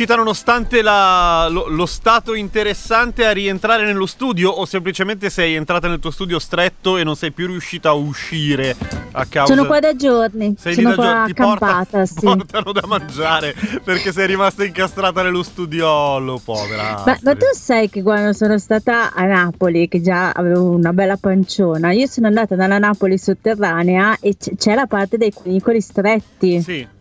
riuscita 0.00 0.16
nonostante 0.16 0.82
la, 0.82 1.48
lo, 1.50 1.66
lo, 1.68 1.84
stato 1.84 2.32
interessante 2.34 3.26
a 3.26 3.32
rientrare 3.32 3.84
nello 3.84 4.06
studio 4.06 4.50
o 4.50 4.64
semplicemente 4.64 5.28
sei 5.28 5.54
entrata 5.54 5.88
nel 5.88 5.98
tuo 5.98 6.10
studio 6.10 6.38
stretto 6.38 6.96
e 6.96 7.04
non 7.04 7.16
sei 7.16 7.32
più 7.32 7.46
riuscita 7.46 7.90
a 7.90 7.92
uscire 7.92 8.74
a 9.12 9.26
causa... 9.26 9.52
Sono 9.52 9.66
qua 9.66 9.78
da 9.78 9.94
giorni, 9.94 10.54
sei 10.58 10.74
sono 10.74 10.90
lì 10.90 10.94
da 10.94 11.02
qua 11.02 11.12
giorni, 11.12 11.24
ti 11.32 11.40
accampata, 11.42 11.98
porta, 11.98 12.06
sì. 12.06 12.20
portano 12.20 12.72
da 12.72 12.82
mangiare 12.86 13.54
perché 13.84 14.12
sei 14.12 14.26
rimasta 14.26 14.64
incastrata 14.64 15.22
nello 15.22 15.42
studiolo, 15.42 16.40
povera. 16.42 17.02
Ma, 17.04 17.18
ma 17.20 17.34
tu 17.34 17.46
sai 17.52 17.90
che 17.90 18.02
quando 18.02 18.32
sono 18.32 18.58
stata 18.58 19.12
a 19.12 19.24
Napoli, 19.24 19.88
che 19.88 20.00
già 20.00 20.30
avevo 20.30 20.70
una 20.70 20.94
bella 20.94 21.16
panciona, 21.16 21.92
io 21.92 22.06
sono 22.06 22.26
andata 22.26 22.54
dalla 22.54 22.78
Napoli 22.78 23.18
sotterranea 23.18 24.16
e 24.20 24.36
c- 24.38 24.54
c'è 24.56 24.74
la 24.74 24.86
parte 24.86 25.18
dei 25.18 25.32
cunicoli 25.32 25.80
stretti. 25.80 26.62
Sì. 26.62 26.98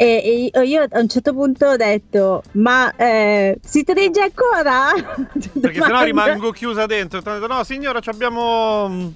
E, 0.00 0.48
e 0.52 0.62
io 0.62 0.86
a 0.88 1.00
un 1.00 1.08
certo 1.08 1.34
punto 1.34 1.66
ho 1.66 1.76
detto: 1.76 2.44
Ma 2.52 2.94
eh, 2.94 3.58
si 3.60 3.80
stringe 3.80 4.20
ancora? 4.20 4.92
Perché 5.60 5.82
sennò 5.82 6.04
rimango 6.04 6.52
chiusa 6.52 6.86
dentro. 6.86 7.20
No, 7.48 7.64
signora, 7.64 7.98
ci 7.98 8.08
abbiamo. 8.08 9.12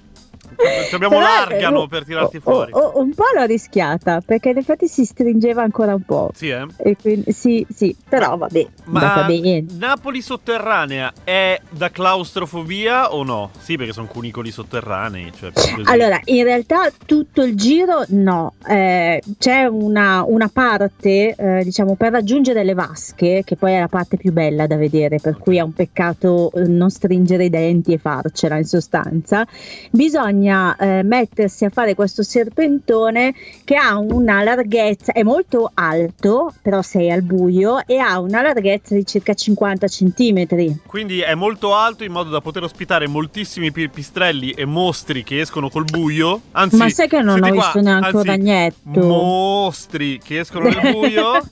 Ci 0.88 0.94
abbiamo 0.94 1.18
Però, 1.18 1.28
l'argano 1.28 1.84
eh, 1.84 1.88
per 1.88 2.04
tirarti 2.04 2.40
fuori. 2.40 2.72
o- 2.72 2.92
un 3.00 3.14
po' 3.14 3.24
l'ho 3.34 3.44
rischiata 3.44 4.20
perché 4.24 4.50
in 4.50 4.58
effetti 4.58 4.86
si 4.88 5.04
stringeva 5.04 5.62
ancora 5.62 5.94
un 5.94 6.02
po'. 6.02 6.30
Sì, 6.34 6.48
eh? 6.48 6.66
E 6.78 6.96
quindi, 7.00 7.32
sì, 7.32 7.66
sì, 7.72 7.94
però 8.08 8.36
vabbè, 8.36 8.66
Ma 8.84 9.24
bene. 9.26 9.64
Napoli 9.78 10.20
sotterranea 10.20 11.12
è 11.24 11.60
da 11.70 11.90
claustrofobia 11.90 13.12
o 13.12 13.22
no? 13.24 13.50
Sì, 13.58 13.76
perché 13.76 13.92
sono 13.92 14.06
cunicoli 14.06 14.50
sotterranei. 14.50 15.32
Cioè. 15.38 15.50
Allora, 15.84 16.18
in 16.24 16.44
realtà 16.44 16.90
tutto 17.04 17.42
il 17.42 17.56
giro 17.56 18.04
no, 18.08 18.54
Eh, 18.68 19.22
c'è 19.38 19.64
una, 19.64 20.24
una 20.26 20.48
parte, 20.52 21.34
eh, 21.34 21.60
diciamo, 21.64 21.94
per 21.96 22.12
raggiungere 22.12 22.64
le 22.64 22.74
vasche, 22.74 23.42
che 23.44 23.56
poi 23.56 23.72
è 23.74 23.80
la 23.80 23.88
parte 23.88 24.16
più 24.16 24.32
bella 24.32 24.66
da 24.66 24.76
vedere, 24.76 25.18
per 25.18 25.36
cui 25.38 25.56
è 25.56 25.60
un 25.60 25.72
peccato 25.72 26.50
non 26.66 26.90
stringere 26.90 27.44
i 27.44 27.50
denti 27.50 27.92
e 27.92 27.98
farcela 27.98 28.56
in 28.56 28.64
sostanza, 28.64 29.46
bisogna 29.90 30.41
eh, 30.48 31.02
mettersi 31.02 31.64
a 31.64 31.70
fare 31.70 31.94
questo 31.94 32.22
serpentone 32.22 33.34
che 33.64 33.76
ha 33.76 33.98
una 33.98 34.42
larghezza, 34.42 35.12
è 35.12 35.22
molto 35.22 35.70
alto, 35.74 36.52
però 36.62 36.82
sei 36.82 37.10
al 37.10 37.22
buio, 37.22 37.84
e 37.86 37.98
ha 37.98 38.18
una 38.20 38.42
larghezza 38.42 38.94
di 38.94 39.04
circa 39.06 39.34
50 39.34 39.88
centimetri. 39.88 40.80
Quindi 40.86 41.20
è 41.20 41.34
molto 41.34 41.74
alto 41.74 42.04
in 42.04 42.12
modo 42.12 42.30
da 42.30 42.40
poter 42.40 42.62
ospitare 42.62 43.06
moltissimi 43.06 43.72
pipistrelli 43.72 44.50
e 44.50 44.64
mostri 44.64 45.22
che 45.22 45.40
escono 45.40 45.68
col 45.68 45.84
buio. 45.84 46.40
Anzi, 46.52 46.76
Ma 46.76 46.88
sai 46.88 47.08
che 47.08 47.20
non 47.20 47.42
ho 47.42 47.48
qua, 47.48 47.50
visto 47.50 47.80
neanche 47.80 48.16
un 48.16 48.22
ragnetto? 48.22 49.00
Mostri 49.00 50.18
che 50.22 50.40
escono 50.40 50.68
nel 50.68 50.92
buio. 50.92 51.36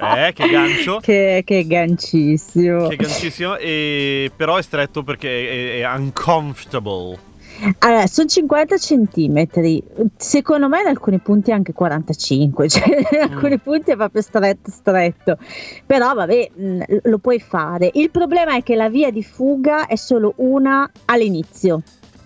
eh, 0.00 0.32
che 0.32 0.48
gancio. 0.48 0.98
Che, 1.00 1.42
che 1.44 1.66
gancissimo. 1.66 2.88
Che 2.88 2.96
gancissimo. 2.96 3.56
E 3.56 4.30
però 4.34 4.56
è 4.56 4.62
stretto 4.62 5.02
perché 5.02 5.78
è, 5.78 5.80
è 5.80 5.94
uncomfortable. 5.94 7.32
Allora, 7.78 8.06
sono 8.06 8.26
50 8.26 8.78
centimetri, 8.78 9.82
secondo 10.16 10.68
me 10.68 10.80
in 10.80 10.88
alcuni 10.88 11.18
punti 11.18 11.52
anche 11.52 11.72
45, 11.72 12.68
cioè 12.68 13.06
in 13.12 13.20
alcuni 13.20 13.58
punti 13.58 13.92
è 13.92 13.96
proprio 13.96 14.22
stretto 14.22 14.70
stretto, 14.70 15.38
però 15.86 16.14
vabbè 16.14 16.50
mh, 16.54 16.82
lo 17.04 17.18
puoi 17.18 17.40
fare. 17.40 17.90
Il 17.94 18.10
problema 18.10 18.56
è 18.56 18.62
che 18.62 18.74
la 18.74 18.88
via 18.88 19.10
di 19.10 19.22
fuga 19.22 19.86
è 19.86 19.96
solo 19.96 20.34
una 20.36 20.90
all'inizio, 21.06 21.82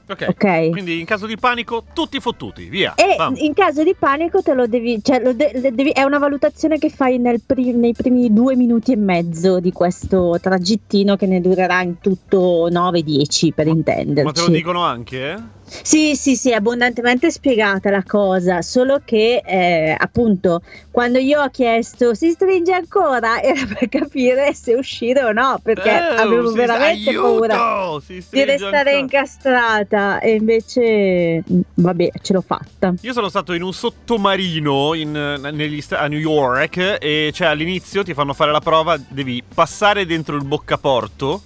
Ok. 0.09 0.27
ok? 0.29 0.71
Quindi 0.71 0.99
in 1.01 1.05
caso 1.07 1.27
di 1.27 1.37
panico, 1.37 1.85
tutti 1.93 2.19
fottuti, 2.21 2.69
via. 2.69 2.95
E 2.95 3.15
Bam. 3.17 3.35
in 3.37 3.53
caso 3.55 3.83
di 3.83 3.95
panico 3.99 4.41
te 4.43 4.55
lo 4.55 4.67
devi, 4.67 5.01
cioè 5.03 5.21
lo 5.23 5.33
de- 5.33 5.51
le 5.55 5.73
devi- 5.73 5.91
è 5.91 6.03
una 6.03 6.19
valutazione 6.19 6.79
che 6.79 6.89
fai 6.89 7.19
nel 7.19 7.41
pri- 7.45 7.73
nei 7.73 7.93
primi 7.93 8.33
due 8.33 8.57
minuti 8.57 8.93
e 8.93 8.97
mezzo 8.97 9.61
di 9.61 9.73
questo 9.73 10.39
tragittino 10.41 11.17
che 11.17 11.27
ne 11.27 11.41
durerà 11.41 11.83
in 11.83 11.99
tutto 12.01 12.69
9-10 12.71 13.53
per 13.53 13.67
intenderci. 13.67 14.25
Ma 14.25 14.33
te 14.33 14.41
lo 14.41 14.49
dicono 14.57 14.83
anche, 14.83 15.31
eh? 15.33 15.37
Sì, 15.83 16.17
sì, 16.17 16.35
sì, 16.37 16.53
abbondantemente 16.53 17.31
spiegata 17.31 17.91
la 17.91 18.03
cosa, 18.05 18.63
solo 18.63 19.01
che 19.05 19.43
eh, 19.45 19.95
appunto 19.97 20.63
quando 20.91 21.19
io 21.19 21.43
ho 21.43 21.49
chiesto 21.51 22.15
si 22.15 22.31
stringe 22.31 22.73
ancora 22.73 23.41
era 23.43 23.61
per 23.79 23.89
capire 23.89 24.53
se 24.55 24.75
uscire 24.75 25.23
o 25.23 25.33
no, 25.33 25.61
perché 25.63 25.91
Eh, 25.91 26.15
avevo 26.17 26.51
veramente 26.53 27.11
aiuto! 27.11 27.47
paura 27.49 27.99
di 28.31 28.45
restare 28.45 28.77
ancora. 28.77 28.99
incastrata 28.99 30.19
e 30.21 30.33
invece 30.35 31.43
mh, 31.47 31.61
vabbè, 31.75 32.11
ce 32.23 32.33
l'ho 32.33 32.41
fatta. 32.47 32.95
Io 33.01 33.13
sono 33.13 33.29
stato 33.29 33.53
in 33.53 33.63
un 33.63 33.73
sottomarino 33.73 34.95
in- 34.95 35.39
negli 35.53 35.83
a 35.91 36.07
New 36.09 36.19
York 36.19 36.97
e 37.01 37.31
cioè 37.33 37.49
all'inizio 37.49 38.03
ti 38.03 38.15
fanno 38.15 38.33
fare 38.35 38.51
la 38.51 38.61
prova, 38.61 38.99
devi 39.09 39.43
passare 39.55 40.05
dentro 40.07 40.37
il 40.37 40.45
boccaporto 40.45 41.43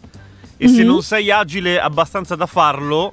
e 0.57 0.69
se 0.69 0.83
Mhm. 0.83 0.87
non 0.89 1.03
sei 1.03 1.31
agile 1.31 1.79
abbastanza 1.81 2.37
da 2.37 2.47
farlo 2.47 3.13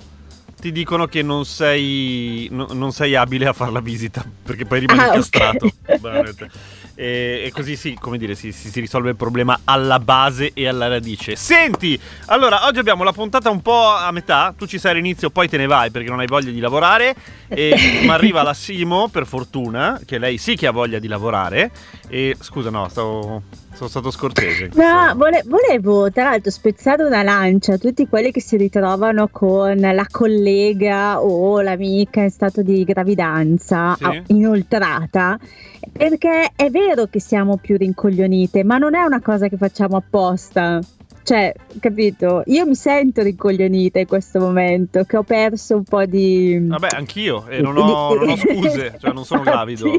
ti 0.59 0.71
dicono 0.71 1.07
che 1.07 1.21
non 1.23 1.45
sei, 1.45 2.47
no- 2.51 2.67
non 2.71 2.91
sei 2.91 3.15
abile 3.15 3.47
a 3.47 3.53
fare 3.53 3.71
la 3.71 3.79
visita 3.79 4.23
perché 4.43 4.65
poi 4.65 4.79
rimani 4.81 4.99
Ah, 4.99 5.03
ok. 5.05 5.15
incastrato. 5.15 5.71
banalmente. 5.99 6.49
E, 6.95 7.43
e 7.45 7.51
così 7.53 7.77
sì, 7.77 7.93
come 7.99 8.17
dire, 8.17 8.35
si, 8.35 8.51
si- 8.51 8.69
si 8.69 8.79
risolve 8.81 9.09
il 9.11 9.15
problema 9.15 9.61
alla 9.63 9.99
base 9.99 10.51
e 10.53 10.67
alla 10.67 10.87
radice. 10.87 11.35
Senti, 11.37 11.97
allora 12.25 12.65
oggi 12.65 12.79
abbiamo 12.79 13.03
la 13.05 13.13
puntata 13.13 13.49
un 13.49 13.61
po' 13.61 13.87
a 13.87 14.11
metà, 14.11 14.53
tu 14.57 14.65
ci 14.65 14.77
sei 14.77 14.91
all'inizio, 14.91 15.29
poi 15.29 15.47
te 15.47 15.55
ne 15.57 15.65
vai 15.65 15.91
perché 15.91 16.09
non 16.09 16.19
hai 16.19 16.27
voglia 16.27 16.51
di 16.51 16.59
lavorare. 16.59 17.15
E 17.47 18.01
ma 18.05 18.13
arriva 18.15 18.43
la 18.43 18.53
Simo, 18.53 19.07
per 19.07 19.25
fortuna, 19.25 19.99
che 20.05 20.17
lei 20.17 20.37
sì 20.37 20.55
che 20.57 20.67
ha 20.67 20.71
voglia 20.71 20.99
di 20.99 21.07
lavorare. 21.07 21.71
E 22.09 22.35
scusa, 22.39 22.69
no, 22.69 22.87
stavo, 22.89 23.43
sono 23.79 23.89
stato 23.89 24.11
scortese. 24.11 24.69
No, 24.73 25.13
vole- 25.15 25.43
volevo 25.45 26.11
tra 26.11 26.25
l'altro 26.25 26.51
spezzare 26.51 27.03
una 27.03 27.23
lancia 27.23 27.73
a 27.73 27.77
tutti 27.77 28.07
quelli 28.09 28.31
che 28.31 28.41
si 28.41 28.57
ritrovano 28.57 29.29
con 29.31 29.77
la 29.79 30.05
collega 30.11 31.21
o 31.21 31.61
l'amica 31.61 32.21
in 32.21 32.29
stato 32.29 32.61
di 32.61 32.83
gravidanza 32.83 33.95
Sì. 33.95 34.21
inoltrata, 34.27 35.39
perché 35.93 36.51
è 36.55 36.69
vero 36.69 37.05
che 37.05 37.21
siamo 37.21 37.55
più 37.57 37.77
rincoglionite, 37.77 38.63
ma 38.65 38.77
non 38.77 38.95
è 38.95 39.01
una 39.03 39.21
cosa 39.21 39.47
che 39.47 39.55
facciamo 39.55 39.95
apposta. 39.95 40.81
Cioè, 41.21 41.53
capito? 41.79 42.41
Io 42.47 42.65
mi 42.65 42.75
sento 42.75 43.21
rincoglionita 43.21 43.99
in 43.99 44.07
questo 44.07 44.39
momento, 44.39 45.03
che 45.03 45.15
ho 45.15 45.23
perso 45.23 45.75
un 45.75 45.83
po' 45.83 46.03
di... 46.05 46.57
Vabbè, 46.59 46.87
anch'io, 46.95 47.45
e 47.47 47.61
non 47.61 47.77
ho, 47.77 48.15
non 48.15 48.29
ho 48.29 48.35
scuse, 48.35 48.95
cioè 48.99 49.13
non 49.13 49.23
sono 49.25 49.43
gravido. 49.47 49.91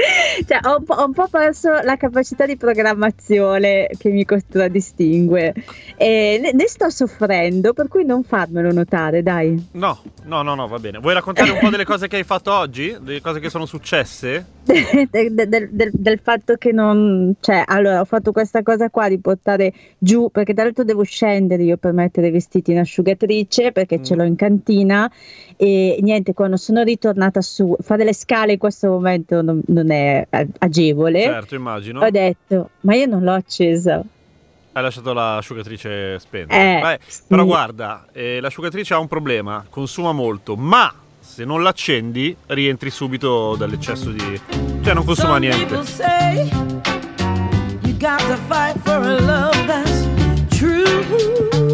Cioè, 0.46 0.58
ho, 0.64 0.78
un 0.78 0.84
po', 0.84 0.94
ho 0.94 1.04
un 1.06 1.12
po' 1.12 1.28
perso 1.28 1.70
la 1.82 1.96
capacità 1.96 2.46
di 2.46 2.56
programmazione 2.56 3.88
che 3.98 4.08
mi 4.10 4.24
contraddistingue 4.24 5.54
e 5.96 6.38
ne, 6.42 6.52
ne 6.52 6.66
sto 6.68 6.88
soffrendo, 6.90 7.72
per 7.72 7.88
cui 7.88 8.04
non 8.04 8.22
farmelo 8.22 8.72
notare, 8.72 9.22
dai. 9.22 9.68
No, 9.72 9.98
no, 10.24 10.42
no, 10.42 10.54
no, 10.54 10.66
va 10.68 10.78
bene. 10.78 10.98
Vuoi 10.98 11.14
raccontare 11.14 11.50
un 11.50 11.58
po' 11.58 11.68
delle 11.68 11.84
cose 11.84 12.08
che 12.08 12.16
hai 12.16 12.24
fatto 12.24 12.52
oggi? 12.52 12.96
Delle 13.00 13.20
cose 13.20 13.40
che 13.40 13.50
sono 13.50 13.66
successe? 13.66 14.58
del, 14.70 15.34
del- 15.34 15.68
del- 15.72 15.90
del 15.92 16.20
fatto 16.22 16.54
che 16.56 16.70
non 16.70 17.34
cioè 17.40 17.62
allora 17.66 18.00
ho 18.00 18.04
fatto 18.04 18.30
questa 18.30 18.62
cosa 18.62 18.88
qua 18.90 19.08
di 19.08 19.18
portare 19.18 19.72
giù 19.98 20.28
perché 20.30 20.52
tra 20.54 20.62
l'altro 20.64 20.84
devo 20.84 21.02
scendere 21.02 21.62
io 21.64 21.76
per 21.76 21.92
mettere 21.92 22.28
i 22.28 22.30
vestiti 22.30 22.70
in 22.70 22.78
asciugatrice 22.78 23.72
perché 23.72 24.00
ce 24.04 24.14
Mm. 24.14 24.18
l'ho 24.18 24.24
in 24.24 24.36
cantina 24.36 25.10
e 25.56 25.98
niente 26.02 26.34
quando 26.34 26.56
sono 26.56 26.82
ritornata 26.82 27.40
su 27.40 27.74
fare 27.80 28.04
le 28.04 28.14
scale 28.14 28.52
in 28.52 28.58
questo 28.58 28.88
momento 28.88 29.42
non, 29.42 29.60
non 29.66 29.89
è 29.90 30.26
eh, 30.28 30.46
agevole 30.58 31.22
Certo, 31.22 31.54
immagino. 31.54 32.00
ho 32.00 32.10
detto 32.10 32.70
ma 32.80 32.94
io 32.94 33.06
non 33.06 33.22
l'ho 33.22 33.32
accesa 33.34 34.02
Hai 34.72 34.82
lasciato 34.84 35.12
l'asciugatrice 35.12 36.16
spenta. 36.20 36.54
Eh, 36.54 36.80
Beh, 36.80 36.98
sì. 37.04 37.22
Però 37.26 37.44
guarda, 37.44 38.06
eh, 38.12 38.38
l'asciugatrice 38.40 38.94
ha 38.94 38.98
un 39.00 39.08
problema, 39.08 39.64
consuma 39.68 40.12
molto, 40.12 40.54
ma 40.54 40.94
se 41.18 41.44
non 41.44 41.64
l'accendi 41.64 42.36
rientri 42.46 42.88
subito 42.88 43.56
dall'eccesso 43.56 44.10
di... 44.10 44.40
Cioè 44.82 44.94
non 44.94 45.04
consuma 45.04 45.34
Some 45.34 45.48
niente. 45.48 45.84
say 45.84 46.48
you 47.82 47.96
got 47.98 48.20
to 48.28 48.36
fight 48.48 48.78
for 48.84 49.02
a 49.02 49.20
love 49.20 49.66
that's 49.66 50.06
true. 50.56 51.69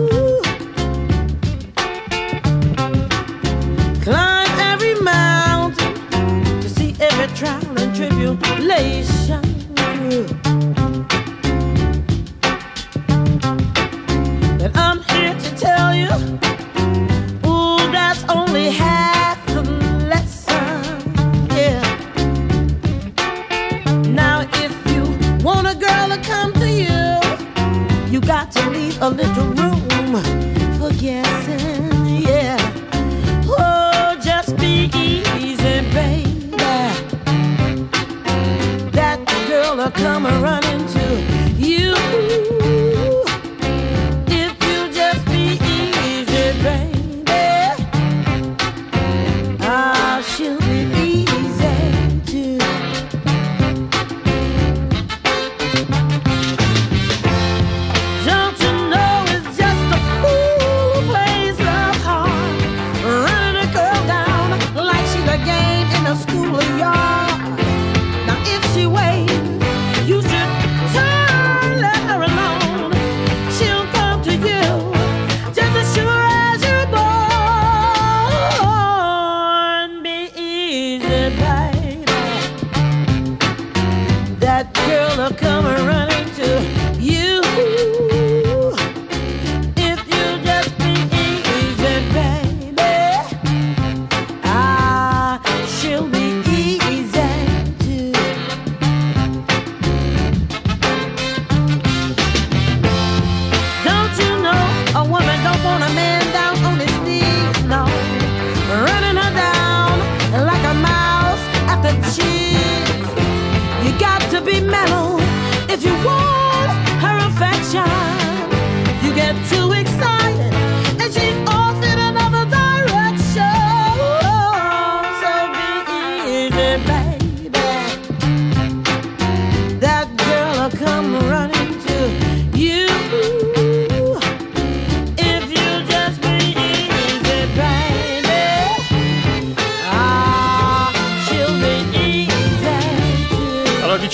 I'm 14.74 15.02
here 15.10 15.34
to 15.34 15.56
tell 15.56 15.94
you, 15.94 16.08
ooh, 17.46 17.78
that's 17.92 18.24
only 18.28 18.70
half 18.70 19.44
the 19.46 19.62
lesson. 20.08 21.02
Yeah. 21.50 21.82
Now, 24.08 24.46
if 24.64 24.72
you 24.92 25.02
want 25.44 25.66
a 25.66 25.74
girl 25.74 26.08
to 26.08 26.18
come 26.22 26.52
to 26.54 26.68
you, 26.68 27.20
you 28.12 28.20
got 28.20 28.52
to 28.52 28.70
leave 28.70 29.00
a 29.02 29.08
little 29.10 29.46
room 29.46 30.22
for 30.78 30.90
guessing. 31.00 31.75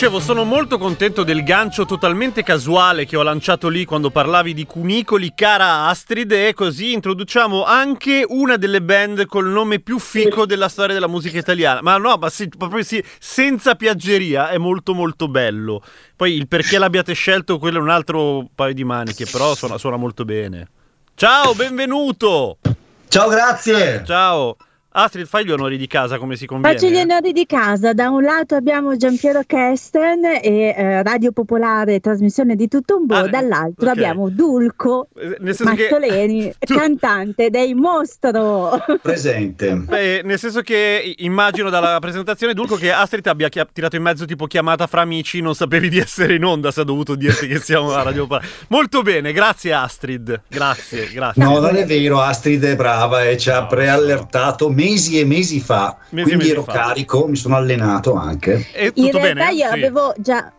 Dicevo, 0.03 0.19
sono 0.19 0.43
molto 0.43 0.79
contento 0.79 1.23
del 1.23 1.45
gancio 1.45 1.85
totalmente 1.85 2.43
casuale 2.43 3.07
che 3.07 3.17
ho 3.17 3.23
lanciato 3.23 3.69
lì 3.69 3.85
quando 3.85 4.11
parlavi 4.11 4.53
di 4.53 4.67
cunicoli, 4.67 5.33
cara 5.33 5.87
Astrid, 5.87 6.33
e 6.33 6.55
così 6.55 6.93
introduciamo 6.93 7.63
anche 7.63 8.25
una 8.27 8.57
delle 8.57 8.83
band 8.83 9.27
col 9.27 9.47
nome 9.47 9.79
più 9.79 10.01
fico 10.01 10.45
della 10.45 10.69
storia 10.69 10.93
della 10.93 11.07
musica 11.07 11.39
italiana. 11.39 11.83
Ma 11.83 11.99
no, 11.99 12.17
ma 12.17 12.31
sì, 12.31 12.49
proprio 12.49 12.83
sì, 12.83 13.01
senza 13.21 13.77
piaggeria, 13.77 14.49
è 14.49 14.59
molto 14.59 14.93
molto 14.93 15.29
bello. 15.29 15.81
Poi 16.17 16.35
il 16.35 16.49
perché 16.49 16.79
l'abbiate 16.79 17.13
scelto, 17.13 17.61
quello 17.61 17.79
è 17.79 17.83
un 17.83 17.91
altro 17.91 18.49
paio 18.53 18.75
di 18.75 18.83
maniche, 18.83 19.25
però 19.31 19.55
suona, 19.55 19.79
suona 19.79 19.99
molto 19.99 20.25
bene. 20.25 20.67
Ciao, 21.15 21.55
benvenuto! 21.55 22.59
Ciao, 23.07 23.29
grazie. 23.29 24.03
Ciao! 24.05 24.57
Astrid, 24.95 25.27
fai 25.27 25.45
gli 25.45 25.51
onori 25.51 25.77
di 25.77 25.87
casa 25.87 26.19
come 26.19 26.37
si 26.37 26.47
conviene. 26.47 26.77
Faccio 26.79 26.91
gli 26.93 26.99
onori 26.99 27.33
di 27.33 27.47
casa. 27.47 27.93
Da 27.93 28.11
un 28.11 28.23
lato 28.23 28.55
abbiamo 28.55 28.97
Giampiero 28.97 29.41
Kesten 29.47 30.25
e 30.43 30.75
eh, 30.77 31.03
Radio 31.03 31.33
Popolare, 31.33 32.01
trasmissione 32.01 32.55
di 32.57 32.69
tutto 32.69 32.97
un 32.97 33.07
po', 33.07 33.15
Ah, 33.15 33.29
dall'altro 33.29 33.87
ok. 33.87 33.93
abbiamo 33.97 34.29
Dulco 34.29 35.09
Eh, 35.17 35.37
Nel 35.41 35.55
senso 35.55 35.75
che... 35.75 36.55
Cantante 36.59 37.51
dei 37.51 37.75
Mostro. 37.75 38.83
Presente. 39.01 39.75
Beh, 39.75 40.23
nel 40.25 40.39
senso 40.39 40.61
che 40.61 41.15
immagino 41.19 41.71
dalla 41.71 41.99
presentazione 42.01 42.55
Dulco 42.55 42.77
che 42.77 42.91
Astrid 42.93 43.27
abbia 43.27 43.49
chia- 43.49 43.67
tirato 43.71 43.97
in 43.97 44.03
mezzo 44.03 44.25
tipo 44.25 44.47
chiamata 44.47 44.87
fra 44.87 45.01
amici, 45.03 45.41
non 45.41 45.55
sapevi 45.55 45.89
di 45.89 45.99
essere 45.99 46.35
in 46.35 46.45
onda 46.45 46.71
se 46.71 46.81
ha 46.81 46.85
dovuto 46.85 47.15
dirti 47.15 47.47
che 47.47 47.59
siamo 47.59 47.93
a 47.93 48.03
Radio 48.03 48.23
Popolare. 48.23 48.47
Molto 48.69 49.03
bene, 49.03 49.33
grazie 49.33 49.73
Astrid, 49.73 50.43
grazie, 50.49 51.11
grazie. 51.13 51.43
No, 51.43 51.59
non 51.59 51.77
è 51.77 51.85
vero, 51.87 52.21
Astrid 52.21 52.63
è 52.65 52.77
brava 52.77 53.25
e 53.25 53.37
ci 53.39 53.51
ha 53.51 53.61
No, 53.61 53.67
preallertato 53.67 54.69
mesi 54.85 55.19
e 55.21 55.25
mesi 55.25 55.61
fa. 55.61 55.97
Mesi 56.11 56.23
quindi 56.29 56.35
mesi 56.45 56.51
ero 56.51 56.63
fa. 56.63 56.73
carico, 56.73 57.27
mi 57.29 57.37
sono 57.37 57.57
allenato 57.57 58.15
anche. 58.15 58.67
E 58.73 58.87
In 58.95 59.05
tutto 59.07 59.19
realtà 59.19 59.45
bene? 59.47 59.53
io 59.55 59.67
Sì. 59.69 59.73
avevo 59.75 60.15
già. 60.19 60.53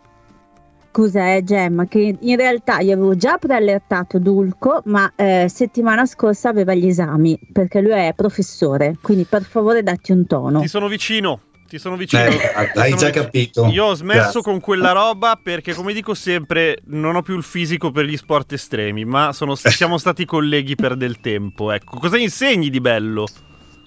Scusa, 0.95 1.33
eh, 1.33 1.43
Gemma, 1.43 1.87
che 1.87 2.15
in 2.19 2.35
realtà 2.37 2.77
io 2.79 2.93
avevo 2.93 3.15
già 3.15 3.37
preallertato 3.39 4.19
Dulco, 4.19 4.81
ma 4.85 5.11
eh, 5.15 5.47
settimana 5.51 6.05
scorsa 6.05 6.49
aveva 6.49 6.75
gli 6.75 6.85
esami 6.87 7.39
perché 7.51 7.81
lui 7.81 7.93
è 7.93 8.13
professore. 8.15 8.97
Quindi 9.01 9.23
per 9.27 9.41
favore 9.43 9.81
datti 9.81 10.11
un 10.11 10.27
tono. 10.27 10.61
Ti 10.61 10.67
sono 10.67 10.87
vicino. 10.87 11.39
Ti 11.67 11.79
sono 11.79 11.95
vicino. 11.95 12.21
Eh, 12.25 12.29
Ti 12.73 12.77
hai 12.79 12.89
sono 12.89 13.01
già 13.01 13.07
vicino. 13.07 13.23
capito. 13.23 13.65
Io 13.71 13.85
ho 13.85 13.93
smesso 13.95 14.19
Grazie. 14.19 14.41
con 14.43 14.59
quella 14.59 14.91
roba 14.91 15.39
perché, 15.41 15.73
come 15.73 15.93
dico 15.93 16.13
sempre, 16.13 16.77
non 16.89 17.15
ho 17.15 17.23
più 17.23 17.35
il 17.37 17.43
fisico 17.43 17.89
per 17.89 18.05
gli 18.05 18.15
sport 18.15 18.53
estremi, 18.53 19.03
ma 19.03 19.33
sono- 19.33 19.55
siamo 19.55 19.97
stati 19.97 20.25
colleghi 20.25 20.75
per 20.75 20.95
del 20.95 21.19
tempo. 21.21 21.71
Ecco, 21.71 21.97
cosa 21.97 22.17
insegni 22.19 22.69
di 22.69 22.79
bello? 22.79 23.25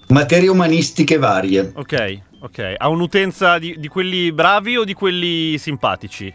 Materie 0.09 0.47
umanistiche 0.47 1.17
varie. 1.17 1.71
Ok, 1.75 2.19
ok. 2.39 2.75
Ha 2.77 2.87
un'utenza 2.87 3.59
di, 3.59 3.75
di 3.77 3.87
quelli 3.89 4.31
bravi 4.31 4.77
o 4.77 4.85
di 4.85 4.93
quelli 4.93 5.57
simpatici? 5.57 6.33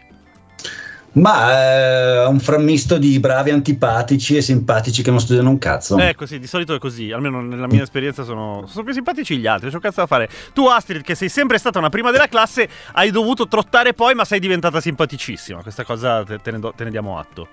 Ma 1.13 1.51
eh, 1.51 2.25
un 2.25 2.39
frammisto 2.39 2.97
di 2.97 3.19
bravi 3.19 3.51
antipatici 3.51 4.35
e 4.35 4.41
simpatici 4.41 5.03
che 5.03 5.09
non 5.09 5.19
studiano 5.19 5.49
un 5.49 5.57
cazzo. 5.57 5.97
Ecco, 5.97 6.25
sì, 6.25 6.39
di 6.39 6.47
solito 6.47 6.75
è 6.75 6.79
così. 6.79 7.11
Almeno 7.11 7.41
nella 7.41 7.67
mia 7.67 7.83
esperienza 7.83 8.23
sono, 8.23 8.65
sono 8.67 8.83
più 8.83 8.93
simpatici 8.93 9.37
gli 9.37 9.47
altri. 9.47 9.69
C'è 9.69 9.75
un 9.75 9.81
cazzo 9.81 10.01
da 10.01 10.07
fare. 10.07 10.29
Tu, 10.53 10.65
Astrid, 10.67 11.01
che 11.01 11.15
sei 11.15 11.29
sempre 11.29 11.57
stata 11.57 11.79
una 11.79 11.89
prima 11.89 12.11
della 12.11 12.27
classe, 12.27 12.67
hai 12.93 13.09
dovuto 13.09 13.47
trottare 13.47 13.93
poi, 13.93 14.13
ma 14.13 14.25
sei 14.25 14.39
diventata 14.39 14.81
simpaticissima. 14.81 15.61
Questa 15.61 15.83
cosa 15.83 16.23
te, 16.23 16.37
te 16.37 16.51
ne, 16.51 16.59
do- 16.59 16.73
te 16.75 16.83
ne 16.83 16.89
diamo 16.91 17.17
atto. 17.17 17.47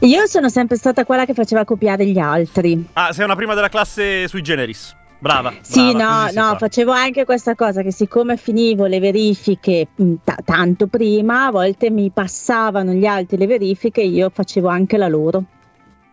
Io 0.00 0.26
sono 0.26 0.48
sempre 0.48 0.76
stata 0.76 1.04
quella 1.04 1.26
che 1.26 1.34
faceva 1.34 1.64
copiare 1.64 2.06
gli 2.06 2.18
altri. 2.18 2.88
Ah, 2.94 3.12
sei 3.12 3.24
una 3.24 3.36
prima 3.36 3.54
della 3.54 3.68
classe 3.68 4.26
sui 4.28 4.42
generis. 4.42 4.94
Brava. 5.18 5.52
Sì, 5.62 5.92
brava, 5.92 6.30
no, 6.30 6.40
no, 6.40 6.48
fa. 6.50 6.56
facevo 6.56 6.92
anche 6.92 7.24
questa 7.24 7.54
cosa 7.54 7.82
che 7.82 7.90
siccome 7.90 8.36
finivo 8.36 8.86
le 8.86 9.00
verifiche 9.00 9.88
mh, 9.94 10.14
ta- 10.22 10.38
tanto 10.44 10.86
prima, 10.86 11.46
a 11.46 11.50
volte 11.50 11.90
mi 11.90 12.10
passavano 12.10 12.92
gli 12.92 13.06
altri 13.06 13.38
le 13.38 13.46
verifiche 13.46 14.02
e 14.02 14.08
io 14.08 14.30
facevo 14.30 14.68
anche 14.68 14.96
la 14.96 15.08
loro. 15.08 15.44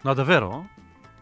No, 0.02 0.14
davvero? 0.14 0.68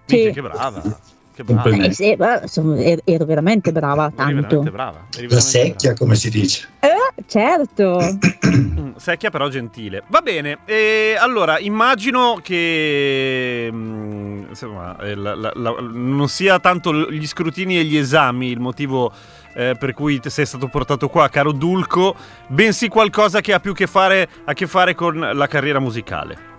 Sì. 0.06 0.16
Minchia, 0.16 0.32
che 0.32 0.42
brava. 0.42 1.00
Che 1.34 1.44
brava. 1.44 1.70
Eh, 1.70 1.94
sì, 1.94 2.16
beh, 2.16 2.40
insomma, 2.44 2.78
ero, 2.82 3.02
ero 3.06 3.26
veramente 3.26 3.72
brava, 3.72 4.06
Eri 4.08 4.16
tanto. 4.16 4.34
veramente 4.36 4.72
brava. 4.72 4.98
eri 5.16 5.28
veramente 5.28 5.40
secchia, 5.42 5.94
come 5.94 6.16
si 6.16 6.30
dice. 6.30 6.68
Eh, 6.80 7.24
certo. 7.26 8.00
Mm, 8.52 8.96
Secchia 8.98 9.30
però 9.30 9.48
gentile. 9.48 10.04
Va 10.08 10.20
bene, 10.20 10.58
e 10.66 11.16
allora 11.18 11.58
immagino 11.60 12.40
che 12.44 13.70
mm, 13.72 14.44
insomma, 14.50 14.98
eh, 15.00 15.16
la- 15.16 15.36
la- 15.36 15.54
la- 15.56 15.76
non 15.80 16.28
sia 16.28 16.60
tanto 16.60 17.10
gli 17.10 17.26
scrutini 17.26 17.78
e 17.80 17.86
gli 17.86 17.96
esami 17.96 18.48
il 18.50 18.60
motivo 18.60 19.10
eh, 19.54 19.76
per 19.80 19.94
cui 19.94 20.20
sei 20.24 20.46
stato 20.46 20.68
portato 20.68 21.08
qua, 21.08 21.30
caro 21.30 21.54
Dulco, 21.54 22.14
bensì 22.48 22.90
qualcosa 22.90 23.40
che 23.42 23.54
ha 23.54 23.60
più 23.60 23.74
che 23.74 23.88
fare, 23.88 24.28
a 24.44 24.54
che 24.54 24.68
fare 24.68 24.96
con 24.96 25.18
la 25.34 25.48
carriera 25.48 25.80
musicale. 25.80 26.50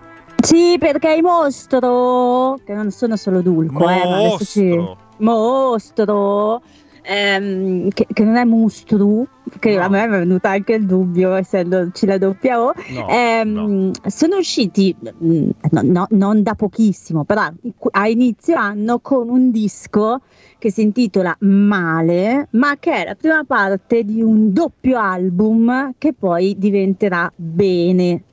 Sì, 0.43 0.75
perché 0.77 1.13
i 1.13 1.21
mostro, 1.21 2.59
che 2.65 2.73
non 2.73 2.91
sono 2.91 3.15
solo 3.15 3.41
Dulco, 3.41 3.83
eh, 3.89 4.05
ma 4.05 4.17
adesso 4.17 4.43
ci- 4.43 4.65
Mostro. 4.75 4.97
mostro, 5.19 6.61
ehm, 7.01 7.87
che, 7.89 8.05
che 8.11 8.23
non 8.25 8.35
è 8.35 8.43
mustru, 8.43 9.25
che 9.59 9.77
No. 9.77 9.83
a 9.83 9.87
me 9.87 10.03
è 10.03 10.09
venuto 10.09 10.45
anche 10.47 10.73
il 10.73 10.85
dubbio, 10.85 11.33
essendoci 11.35 12.05
la 12.05 12.17
doppia 12.17 12.61
O. 12.61 12.73
No, 12.89 13.07
Ehm, 13.07 13.49
no. 13.53 13.91
Sono 14.07 14.35
usciti, 14.35 14.93
mm, 15.01 15.49
no- 15.71 15.81
no- 15.81 16.07
non 16.09 16.43
da 16.43 16.55
pochissimo, 16.55 17.23
però 17.23 17.47
a 17.91 18.07
inizio 18.09 18.57
anno 18.57 18.99
con 18.99 19.29
un 19.29 19.49
disco 19.49 20.19
che 20.59 20.71
si 20.71 20.81
intitola 20.81 21.33
Male, 21.39 22.47
ma 22.51 22.75
che 22.79 22.91
è 22.91 23.05
la 23.05 23.15
prima 23.15 23.45
parte 23.45 24.03
di 24.03 24.21
un 24.21 24.51
doppio 24.51 24.99
album 24.99 25.93
che 25.97 26.11
poi 26.13 26.55
diventerà 26.57 27.31
Bene, 27.33 28.23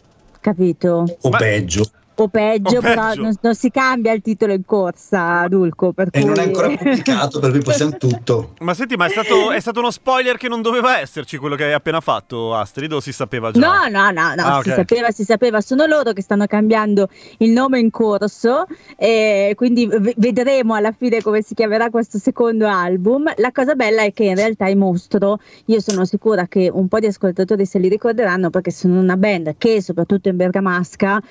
capito? 0.41 1.05
O 1.21 1.29
Ma- 1.31 1.39
peggio. 1.39 1.85
O 2.21 2.29
peggio, 2.29 2.79
O 2.79 2.81
però 2.81 3.09
peggio. 3.09 3.23
non, 3.23 3.35
non 3.41 3.55
si 3.55 3.71
cambia 3.71 4.13
il 4.13 4.21
titolo 4.21 4.53
in 4.53 4.65
corsa, 4.65 5.47
Dulco. 5.49 5.93
Per 5.93 6.09
E 6.11 6.21
cui... 6.21 6.29
non 6.29 6.39
è 6.39 6.43
ancora 6.45 6.69
pubblicato, 6.69 7.41
per 7.41 7.51
cui 7.51 7.61
possiamo 7.63 7.97
tutto. 7.99 8.53
Ma 8.61 8.75
senti, 8.75 8.97
ma 8.97 9.07
è 9.07 9.09
stato, 9.11 9.51
è 9.53 9.61
stato 9.61 9.81
uno 9.81 9.91
spoiler 9.91 10.37
che 10.37 10.49
non 10.49 10.61
doveva 10.61 10.99
esserci 10.99 11.39
quello 11.39 11.57
che 11.57 11.65
hai 11.65 11.73
appena 11.73 12.01
fatto, 12.01 12.55
Astrid, 12.55 12.93
o 12.93 13.01
si 13.01 13.13
sapeva 13.13 13.51
già? 13.53 13.61
No, 13.61 13.89
no, 13.89 14.11
no, 14.11 14.35
no, 14.35 14.43
Ah, 14.43 14.61
si 14.63 14.69
ok. 14.69 14.75
sapeva, 14.75 15.11
si 15.11 15.25
sapeva, 15.25 15.61
sono 15.61 15.87
loro 15.87 16.13
che 16.13 16.21
stanno 16.23 16.47
cambiando 16.47 17.09
il 17.39 17.51
nome 17.51 17.79
in 17.79 17.91
corso, 17.91 18.67
e 18.97 19.53
quindi 19.57 19.87
v- 19.87 20.13
vedremo 20.17 20.75
alla 20.75 20.93
fine 20.93 21.23
come 21.23 21.41
si 21.43 21.55
chiamerà 21.55 21.89
questo 21.91 22.19
secondo 22.19 22.67
album. 22.69 23.33
La 23.37 23.51
cosa 23.53 23.75
bella 23.75 24.03
è 24.03 24.13
che 24.13 24.25
in 24.25 24.35
realtà 24.37 24.67
i 24.69 24.75
Mostro, 24.77 25.39
io 25.67 25.81
sono 25.81 26.05
sicura 26.05 26.47
che 26.49 26.71
un 26.73 26.87
po' 26.89 26.99
di 26.99 27.07
ascoltatori 27.07 27.65
se 27.65 27.79
li 27.79 27.89
ricorderanno 27.89 28.51
perché 28.51 28.71
sono 28.71 29.01
una 29.01 29.17
band 29.17 29.55
che 29.57 29.81
soprattutto 29.83 30.29
in 30.29 30.37
Bergamasca, 30.37 31.23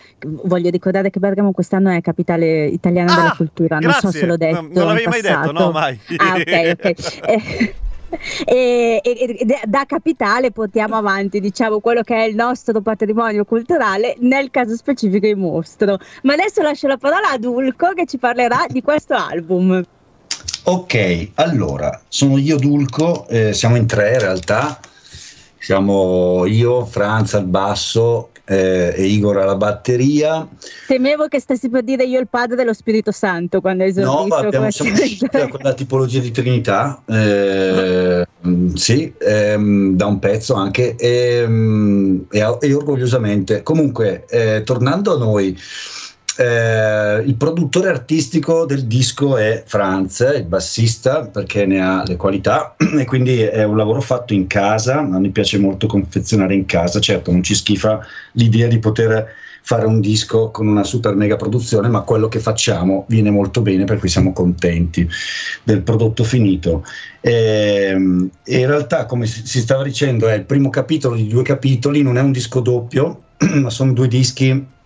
voglio 0.43 0.69
ricordare 0.79 1.09
che 1.09 1.19
Bergamo 1.19 1.51
quest'anno 1.51 1.89
è 1.91 2.01
capitale 2.01 2.65
italiana 2.65 3.13
della 3.13 3.31
Ah, 3.31 3.35
cultura, 3.35 3.77
non 3.79 3.91
so 3.91 3.99
grazie. 4.01 4.19
se 4.21 4.25
l'ho 4.25 4.37
detto. 4.37 4.61
No, 4.61 4.69
non 4.73 4.87
l'avevi 4.87 5.07
mai 5.07 5.21
detto, 5.21 5.51
no, 5.51 5.71
mai. 5.71 5.99
Ah, 6.17 6.35
ok, 6.35 6.71
ok. 6.73 6.93
Eh, 7.29 7.75
E, 8.43 8.99
e- 9.03 9.37
e 9.39 9.45
da- 9.45 9.61
da 9.65 9.83
capitale 9.85 10.51
portiamo 10.51 10.95
avanti 10.95 11.39
diciamo 11.39 11.79
quello 11.79 12.01
che 12.01 12.15
è 12.15 12.23
il 12.23 12.33
nostro 12.33 12.81
patrimonio 12.81 13.45
culturale 13.45 14.15
nel 14.21 14.49
caso 14.49 14.75
specifico 14.75 15.27
il 15.27 15.37
mostro 15.37 15.99
ma 16.23 16.33
adesso 16.33 16.63
lascio 16.63 16.87
la 16.87 16.97
parola 16.97 17.29
a 17.29 17.37
Dulco 17.37 17.93
che 17.93 18.07
ci 18.07 18.17
parlerà 18.17 18.65
di 18.67 18.81
questo 18.81 19.13
album 19.13 19.83
Ok, 20.63 21.29
allora, 21.35 22.01
sono 22.07 22.37
io 22.39 22.57
Dulco, 22.57 23.27
eh, 23.27 23.53
siamo 23.53 23.75
in 23.75 23.85
tre 23.85 24.13
in 24.13 24.19
realtà, 24.19 24.79
siamo 25.59 26.45
io, 26.45 26.85
Franz 26.85 27.33
al 27.35 27.45
basso 27.45 28.28
eh, 28.49 28.93
e 28.95 29.05
Igor 29.05 29.37
alla 29.37 29.55
batteria. 29.55 30.47
temevo 30.87 31.27
che 31.27 31.39
stessi 31.39 31.69
per 31.69 31.83
dire 31.83 32.03
io 32.03 32.19
il 32.19 32.27
padre 32.27 32.55
dello 32.55 32.73
Spirito 32.73 33.11
Santo 33.11 33.61
quando 33.61 33.83
hai 33.83 33.93
No, 33.93 34.01
esordito 34.01 34.27
ma 34.27 34.37
abbiamo, 34.41 34.71
siamo 34.71 34.91
usciti 34.91 35.27
da 35.31 35.47
quella 35.47 35.73
tipologia 35.73 36.19
di 36.19 36.31
Trinità, 36.31 36.99
eh, 37.05 38.25
mm, 38.47 38.73
sì, 38.73 39.13
ehm, 39.19 39.95
da 39.95 40.07
un 40.07 40.17
pezzo 40.17 40.55
anche, 40.55 40.95
ehm, 40.95 42.25
e, 42.31 42.57
e 42.59 42.73
orgogliosamente. 42.73 43.61
Comunque, 43.61 44.25
eh, 44.27 44.63
tornando 44.63 45.13
a 45.13 45.17
noi, 45.19 45.55
eh, 46.39 47.21
il 47.25 47.35
produttore 47.35 47.89
artistico 47.89 48.65
del 48.65 48.85
disco 48.85 49.35
è 49.35 49.61
Franz, 49.65 50.19
il 50.37 50.45
bassista, 50.45 51.25
perché 51.25 51.65
ne 51.65 51.81
ha 51.81 52.03
le 52.07 52.15
qualità 52.15 52.77
e 52.97 53.03
quindi 53.03 53.41
è 53.41 53.63
un 53.63 53.75
lavoro 53.75 53.99
fatto 53.99 54.33
in 54.33 54.47
casa, 54.47 54.99
a 54.99 55.19
me 55.19 55.29
piace 55.31 55.57
molto 55.57 55.85
confezionare 55.85 56.53
in 56.53 56.65
casa, 56.65 57.01
certo 57.01 57.31
non 57.31 57.43
ci 57.43 57.53
schifa 57.53 57.99
l'idea 58.33 58.67
di 58.67 58.79
poter 58.79 59.27
fare 59.63 59.85
un 59.85 59.99
disco 59.99 60.49
con 60.49 60.67
una 60.67 60.85
super 60.85 61.13
mega 61.13 61.35
produzione, 61.35 61.89
ma 61.89 62.01
quello 62.01 62.29
che 62.29 62.39
facciamo 62.39 63.03
viene 63.09 63.31
molto 63.31 63.61
bene, 63.61 63.83
per 63.83 63.99
cui 63.99 64.07
siamo 64.07 64.31
contenti 64.31 65.05
del 65.63 65.81
prodotto 65.81 66.23
finito. 66.23 66.85
E, 67.19 67.89
e 68.45 68.57
in 68.57 68.65
realtà, 68.65 69.05
come 69.05 69.25
si 69.25 69.59
stava 69.59 69.83
dicendo, 69.83 70.29
è 70.29 70.35
il 70.35 70.45
primo 70.45 70.69
capitolo 70.69 71.15
di 71.15 71.27
due 71.27 71.43
capitoli, 71.43 72.01
non 72.01 72.17
è 72.17 72.21
un 72.21 72.31
disco 72.31 72.61
doppio, 72.61 73.23
ma 73.59 73.69
sono 73.69 73.91
due 73.91 74.07
dischi 74.07 74.77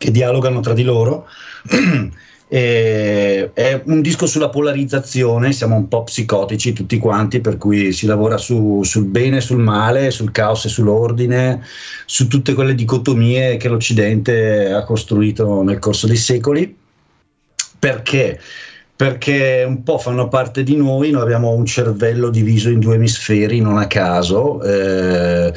che 0.00 0.10
dialogano 0.10 0.60
tra 0.60 0.72
di 0.72 0.82
loro. 0.82 1.26
E 2.52 3.52
è 3.54 3.80
un 3.84 4.00
disco 4.00 4.26
sulla 4.26 4.48
polarizzazione, 4.48 5.52
siamo 5.52 5.76
un 5.76 5.86
po' 5.86 6.02
psicotici 6.02 6.72
tutti 6.72 6.98
quanti, 6.98 7.40
per 7.40 7.56
cui 7.56 7.92
si 7.92 8.06
lavora 8.06 8.38
su, 8.38 8.82
sul 8.82 9.04
bene 9.04 9.40
sul 9.40 9.60
male, 9.60 10.10
sul 10.10 10.32
caos 10.32 10.64
e 10.64 10.68
sull'ordine, 10.68 11.64
su 12.06 12.26
tutte 12.26 12.54
quelle 12.54 12.74
dicotomie 12.74 13.56
che 13.56 13.68
l'Occidente 13.68 14.72
ha 14.72 14.82
costruito 14.82 15.62
nel 15.62 15.78
corso 15.78 16.08
dei 16.08 16.16
secoli. 16.16 16.76
Perché? 17.78 18.40
Perché 18.96 19.64
un 19.64 19.84
po' 19.84 19.98
fanno 19.98 20.26
parte 20.26 20.64
di 20.64 20.74
noi, 20.74 21.12
noi 21.12 21.22
abbiamo 21.22 21.50
un 21.50 21.66
cervello 21.66 22.30
diviso 22.30 22.68
in 22.68 22.80
due 22.80 22.96
emisferi, 22.96 23.60
non 23.60 23.78
a 23.78 23.86
caso. 23.86 24.60
Eh, 24.60 25.52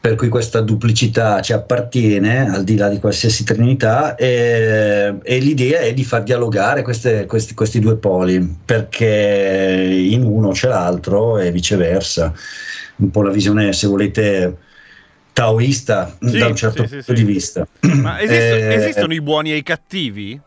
per 0.00 0.14
cui 0.14 0.28
questa 0.28 0.62
duplicità 0.62 1.42
ci 1.42 1.52
appartiene 1.52 2.50
al 2.50 2.64
di 2.64 2.76
là 2.76 2.88
di 2.88 2.98
qualsiasi 2.98 3.44
trinità 3.44 4.14
e, 4.14 5.14
e 5.22 5.38
l'idea 5.38 5.80
è 5.80 5.92
di 5.92 6.04
far 6.04 6.22
dialogare 6.22 6.80
queste, 6.80 7.26
questi, 7.26 7.52
questi, 7.52 7.80
due 7.80 7.96
poli 7.96 8.56
perché 8.64 10.06
in 10.10 10.24
uno 10.24 10.52
c'è 10.52 10.68
l'altro 10.68 11.38
e 11.38 11.52
viceversa. 11.52 12.32
Un 12.96 13.10
po' 13.10 13.22
la 13.22 13.30
visione 13.30 13.74
se 13.74 13.86
volete 13.86 14.56
taoista 15.34 16.16
sì, 16.18 16.38
da 16.38 16.46
un 16.46 16.56
certo 16.56 16.86
sì, 16.86 16.96
punto 16.96 17.14
sì, 17.14 17.22
di 17.22 17.30
vista. 17.30 17.66
Ma 17.80 18.20
esistono, 18.22 18.60
eh, 18.60 18.74
esistono 18.74 19.12
i 19.12 19.20
buoni 19.20 19.52
e 19.52 19.56
i 19.56 19.62
cattivi? 19.62 20.40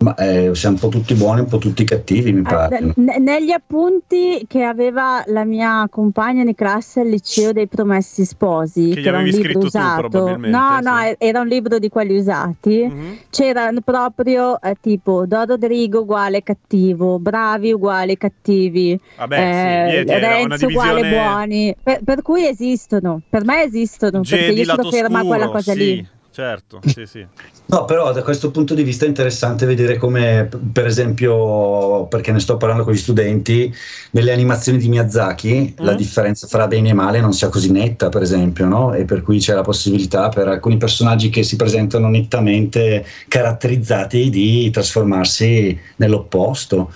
Ma 0.00 0.14
eh, 0.14 0.54
siamo 0.54 0.76
un 0.76 0.80
po' 0.80 0.88
tutti 0.88 1.14
buoni, 1.14 1.40
un 1.40 1.48
po' 1.48 1.58
tutti 1.58 1.82
cattivi, 1.82 2.32
mi 2.32 2.42
pare. 2.42 2.78
Eh, 2.78 3.18
negli 3.18 3.50
appunti 3.50 4.44
che 4.46 4.62
aveva 4.62 5.24
la 5.26 5.44
mia 5.44 5.88
compagna 5.90 6.44
di 6.44 6.54
classe 6.54 7.00
al 7.00 7.08
liceo 7.08 7.50
dei 7.50 7.66
promessi 7.66 8.24
sposi, 8.24 8.90
che, 8.90 9.00
che 9.00 9.08
era 9.08 9.18
un 9.18 9.24
libro 9.24 9.58
usato. 9.58 10.08
Tu, 10.08 10.36
no, 10.36 10.76
sì. 10.78 10.84
no, 10.84 11.14
era 11.18 11.40
un 11.40 11.48
libro 11.48 11.80
di 11.80 11.88
quelli 11.88 12.16
usati. 12.16 12.88
Mm-hmm. 12.88 13.12
C'era 13.28 13.72
proprio 13.84 14.60
eh, 14.60 14.76
tipo 14.80 15.26
Don 15.26 15.46
Rodrigo 15.46 16.02
uguale 16.02 16.44
cattivo, 16.44 17.18
bravi 17.18 17.72
uguale 17.72 18.16
cattivi, 18.16 18.96
Vabbè, 19.16 19.36
sì, 19.36 19.94
niente, 19.94 20.12
eh, 20.12 20.18
Renzo 20.20 20.66
divisione... 20.66 20.90
uguale 21.00 21.10
buoni. 21.10 21.76
Per, 21.82 22.00
per, 22.04 22.22
cui 22.22 22.46
esistono, 22.46 23.20
per 23.28 23.44
me 23.44 23.64
esistono, 23.64 24.20
Jedi, 24.20 24.44
perché 24.44 24.60
io 24.60 24.64
sono 24.64 24.90
ferma 24.90 25.18
a 25.18 25.24
quella 25.24 25.48
cosa 25.48 25.72
sì. 25.72 25.78
lì. 25.78 26.08
Certo, 26.38 26.78
sì, 26.86 27.04
sì. 27.04 27.26
No, 27.66 27.84
però 27.84 28.12
da 28.12 28.22
questo 28.22 28.52
punto 28.52 28.72
di 28.72 28.84
vista 28.84 29.04
è 29.04 29.08
interessante 29.08 29.66
vedere 29.66 29.96
come, 29.96 30.48
per 30.72 30.86
esempio, 30.86 32.06
perché 32.06 32.30
ne 32.30 32.38
sto 32.38 32.56
parlando 32.56 32.84
con 32.84 32.92
gli 32.92 32.96
studenti, 32.96 33.74
nelle 34.12 34.30
animazioni 34.30 34.78
di 34.78 34.88
Miyazaki 34.88 35.74
mm. 35.74 35.84
la 35.84 35.94
differenza 35.94 36.46
fra 36.46 36.68
bene 36.68 36.90
e 36.90 36.92
male 36.92 37.20
non 37.20 37.32
sia 37.32 37.48
così 37.48 37.72
netta, 37.72 38.08
per 38.08 38.22
esempio, 38.22 38.66
no? 38.66 38.94
E 38.94 39.04
per 39.04 39.22
cui 39.22 39.40
c'è 39.40 39.52
la 39.52 39.62
possibilità 39.62 40.28
per 40.28 40.46
alcuni 40.46 40.76
personaggi 40.76 41.28
che 41.28 41.42
si 41.42 41.56
presentano 41.56 42.08
nettamente 42.08 43.04
caratterizzati 43.26 44.30
di 44.30 44.70
trasformarsi 44.70 45.76
nell'opposto. 45.96 46.92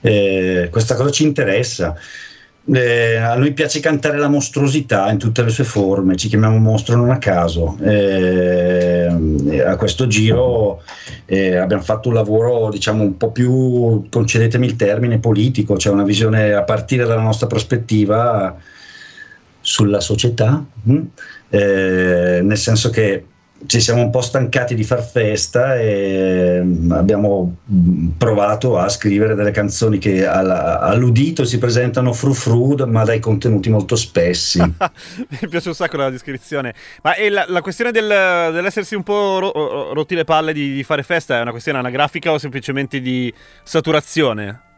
Eh, 0.00 0.66
questa 0.68 0.96
cosa 0.96 1.10
ci 1.10 1.22
interessa. 1.22 1.94
Eh, 2.62 3.16
a 3.16 3.34
noi 3.36 3.52
piace 3.52 3.80
cantare 3.80 4.18
la 4.18 4.28
mostruosità 4.28 5.10
in 5.10 5.18
tutte 5.18 5.42
le 5.42 5.48
sue 5.50 5.64
forme, 5.64 6.16
ci 6.16 6.28
chiamiamo 6.28 6.58
mostro 6.58 6.94
non 6.94 7.10
a 7.10 7.18
caso. 7.18 7.78
Eh, 7.80 9.08
a 9.66 9.76
questo 9.76 10.06
giro 10.06 10.82
eh, 11.24 11.56
abbiamo 11.56 11.82
fatto 11.82 12.08
un 12.08 12.14
lavoro, 12.14 12.68
diciamo, 12.70 13.02
un 13.02 13.16
po' 13.16 13.32
più, 13.32 14.06
concedetemi 14.08 14.66
il 14.66 14.76
termine, 14.76 15.18
politico, 15.18 15.78
cioè 15.78 15.92
una 15.92 16.04
visione 16.04 16.52
a 16.52 16.62
partire 16.62 17.06
dalla 17.06 17.22
nostra 17.22 17.46
prospettiva 17.46 18.54
sulla 19.60 20.00
società, 20.00 20.64
mh? 20.82 20.92
Hm? 20.92 21.02
Eh, 21.48 22.40
nel 22.42 22.58
senso 22.58 22.90
che 22.90 23.24
ci 23.66 23.80
siamo 23.80 24.02
un 24.02 24.10
po' 24.10 24.20
stancati 24.20 24.74
di 24.74 24.84
far 24.84 25.02
festa 25.02 25.78
e 25.78 26.60
mm, 26.62 26.92
abbiamo 26.92 27.56
mm, 27.70 28.08
provato 28.16 28.78
a 28.78 28.88
scrivere 28.88 29.34
delle 29.34 29.50
canzoni 29.50 29.98
che 29.98 30.26
all'udito 30.26 31.44
si 31.44 31.58
presentano 31.58 32.12
fru 32.12 32.32
fru 32.32 32.74
ma 32.86 33.04
dai 33.04 33.18
contenuti 33.18 33.70
molto 33.70 33.96
spessi. 33.96 34.58
Mi 34.60 35.48
piace 35.48 35.68
un 35.68 35.74
sacco 35.74 35.96
la 35.96 36.10
descrizione. 36.10 36.74
Ma 37.02 37.14
la, 37.28 37.44
la, 37.48 37.60
questione 37.60 37.90
del, 37.90 38.06
dell'essersi 38.06 38.94
un 38.94 39.02
po' 39.02 39.38
ro, 39.38 39.92
rotti 39.92 40.14
le 40.14 40.24
palle 40.24 40.52
di, 40.52 40.72
di 40.72 40.82
fare 40.82 41.02
festa 41.02 41.38
è 41.38 41.40
una 41.40 41.50
questione 41.50 41.78
anagrafica 41.78 42.32
o 42.32 42.38
semplicemente 42.38 43.00
di 43.00 43.32
saturazione? 43.62 44.68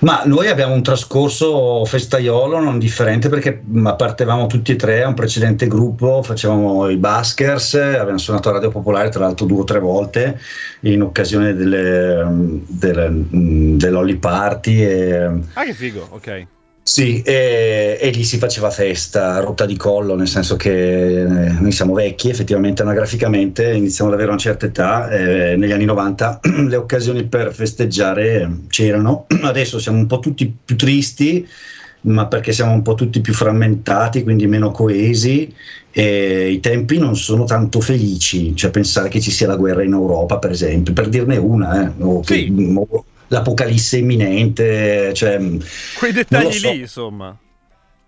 Ma 0.00 0.22
noi 0.24 0.48
abbiamo 0.48 0.74
un 0.74 0.82
trascorso 0.82 1.84
festaiolo 1.84 2.58
non 2.60 2.78
differente 2.78 3.28
perché 3.28 3.52
partevamo 3.52 4.46
tutti 4.46 4.72
e 4.72 4.76
tre 4.76 5.02
a 5.02 5.08
un 5.08 5.14
precedente 5.14 5.66
gruppo, 5.66 6.22
facevamo 6.22 6.88
i 6.88 6.96
Baskers, 6.96 7.74
abbiamo 7.74 8.18
suonato 8.18 8.48
a 8.48 8.52
Radio 8.52 8.70
Popolare 8.70 9.08
tra 9.08 9.24
l'altro 9.24 9.46
due 9.46 9.60
o 9.60 9.64
tre 9.64 9.78
volte 9.78 10.40
in 10.80 11.02
occasione 11.02 11.54
delle, 11.54 12.24
delle, 12.66 13.10
dell'Holly 13.30 14.16
Party. 14.16 14.82
E... 14.82 15.30
Ah 15.54 15.64
che 15.64 15.74
figo, 15.74 16.06
ok. 16.10 16.46
Sì, 16.88 17.20
e, 17.20 17.98
e, 18.00 18.08
lì 18.08 18.24
si 18.24 18.38
faceva 18.38 18.70
festa, 18.70 19.40
rotta 19.40 19.66
di 19.66 19.76
collo, 19.76 20.14
nel 20.16 20.26
senso 20.26 20.56
che 20.56 21.20
eh, 21.20 21.24
noi 21.26 21.70
siamo 21.70 21.92
vecchi, 21.92 22.30
effettivamente 22.30 22.80
anagraficamente, 22.80 23.74
iniziamo 23.74 24.08
ad 24.08 24.16
avere 24.16 24.30
una 24.30 24.40
certa 24.40 24.64
età, 24.64 25.10
eh, 25.10 25.54
negli 25.56 25.72
anni 25.72 25.84
90 25.84 26.40
le 26.66 26.76
occasioni 26.76 27.24
per 27.24 27.52
festeggiare 27.52 28.62
c'erano, 28.68 29.26
adesso 29.44 29.78
siamo 29.78 29.98
un 29.98 30.06
po' 30.06 30.18
tutti 30.18 30.50
più 30.64 30.76
tristi, 30.76 31.46
ma 32.02 32.26
perché 32.26 32.52
siamo 32.52 32.72
un 32.72 32.80
po' 32.80 32.94
tutti 32.94 33.20
più 33.20 33.34
frammentati, 33.34 34.22
quindi 34.22 34.46
meno 34.46 34.70
coesi 34.70 35.54
e 35.90 36.50
i 36.50 36.60
tempi 36.60 36.96
non 36.96 37.16
sono 37.16 37.44
tanto 37.44 37.82
felici, 37.82 38.56
cioè 38.56 38.70
pensare 38.70 39.10
che 39.10 39.20
ci 39.20 39.30
sia 39.30 39.46
la 39.46 39.56
guerra 39.56 39.82
in 39.82 39.92
Europa, 39.92 40.38
per 40.38 40.52
esempio, 40.52 40.94
per 40.94 41.10
dirne 41.10 41.36
una, 41.36 41.86
eh, 41.86 42.02
o 42.02 42.22
sì. 42.24 42.46
che, 42.46 42.72
o, 42.74 43.04
l'apocalisse 43.28 43.98
imminente. 43.98 45.12
Cioè, 45.14 45.40
Quei 45.98 46.12
dettagli 46.12 46.52
so. 46.52 46.70
lì, 46.70 46.80
insomma. 46.80 47.36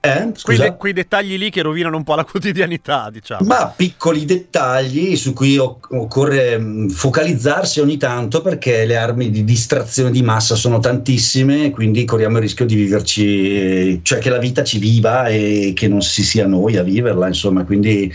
Eh? 0.03 0.33
Quei, 0.43 0.57
de- 0.57 0.77
quei, 0.77 0.95
dettagli 0.95 1.37
lì 1.37 1.51
che 1.51 1.61
rovinano 1.61 1.99
un 1.99 2.05
po' 2.05 2.15
la 2.15 2.25
quotidianità, 2.29 3.11
diciamo. 3.13 3.45
Ma 3.45 3.67
piccoli 3.67 4.25
dettagli 4.25 5.15
su 5.15 5.35
cui 5.35 5.59
occorre 5.59 6.89
focalizzarsi 6.89 7.81
ogni 7.81 7.99
tanto 7.99 8.41
perché 8.41 8.87
le 8.87 8.97
armi 8.97 9.29
di 9.29 9.45
distrazione 9.45 10.11
di 10.11 10.23
massa 10.23 10.55
sono 10.55 10.79
tantissime, 10.79 11.71
quindi 11.71 12.07
corriamo 12.07 12.37
il 12.37 12.43
rischio 12.45 12.65
di 12.65 12.77
viverci, 12.77 14.01
cioè 14.03 14.21
che 14.21 14.31
la 14.31 14.39
vita 14.39 14.65
ci 14.65 14.79
viva 14.79 15.27
e 15.27 15.73
che 15.77 15.87
non 15.87 16.01
si 16.01 16.25
sia 16.25 16.47
noi 16.47 16.79
a 16.79 16.83
viverla, 16.83 17.27
insomma, 17.27 17.65
quindi 17.65 18.11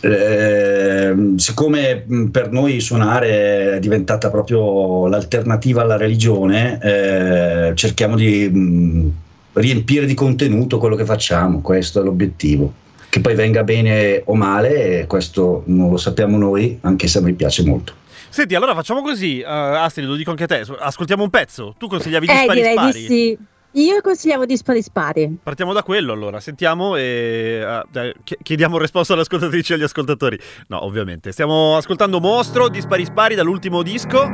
eh, 0.00 1.14
siccome 1.36 2.04
per 2.30 2.50
noi 2.50 2.80
suonare 2.80 3.74
è 3.74 3.78
diventata 3.80 4.30
proprio 4.30 5.06
l'alternativa 5.08 5.82
alla 5.82 5.96
religione, 5.96 6.78
eh, 6.82 7.72
cerchiamo 7.74 8.16
di 8.16 8.48
mh, 8.48 9.12
riempire 9.54 10.06
di 10.06 10.14
contenuto 10.14 10.78
quello 10.78 10.96
che 10.96 11.04
facciamo, 11.04 11.60
questo 11.60 12.00
è 12.00 12.02
l'obiettivo. 12.02 12.72
Che 13.10 13.20
poi 13.20 13.34
venga 13.34 13.64
bene 13.64 14.22
o 14.24 14.34
male, 14.34 15.04
questo 15.08 15.64
non 15.66 15.90
lo 15.90 15.96
sappiamo 15.96 16.38
noi, 16.38 16.78
anche 16.82 17.08
se 17.08 17.18
a 17.18 17.20
noi 17.20 17.32
piace 17.34 17.64
molto. 17.64 17.94
Senti, 18.28 18.54
allora 18.54 18.74
facciamo 18.76 19.02
così, 19.02 19.42
uh, 19.44 19.48
Astrid, 19.48 20.06
lo 20.06 20.14
dico 20.14 20.30
anche 20.30 20.44
a 20.44 20.46
te, 20.46 20.64
ascoltiamo 20.78 21.24
un 21.24 21.30
pezzo, 21.30 21.74
tu 21.76 21.88
consigliavi 21.88 22.26
di 22.26 22.32
eh, 22.32 22.36
spari 22.36 22.60
direi 22.60 22.72
spari? 22.74 23.00
Di 23.00 23.06
sì. 23.06 23.38
Io 23.72 24.00
consigliavo 24.00 24.46
di 24.46 24.56
spari. 24.56 25.38
Partiamo 25.42 25.72
da 25.72 25.82
quello 25.82 26.12
allora, 26.12 26.40
sentiamo 26.40 26.96
e 26.96 27.62
uh, 27.64 28.12
chiediamo 28.42 28.78
risposta 28.78 29.12
alle 29.12 29.22
ascoltatrici 29.22 29.72
e 29.72 29.74
agli 29.76 29.82
ascoltatori. 29.84 30.38
No, 30.68 30.84
ovviamente. 30.84 31.30
Stiamo 31.30 31.76
ascoltando 31.76 32.18
Mostro 32.20 32.68
di 32.68 32.80
Spari 32.80 33.04
Spari 33.04 33.34
dall'ultimo 33.36 33.82
disco. 33.82 34.28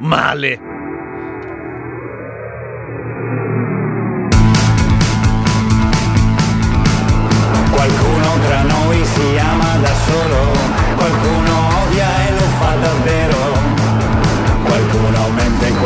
Male. 0.00 0.73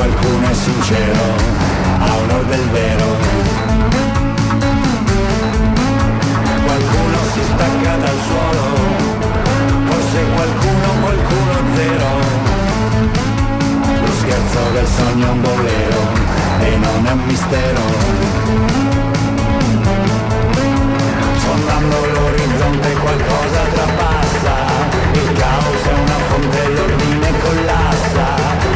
qualcuno 0.08 0.48
è 0.48 0.54
sincero, 0.54 1.22
ha 1.98 2.16
onor 2.16 2.44
del 2.46 2.68
vero. 2.70 3.06
Qualcuno 6.64 7.18
si 7.32 7.40
stacca 7.42 7.96
dal 7.96 8.18
suolo, 8.28 8.64
forse 9.88 10.18
qualcuno, 10.34 10.88
qualcuno 11.02 11.52
zero. 11.74 12.10
Lo 14.04 14.12
scherzo 14.20 14.60
del 14.72 14.86
sogno 14.86 15.26
è 15.26 15.30
un 15.30 15.40
bolero 15.42 16.00
e 16.60 16.76
non 16.76 17.06
è 17.06 17.10
un 17.12 17.24
mistero. 17.26 17.80
Sondando 21.44 21.96
l'orizzonte 22.12 22.92
qualcosa 22.92 23.60
trapassa, 23.74 24.54
il 25.12 25.32
caos 25.38 25.82
è 25.82 25.92
una 25.92 26.18
fonte 26.28 26.68
l'ordine 26.68 27.30
collassa, 27.40 28.26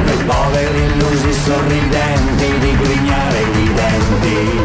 noi 0.05 0.25
poveri 0.25 1.02
occhi 1.33 1.41
sorridenti 1.41 2.59
di 2.59 2.77
grignare 2.77 3.41
i 3.41 3.73
denti. 3.73 4.61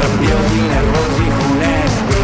Rabbiosi, 0.00 0.60
nervosi, 0.60 1.30
funesti, 1.38 2.22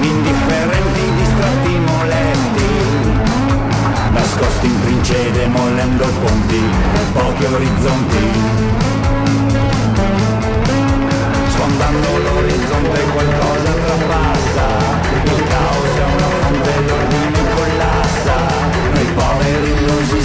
indifferenti, 0.00 1.12
distratti, 1.18 1.78
molesti, 1.78 2.70
nascosti 4.12 4.66
in 4.66 4.80
trincee 4.82 5.46
mollendo 5.46 6.04
ponti, 6.20 6.62
pochi 7.12 7.44
orizzonti. 7.44 8.24
Sfondando 11.48 12.08
l'orizzonte 12.18 13.00
qualcosa 13.12 13.72
trapassa 13.72 15.15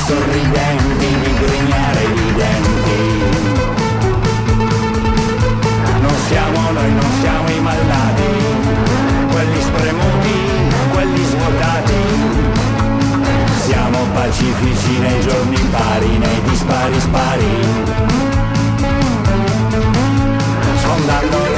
sorridenti 0.07 1.07
di 1.23 1.33
grignare 1.41 2.03
i 2.03 2.33
denti. 2.39 3.01
Ah, 5.85 5.97
non 5.99 6.15
siamo 6.27 6.71
noi, 6.71 6.91
non 6.93 7.11
siamo 7.21 7.49
i 7.49 7.59
malati, 7.59 8.31
quelli 9.31 9.61
spremuti, 9.61 10.37
quelli 10.91 11.23
svuotati. 11.25 12.01
Siamo 13.65 13.99
pacifici 14.13 14.99
nei 14.99 15.21
giorni 15.21 15.57
pari, 15.71 16.17
nei 16.17 16.41
dispari 16.43 16.99
spari. 16.99 17.53
Sfondando 20.81 21.50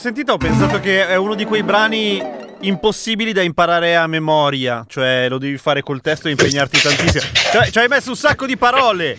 sentita 0.00 0.32
ho 0.32 0.38
pensato 0.38 0.80
che 0.80 1.06
è 1.06 1.16
uno 1.16 1.34
di 1.34 1.44
quei 1.44 1.62
brani 1.62 2.22
impossibili 2.60 3.34
da 3.34 3.42
imparare 3.42 3.96
a 3.96 4.06
memoria, 4.06 4.82
cioè 4.88 5.28
lo 5.28 5.36
devi 5.36 5.58
fare 5.58 5.82
col 5.82 6.00
testo 6.00 6.28
e 6.28 6.30
impegnarti 6.30 6.80
tantissimo. 6.80 7.24
Cioè, 7.52 7.70
ci 7.70 7.78
hai 7.78 7.86
messo 7.86 8.08
un 8.08 8.16
sacco 8.16 8.46
di 8.46 8.56
parole. 8.56 9.18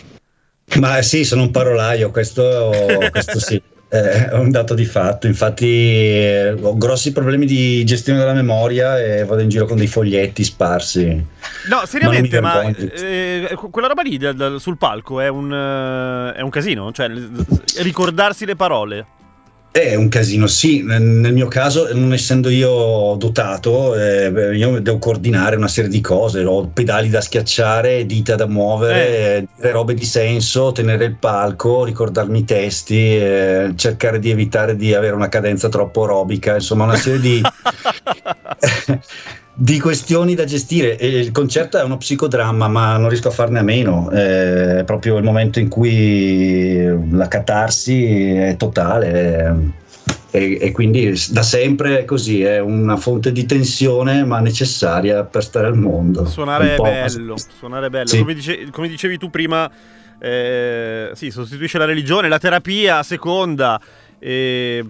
Ma 0.80 1.00
sì, 1.02 1.24
sono 1.24 1.42
un 1.42 1.52
parolaio, 1.52 2.10
questo, 2.10 2.72
questo 3.12 3.38
sì. 3.38 3.62
eh, 3.90 4.30
È 4.30 4.34
un 4.34 4.50
dato 4.50 4.74
di 4.74 4.84
fatto, 4.84 5.28
infatti 5.28 5.66
eh, 5.66 6.50
ho 6.60 6.76
grossi 6.76 7.12
problemi 7.12 7.46
di 7.46 7.84
gestione 7.84 8.18
della 8.18 8.32
memoria 8.32 8.98
e 9.00 9.24
vado 9.24 9.40
in 9.42 9.48
giro 9.50 9.66
con 9.66 9.76
dei 9.76 9.86
foglietti 9.86 10.42
sparsi. 10.42 11.24
No, 11.68 11.82
seriamente, 11.86 12.40
ma 12.40 12.60
mi 12.64 12.72
vergogno. 12.72 12.92
eh, 12.92 13.54
quella 13.70 13.86
roba 13.86 14.02
lì 14.02 14.18
da- 14.18 14.32
da- 14.32 14.58
sul 14.58 14.78
palco 14.78 15.20
è 15.20 15.28
un, 15.28 15.52
eh, 15.52 16.38
è 16.38 16.40
un 16.40 16.50
casino, 16.50 16.90
cioè 16.90 17.08
ricordarsi 17.78 18.44
le 18.46 18.56
parole. 18.56 19.06
È 19.72 19.94
un 19.94 20.08
casino, 20.10 20.46
sì, 20.48 20.82
nel 20.82 21.32
mio 21.32 21.48
caso, 21.48 21.88
non 21.94 22.12
essendo 22.12 22.50
io 22.50 23.14
dotato, 23.16 23.96
eh, 23.96 24.54
io 24.54 24.78
devo 24.82 24.98
coordinare 24.98 25.56
una 25.56 25.66
serie 25.66 25.88
di 25.88 26.02
cose, 26.02 26.44
ho 26.44 26.66
pedali 26.66 27.08
da 27.08 27.22
schiacciare, 27.22 28.04
dita 28.04 28.34
da 28.34 28.46
muovere, 28.46 29.36
eh, 29.36 29.46
dire 29.56 29.70
robe 29.70 29.94
di 29.94 30.04
senso, 30.04 30.72
tenere 30.72 31.06
il 31.06 31.16
palco, 31.16 31.84
ricordarmi 31.84 32.40
i 32.40 32.44
testi, 32.44 33.16
eh, 33.16 33.72
cercare 33.74 34.18
di 34.18 34.28
evitare 34.28 34.76
di 34.76 34.92
avere 34.92 35.14
una 35.14 35.30
cadenza 35.30 35.70
troppo 35.70 36.02
aerobica, 36.02 36.56
insomma 36.56 36.84
una 36.84 36.96
serie 36.96 37.20
di, 37.20 37.40
di 39.62 39.78
questioni 39.78 40.34
da 40.34 40.44
gestire. 40.44 40.98
E 40.98 41.06
il 41.06 41.30
concerto 41.30 41.78
è 41.78 41.84
uno 41.84 41.96
psicodramma, 41.96 42.66
ma 42.66 42.96
non 42.96 43.08
riesco 43.08 43.28
a 43.28 43.30
farne 43.30 43.60
a 43.60 43.62
meno, 43.62 44.10
eh, 44.10 44.80
è 44.80 44.84
proprio 44.84 45.18
il 45.18 45.22
momento 45.22 45.60
in 45.60 45.68
cui 45.68 46.84
la 47.10 47.28
catarsi 47.28 48.32
è 48.32 48.56
totale. 48.56 49.46
eh, 49.46 49.80
e, 50.34 50.58
e 50.62 50.72
quindi 50.72 51.14
da 51.28 51.42
sempre 51.42 52.00
è 52.00 52.04
così, 52.06 52.42
è 52.42 52.58
una 52.58 52.96
fonte 52.96 53.32
di 53.32 53.44
tensione 53.44 54.24
ma 54.24 54.40
necessaria 54.40 55.24
per 55.24 55.44
stare 55.44 55.66
al 55.66 55.76
mondo. 55.76 56.24
Suonare 56.24 56.74
è 56.74 56.78
bello, 56.78 57.36
suonare 57.58 57.90
bello. 57.90 58.08
Sì. 58.08 58.18
Come, 58.18 58.34
dice- 58.34 58.70
come 58.72 58.88
dicevi 58.88 59.18
tu 59.18 59.30
prima, 59.30 59.70
eh, 60.18 61.10
sì, 61.12 61.30
sostituisce 61.30 61.78
la 61.78 61.84
religione, 61.84 62.28
la 62.28 62.38
terapia 62.38 62.98
a 62.98 63.02
seconda. 63.04 63.80
E... 64.18 64.84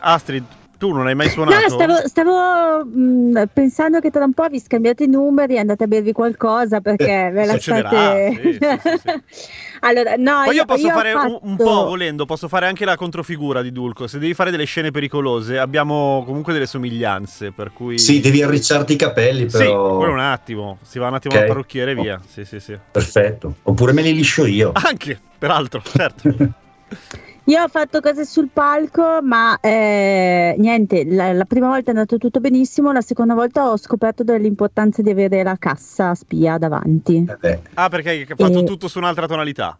Astrid, 0.00 0.44
tu 0.78 0.92
non 0.92 1.06
hai 1.06 1.14
mai 1.14 1.28
suonato? 1.30 1.60
No, 1.60 1.68
stavo, 1.68 2.08
stavo, 2.08 2.84
mh, 2.84 3.44
pensando 3.52 4.00
che 4.00 4.10
tra 4.10 4.24
un 4.24 4.32
po' 4.32 4.46
vi 4.48 4.60
scambiate 4.60 5.04
i 5.04 5.08
numeri 5.08 5.54
e 5.54 5.58
andate 5.58 5.84
a 5.84 5.86
bervi 5.86 6.12
qualcosa 6.12 6.80
perché 6.80 7.30
ve 7.32 7.44
la 7.46 7.52
Succederà, 7.52 7.88
state. 7.88 8.32
sì, 8.34 8.52
sì, 8.52 8.58
sì, 8.58 9.20
allora, 9.80 10.14
no, 10.16 10.42
Poi 10.44 10.54
io 10.54 10.64
posso 10.64 10.86
ho 10.86 10.90
fare 10.90 11.12
un, 11.12 11.38
un 11.40 11.56
po' 11.56 11.64
fatto- 11.64 11.84
volendo, 11.86 12.24
posso 12.26 12.48
fare 12.48 12.66
anche 12.66 12.84
la 12.84 12.96
controfigura 12.96 13.62
di 13.62 13.72
Dulco. 13.72 14.06
Se 14.06 14.18
devi 14.18 14.34
fare 14.34 14.50
delle 14.50 14.64
scene 14.64 14.90
pericolose, 14.90 15.58
abbiamo 15.58 16.22
comunque 16.26 16.52
delle 16.52 16.66
somiglianze. 16.66 17.52
Per 17.52 17.72
cui. 17.72 17.98
Sì, 17.98 18.20
devi 18.20 18.42
arricciarti 18.42 18.92
i 18.92 18.96
capelli, 18.96 19.48
Sì, 19.48 19.58
però. 19.58 19.96
quello 19.96 20.12
un 20.12 20.20
attimo. 20.20 20.78
Si 20.82 20.98
va 20.98 21.08
un 21.08 21.14
attimo 21.14 21.34
Ok. 21.34 21.40
al 21.40 21.46
parrucchiere 21.46 21.92
e 21.92 21.94
via. 21.94 22.20
Sì, 22.26 22.44
sì, 22.44 22.60
sì. 22.60 22.76
Perfetto. 22.90 23.56
Oppure 23.62 23.92
me 23.92 24.02
li 24.02 24.14
liscio 24.14 24.44
io. 24.46 24.72
Anche, 24.74 25.18
peraltro, 25.38 25.82
certo. 25.82 26.34
Io 27.48 27.62
ho 27.62 27.68
fatto 27.68 28.00
cose 28.00 28.24
sul 28.24 28.48
palco, 28.52 29.20
ma 29.22 29.56
eh, 29.60 30.56
niente, 30.58 31.04
la, 31.06 31.32
la 31.32 31.44
prima 31.44 31.68
volta 31.68 31.92
è 31.92 31.94
andato 31.94 32.18
tutto 32.18 32.40
benissimo, 32.40 32.90
la 32.90 33.00
seconda 33.00 33.34
volta 33.34 33.70
ho 33.70 33.76
scoperto 33.76 34.24
dell'importanza 34.24 35.00
di 35.00 35.10
avere 35.10 35.44
la 35.44 35.56
cassa 35.56 36.12
spia 36.16 36.58
davanti. 36.58 37.24
Eh. 37.42 37.60
Ah, 37.74 37.88
perché 37.88 38.10
hai 38.10 38.26
fatto 38.26 38.58
Eh. 38.58 38.64
tutto 38.64 38.88
su 38.88 38.98
un'altra 38.98 39.28
tonalità. 39.28 39.78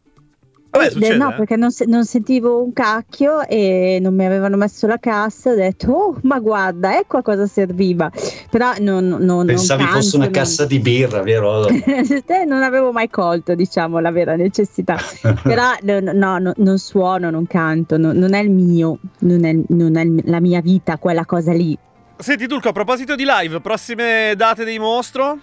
Vabbè, 0.77 0.91
succede. 0.91 1.17
no, 1.17 1.31
eh. 1.31 1.35
perché 1.35 1.57
non, 1.57 1.71
se- 1.71 1.85
non 1.87 2.05
sentivo 2.05 2.63
un 2.63 2.73
cacchio 2.73 3.47
e 3.47 3.99
non 4.01 4.15
mi 4.15 4.25
avevano 4.25 4.57
messo 4.57 4.87
la 4.87 4.99
cassa. 4.99 5.51
Ho 5.51 5.55
detto, 5.55 5.91
oh, 5.93 6.19
ma 6.23 6.39
guarda, 6.39 6.99
ecco 6.99 7.17
a 7.19 7.23
cosa 7.23 7.47
serviva. 7.47 8.11
Però 8.51 8.73
non, 8.81 9.07
non, 9.07 9.23
non 9.25 9.47
Pensavi 9.47 9.83
tanto, 9.83 9.99
fosse 9.99 10.17
una 10.17 10.25
non- 10.27 10.35
cassa 10.35 10.65
di 10.67 10.79
birra, 10.79 11.23
vero? 11.23 11.67
Non 12.47 12.63
avevo 12.63 12.93
mai 12.93 13.09
colto, 13.11 13.55
diciamo, 13.55 13.99
la 13.99 14.11
vera 14.11 14.37
necessità. 14.37 14.97
Però 15.43 15.63
no, 15.83 16.01
no, 16.13 16.39
no, 16.39 16.53
non 16.57 16.79
suono, 16.79 17.31
non 17.31 17.47
canto, 17.47 17.97
no- 17.97 18.13
non 18.13 18.35
è 18.35 18.41
il 18.41 18.51
mio, 18.51 18.99
non 19.21 19.45
è, 19.45 19.57
non 19.69 19.97
è 19.97 20.05
la 20.29 20.41
mia 20.41 20.61
vita, 20.61 20.97
quella 20.99 21.25
cosa 21.25 21.53
lì. 21.53 21.77
Senti, 22.19 22.47
Dulco, 22.47 22.69
a 22.69 22.73
proposito 22.73 23.15
di 23.15 23.25
live, 23.27 23.61
prossime 23.61 24.35
date 24.37 24.65
dei 24.65 24.79
mostro? 24.79 25.39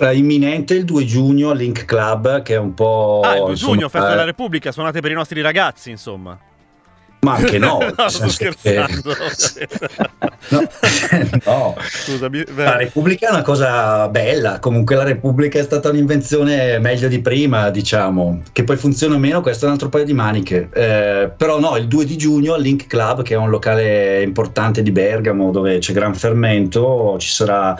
Eh, 0.00 0.16
imminente 0.16 0.74
il 0.74 0.84
2 0.84 1.04
giugno 1.04 1.50
al 1.50 1.58
Link 1.58 1.84
Club, 1.84 2.42
che 2.42 2.54
è 2.54 2.58
un 2.58 2.74
po'. 2.74 3.20
ah, 3.24 3.34
il 3.34 3.40
2 3.40 3.50
insomma, 3.50 3.72
giugno, 3.72 3.88
Festa 3.88 4.06
eh, 4.06 4.10
della 4.10 4.24
Repubblica, 4.24 4.72
suonate 4.72 5.00
per 5.00 5.10
i 5.10 5.14
nostri 5.14 5.40
ragazzi, 5.40 5.90
insomma. 5.90 6.38
Ma 7.20 7.34
anche 7.34 7.56
no. 7.58 7.78
no, 7.96 8.08
sto 8.08 8.28
senso 8.28 8.44
che- 8.44 8.52
scherzando. 8.52 9.14
no. 10.48 10.68
no. 11.44 11.76
Scusami. 11.78 12.44
La 12.56 12.76
Repubblica 12.76 13.28
è 13.28 13.30
una 13.30 13.42
cosa 13.42 14.08
bella, 14.08 14.58
comunque 14.58 14.96
la 14.96 15.04
Repubblica 15.04 15.58
è 15.60 15.62
stata 15.62 15.88
un'invenzione 15.90 16.80
meglio 16.80 17.06
di 17.06 17.20
prima, 17.20 17.70
diciamo, 17.70 18.42
che 18.50 18.64
poi 18.64 18.76
funziona 18.76 19.14
o 19.14 19.18
meno, 19.18 19.40
questo 19.40 19.64
è 19.64 19.68
un 19.68 19.74
altro 19.74 19.88
paio 19.88 20.04
di 20.04 20.14
maniche. 20.14 20.68
Eh, 20.72 21.30
però 21.36 21.60
no, 21.60 21.76
il 21.76 21.86
2 21.86 22.04
di 22.04 22.16
giugno 22.16 22.54
al 22.54 22.62
Link 22.62 22.88
Club, 22.88 23.22
che 23.22 23.34
è 23.34 23.36
un 23.36 23.50
locale 23.50 24.20
importante 24.22 24.82
di 24.82 24.90
Bergamo 24.90 25.52
dove 25.52 25.78
c'è 25.78 25.92
gran 25.92 26.14
fermento, 26.16 27.16
ci 27.20 27.28
sarà 27.28 27.76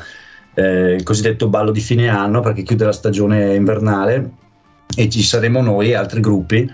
eh, 0.54 0.92
il 0.94 1.02
cosiddetto 1.02 1.48
ballo 1.48 1.70
di 1.70 1.80
fine 1.80 2.08
anno 2.08 2.40
perché 2.40 2.62
chiude 2.62 2.84
la 2.84 2.92
stagione 2.92 3.54
invernale 3.54 4.30
e 4.94 5.08
ci 5.08 5.22
saremo 5.22 5.62
noi 5.62 5.90
e 5.90 5.94
altri 5.94 6.20
gruppi 6.20 6.70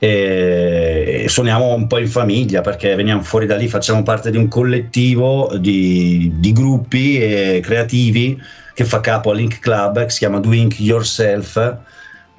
e 0.00 1.24
suoniamo 1.26 1.74
un 1.74 1.88
po' 1.88 1.98
in 1.98 2.08
famiglia 2.08 2.60
perché 2.60 2.94
veniamo 2.94 3.22
fuori 3.22 3.46
da 3.46 3.56
lì, 3.56 3.66
facciamo 3.66 4.04
parte 4.04 4.30
di 4.30 4.36
un 4.36 4.46
collettivo 4.46 5.56
di, 5.58 6.34
di 6.36 6.52
gruppi 6.52 7.20
eh, 7.20 7.60
creativi 7.60 8.40
che 8.74 8.84
fa 8.84 9.00
capo 9.00 9.32
a 9.32 9.34
Link 9.34 9.58
Club, 9.58 10.04
che 10.04 10.10
si 10.10 10.18
chiama 10.18 10.38
Doing 10.38 10.72
Yourself, 10.78 11.76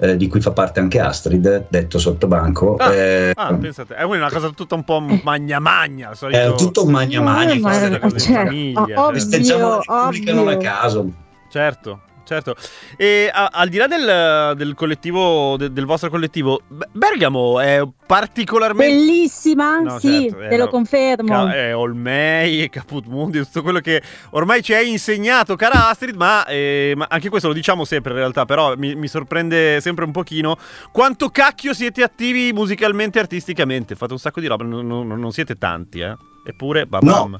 eh, 0.00 0.16
di 0.16 0.26
cui 0.28 0.40
fa 0.40 0.50
parte 0.52 0.80
anche 0.80 0.98
Astrid, 0.98 1.66
detto 1.68 1.98
sotto 1.98 2.26
banco. 2.26 2.76
Ah, 2.76 2.92
Eh, 2.94 3.32
Ah, 3.36 3.54
pensate, 3.54 3.94
è 3.94 4.02
una 4.02 4.30
cosa 4.30 4.50
tutta 4.50 4.74
un 4.74 4.82
po' 4.84 5.00
magna 5.22 5.58
magna. 5.58 6.14
solito- 6.14 6.38
è 6.38 6.54
tutto 6.56 6.86
magna 6.86 7.20
magna. 7.20 7.52
Eh, 7.52 7.58
ma- 7.60 7.70
cose, 7.70 7.98
cose 7.98 8.14
di 8.16 8.20
cioè, 8.22 8.32
famiglia, 8.44 8.80
oh, 8.80 8.86
cioè. 8.86 9.12
Festeggiamo 9.14 9.68
la 9.68 10.06
ovvio, 10.06 10.34
non 10.34 10.48
a 10.48 10.50
ovvio. 10.52 10.58
caso. 10.68 11.10
Certo, 11.50 12.00
certo. 12.34 12.54
E 12.96 13.28
a- 13.32 13.50
al 13.52 13.68
di 13.68 13.76
là 13.76 13.86
del, 13.88 14.56
del 14.56 14.74
collettivo, 14.74 15.56
de- 15.56 15.72
del 15.72 15.84
vostro 15.84 16.10
collettivo, 16.10 16.60
Be- 16.68 16.88
Bergamo 16.92 17.58
è 17.58 17.82
particolarmente... 18.06 18.94
Bellissima, 18.94 19.80
No, 19.80 19.98
sì, 19.98 20.28
certo, 20.28 20.42
eh, 20.44 20.48
te 20.48 20.56
lo 20.56 20.64
no. 20.64 20.70
confermo. 20.70 21.28
Ca- 21.46 21.54
eh, 21.56 21.72
Olmei 21.72 22.62
e 22.62 22.68
Caput 22.68 23.06
Mundi, 23.06 23.38
tutto 23.40 23.62
quello 23.62 23.80
che 23.80 24.00
ormai 24.30 24.62
ci 24.62 24.72
hai 24.74 24.90
insegnato, 24.90 25.56
cara 25.56 25.88
Astrid, 25.88 26.14
ma, 26.14 26.46
eh, 26.46 26.92
ma 26.96 27.06
anche 27.08 27.28
questo 27.28 27.48
lo 27.48 27.54
diciamo 27.54 27.84
sempre 27.84 28.12
in 28.12 28.18
realtà, 28.18 28.44
però 28.44 28.76
mi, 28.76 28.94
mi 28.94 29.08
sorprende 29.08 29.80
sempre 29.80 30.04
un 30.04 30.12
pochino 30.12 30.56
quanto 30.92 31.28
cacchio 31.30 31.72
siete 31.74 32.02
attivi 32.02 32.52
musicalmente 32.52 33.18
e 33.18 33.22
artisticamente. 33.22 33.94
Fate 33.96 34.12
un 34.12 34.18
sacco 34.18 34.40
di 34.40 34.46
roba, 34.46 34.64
non, 34.64 34.86
non- 34.86 35.06
non 35.08 35.32
siete 35.32 35.56
tanti, 35.56 36.00
eh. 36.00 36.14
Eppure, 36.44 36.82
No, 36.82 36.86
babam. 37.00 37.36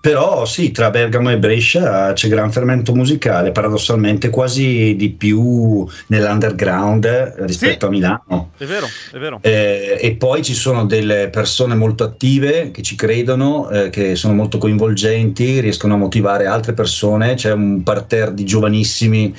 Però 0.00 0.44
sì, 0.44 0.70
tra 0.70 0.90
Bergamo 0.90 1.30
e 1.30 1.38
Brescia 1.38 2.12
c'è 2.12 2.28
gran 2.28 2.52
fermento 2.52 2.94
musicale, 2.94 3.50
paradossalmente 3.50 4.30
quasi 4.30 4.94
di 4.96 5.10
più 5.10 5.84
nell'underground 6.06 7.34
rispetto 7.38 7.80
Sì. 7.80 7.84
a 7.86 7.88
Milano. 7.88 8.50
È 8.56 8.64
vero, 8.64 8.86
è 9.12 9.18
vero. 9.18 9.38
Eh, 9.42 9.98
e 10.00 10.14
poi 10.14 10.44
ci 10.44 10.54
sono 10.54 10.86
delle 10.86 11.28
persone 11.28 11.74
molto 11.74 12.04
attive 12.04 12.70
che 12.70 12.82
ci 12.82 12.94
credono, 12.94 13.68
eh, 13.70 13.90
che 13.90 14.14
sono 14.14 14.34
molto 14.34 14.58
coinvolgenti, 14.58 15.58
riescono 15.60 15.94
a 15.94 15.98
motivare 15.98 16.46
altre 16.46 16.72
persone. 16.72 17.34
C'è 17.34 17.50
un 17.52 17.82
parterre 17.82 18.32
di 18.34 18.44
giovanissimi 18.44 19.34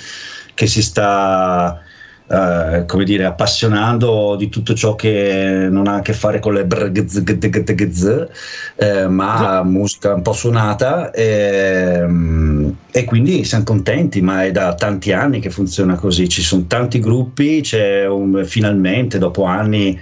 che 0.53 0.67
si 0.67 0.81
sta 0.81 1.81
eh, 2.29 2.83
come 2.85 3.03
dire, 3.05 3.23
appassionando 3.25 4.35
di 4.35 4.49
tutto 4.49 4.73
ciò 4.73 4.95
che 4.95 5.67
non 5.69 5.87
ha 5.87 5.95
a 5.95 6.01
che 6.01 6.13
fare 6.13 6.39
con 6.39 6.53
le 6.53 6.65
brgz, 6.65 8.27
eh, 8.75 9.07
ma 9.07 9.63
musica 9.63 10.13
un 10.13 10.21
po' 10.21 10.33
suonata 10.33 11.11
ehm, 11.11 12.75
e 12.91 13.03
quindi 13.05 13.45
siamo 13.45 13.63
contenti, 13.63 14.21
ma 14.21 14.43
è 14.43 14.51
da 14.51 14.75
tanti 14.75 15.13
anni 15.13 15.39
che 15.39 15.49
funziona 15.49 15.95
così, 15.95 16.27
ci 16.27 16.41
sono 16.41 16.65
tanti 16.67 16.99
gruppi, 16.99 17.61
c'è 17.61 18.05
un, 18.05 18.43
finalmente 18.45 19.17
dopo 19.17 19.45
anni 19.45 19.97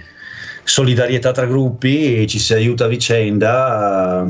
solidarietà 0.64 1.30
tra 1.30 1.46
gruppi, 1.46 2.26
ci 2.26 2.38
si 2.40 2.54
aiuta 2.54 2.86
a 2.86 2.88
vicenda. 2.88 4.26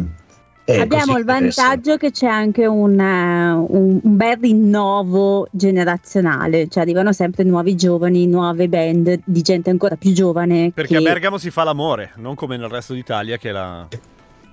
Eh, 0.68 0.80
Abbiamo 0.80 1.16
il 1.16 1.24
vantaggio 1.24 1.96
che 1.96 2.10
c'è 2.10 2.26
anche 2.26 2.66
un, 2.66 2.98
eh, 2.98 3.52
un- 3.52 4.00
un 4.02 4.16
bel 4.16 4.36
rinnovo 4.40 5.46
generazionale, 5.52 6.66
cioè 6.68 6.82
arrivano 6.82 7.12
sempre 7.12 7.44
nuovi 7.44 7.76
giovani, 7.76 8.26
nuove 8.26 8.68
band 8.68 9.20
di 9.24 9.42
gente 9.42 9.70
ancora 9.70 9.96
più 9.96 10.12
giovane. 10.12 10.72
Perché 10.74 10.98
che- 10.98 10.98
a 10.98 11.02
Bergamo 11.12 11.38
si 11.38 11.50
fa 11.50 11.62
l'amore, 11.64 12.10
non 12.16 12.34
come 12.34 12.56
nel 12.56 12.68
resto 12.68 12.92
d'Italia 12.94 13.36
che 13.38 13.52
la... 13.52 13.86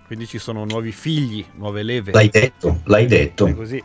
Quindi 0.06 0.28
ci 0.28 0.38
sono 0.38 0.66
nuovi 0.66 0.92
figli, 0.92 1.44
nuove 1.56 1.82
leve. 1.82 2.12
L'hai 2.12 2.30
detto, 2.30 2.82
l'hai 2.84 3.08
detto. 3.08 3.48
È 3.48 3.56
così. 3.56 3.82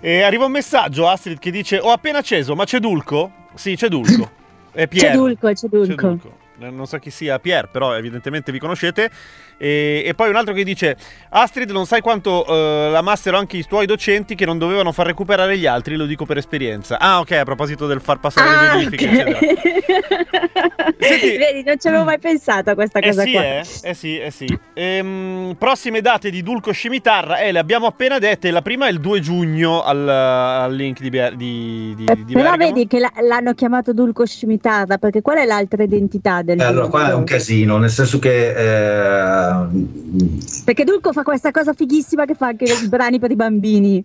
E 0.00 0.20
arriva 0.22 0.44
un 0.44 0.50
messaggio, 0.50 1.08
Astrid, 1.08 1.38
che 1.38 1.50
dice: 1.50 1.78
Ho 1.78 1.90
appena 1.90 2.18
acceso, 2.18 2.54
ma 2.54 2.64
c'è 2.64 2.80
Dulco? 2.80 3.30
Sì, 3.54 3.76
c'è 3.76 3.88
Dulco. 3.88 4.28
È 4.72 4.86
Pier. 4.88 5.12
C'è 5.12 5.16
Dulco, 5.16 5.46
c'è 5.46 5.54
C'è 5.54 5.68
Dulco. 5.68 6.36
Non 6.68 6.86
so 6.86 6.98
chi 6.98 7.10
sia 7.10 7.38
Pier, 7.38 7.68
però 7.70 7.96
evidentemente 7.96 8.52
vi 8.52 8.58
conoscete. 8.58 9.10
E, 9.56 10.02
e 10.06 10.14
poi 10.14 10.28
un 10.30 10.36
altro 10.36 10.52
che 10.54 10.62
dice: 10.64 10.96
Astrid, 11.30 11.70
non 11.70 11.86
sai 11.86 12.00
quanto 12.00 12.46
eh, 12.46 12.90
la 12.90 13.00
massero 13.02 13.36
anche 13.38 13.56
i 13.56 13.64
tuoi 13.64 13.86
docenti 13.86 14.34
che 14.34 14.44
non 14.46 14.58
dovevano 14.58 14.92
far 14.92 15.06
recuperare 15.06 15.56
gli 15.58 15.66
altri, 15.66 15.96
lo 15.96 16.06
dico 16.06 16.24
per 16.26 16.36
esperienza. 16.38 16.98
Ah, 16.98 17.20
ok, 17.20 17.30
a 17.32 17.44
proposito 17.44 17.86
del 17.86 18.00
far 18.00 18.20
passare 18.20 18.50
le 18.50 18.56
Ah, 18.56 18.76
verifiche, 18.76 19.06
ok. 19.06 19.12
eccetera. 19.12 19.38
Senti- 20.98 21.36
Vedi, 21.36 21.62
non 21.64 21.78
ci 21.78 21.88
avevo 21.88 22.04
mai 22.04 22.18
pensato 22.18 22.70
a 22.70 22.74
questa 22.74 22.98
Eh 23.00 23.06
cosa 23.08 23.22
sì, 23.22 23.32
qua. 23.32 23.42
eh? 23.42 23.64
eh 23.82 23.94
sì, 23.94 24.18
eh 24.18 24.30
sì. 24.30 24.58
Ehm, 24.74 25.56
prossime 25.58 26.00
date 26.00 26.30
di 26.30 26.42
Dulco 26.42 26.72
Scimitarra, 26.72 27.38
eh, 27.38 27.52
le 27.52 27.58
abbiamo 27.58 27.86
appena 27.86 28.18
dette. 28.18 28.50
La 28.50 28.62
prima 28.62 28.86
è 28.86 28.90
il 28.90 29.00
2 29.00 29.20
giugno 29.20 29.82
al, 29.82 30.06
al 30.08 30.74
link 30.74 31.00
di, 31.00 31.08
Ber- 31.10 31.34
di, 31.36 31.94
di, 31.96 32.04
Eh, 32.04 32.16
di 32.24 32.32
Però 32.34 32.50
Bergamo. 32.50 32.72
vedi 32.72 32.86
che 32.86 32.98
la- 32.98 33.12
l'hanno 33.22 33.54
chiamato 33.54 33.92
Dulco 33.92 34.26
Scimitarra 34.26 34.98
perché 34.98 35.22
qual 35.22 35.38
è 35.38 35.44
l'altra 35.46 35.82
identità 35.82 36.42
del 36.54 36.60
Eh, 36.60 36.64
allora, 36.64 36.88
qua 36.88 37.10
è 37.10 37.14
un 37.14 37.24
casino, 37.24 37.78
nel 37.78 37.90
senso 37.90 38.18
che 38.18 38.48
eh, 38.50 39.66
Perché 40.64 40.84
Dulco 40.84 41.12
fa 41.12 41.22
questa 41.22 41.50
cosa 41.50 41.72
fighissima 41.72 42.24
che 42.24 42.34
fa 42.34 42.48
anche 42.48 42.64
i 42.64 42.88
brani 42.88 43.18
per 43.18 43.30
i 43.30 43.36
bambini. 43.36 44.04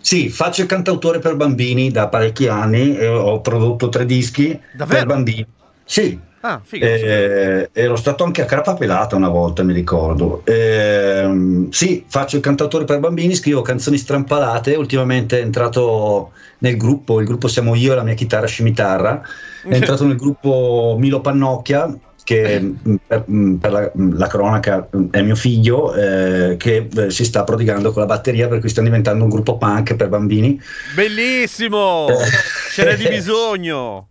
sì, 0.00 0.28
faccio 0.28 0.62
il 0.62 0.66
cantautore 0.66 1.18
per 1.18 1.36
bambini 1.36 1.90
da 1.90 2.08
parecchi 2.08 2.48
anni 2.48 2.96
e 2.96 3.06
ho 3.06 3.40
prodotto 3.40 3.88
tre 3.88 4.04
dischi 4.04 4.58
Davvero? 4.70 5.06
per 5.06 5.14
bambini. 5.14 5.46
Sì, 5.84 6.18
Ah, 6.44 6.60
eh, 6.70 7.70
ero 7.72 7.94
stato 7.94 8.24
anche 8.24 8.42
a 8.42 8.46
Crapa 8.46 8.74
Pelata 8.74 9.14
una 9.14 9.28
volta, 9.28 9.62
mi 9.62 9.72
ricordo. 9.72 10.42
Ehm, 10.44 11.70
sì, 11.70 12.04
faccio 12.08 12.34
il 12.34 12.42
cantautore 12.42 12.84
per 12.84 12.98
bambini, 12.98 13.36
scrivo 13.36 13.62
canzoni 13.62 13.96
strampalate. 13.96 14.74
Ultimamente 14.74 15.38
è 15.38 15.42
entrato 15.42 16.32
nel 16.58 16.76
gruppo, 16.76 17.20
il 17.20 17.26
gruppo 17.26 17.46
siamo 17.46 17.76
io 17.76 17.92
e 17.92 17.94
la 17.94 18.02
mia 18.02 18.14
chitarra 18.14 18.46
scimitarra. 18.46 19.22
È 19.62 19.74
entrato 19.74 20.04
nel 20.06 20.16
gruppo 20.16 20.96
Milo 20.98 21.20
Pannocchia, 21.20 21.94
che 22.24 22.60
mh, 22.60 22.94
per, 23.06 23.24
mh, 23.26 23.54
per 23.54 23.72
la, 23.72 23.90
mh, 23.92 24.16
la 24.16 24.26
cronaca 24.26 24.88
è 25.10 25.22
mio 25.22 25.36
figlio, 25.36 25.94
eh, 25.94 26.56
che 26.58 26.88
eh, 26.94 27.10
si 27.10 27.24
sta 27.24 27.44
prodigando 27.44 27.92
con 27.92 28.02
la 28.02 28.08
batteria, 28.08 28.48
per 28.48 28.60
cui 28.60 28.68
stiamo 28.68 28.88
diventando 28.88 29.24
un 29.24 29.30
gruppo 29.30 29.56
punk 29.58 29.96
per 29.96 30.08
bambini. 30.08 30.60
Bellissimo! 30.94 32.06
Ce 32.72 32.84
n'è 32.84 32.96
di 32.96 33.08
bisogno. 33.10 34.08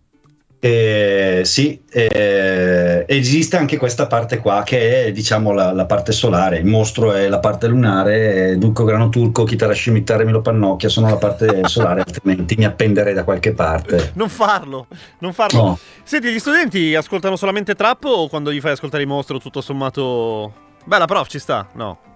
Eh, 0.63 1.41
sì, 1.43 1.81
eh, 1.89 3.03
esiste 3.07 3.57
anche 3.57 3.77
questa 3.77 4.05
parte 4.05 4.37
qua 4.37 4.61
che 4.63 5.05
è 5.05 5.11
diciamo 5.11 5.53
la, 5.53 5.71
la 5.71 5.87
parte 5.87 6.11
solare, 6.11 6.59
il 6.59 6.65
mostro 6.65 7.13
è 7.13 7.27
la 7.27 7.39
parte 7.39 7.65
lunare, 7.65 8.49
eh, 8.51 8.57
Ducco 8.57 8.83
Grano 8.83 9.09
Turco, 9.09 9.43
chitarra 9.43 9.73
scimitarra 9.73 10.21
e 10.21 10.25
Milo 10.25 10.41
Pannocchia 10.41 10.87
sono 10.87 11.09
la 11.09 11.15
parte 11.15 11.61
solare, 11.65 12.01
altrimenti 12.01 12.53
mi 12.57 12.65
appenderei 12.65 13.15
da 13.15 13.23
qualche 13.23 13.53
parte. 13.53 14.11
Non 14.13 14.29
farlo, 14.29 14.85
non 15.17 15.33
farlo. 15.33 15.63
No. 15.63 15.79
Senti, 16.03 16.31
gli 16.31 16.37
studenti 16.37 16.93
ascoltano 16.93 17.37
solamente 17.37 17.73
trap 17.73 18.03
o 18.03 18.27
quando 18.27 18.53
gli 18.53 18.61
fai 18.61 18.73
ascoltare 18.73 19.01
il 19.01 19.09
mostro 19.09 19.39
tutto 19.39 19.61
sommato... 19.61 20.53
Beh, 20.85 20.99
la 20.99 21.05
prof 21.05 21.27
ci 21.27 21.39
sta, 21.39 21.67
no? 21.73 22.10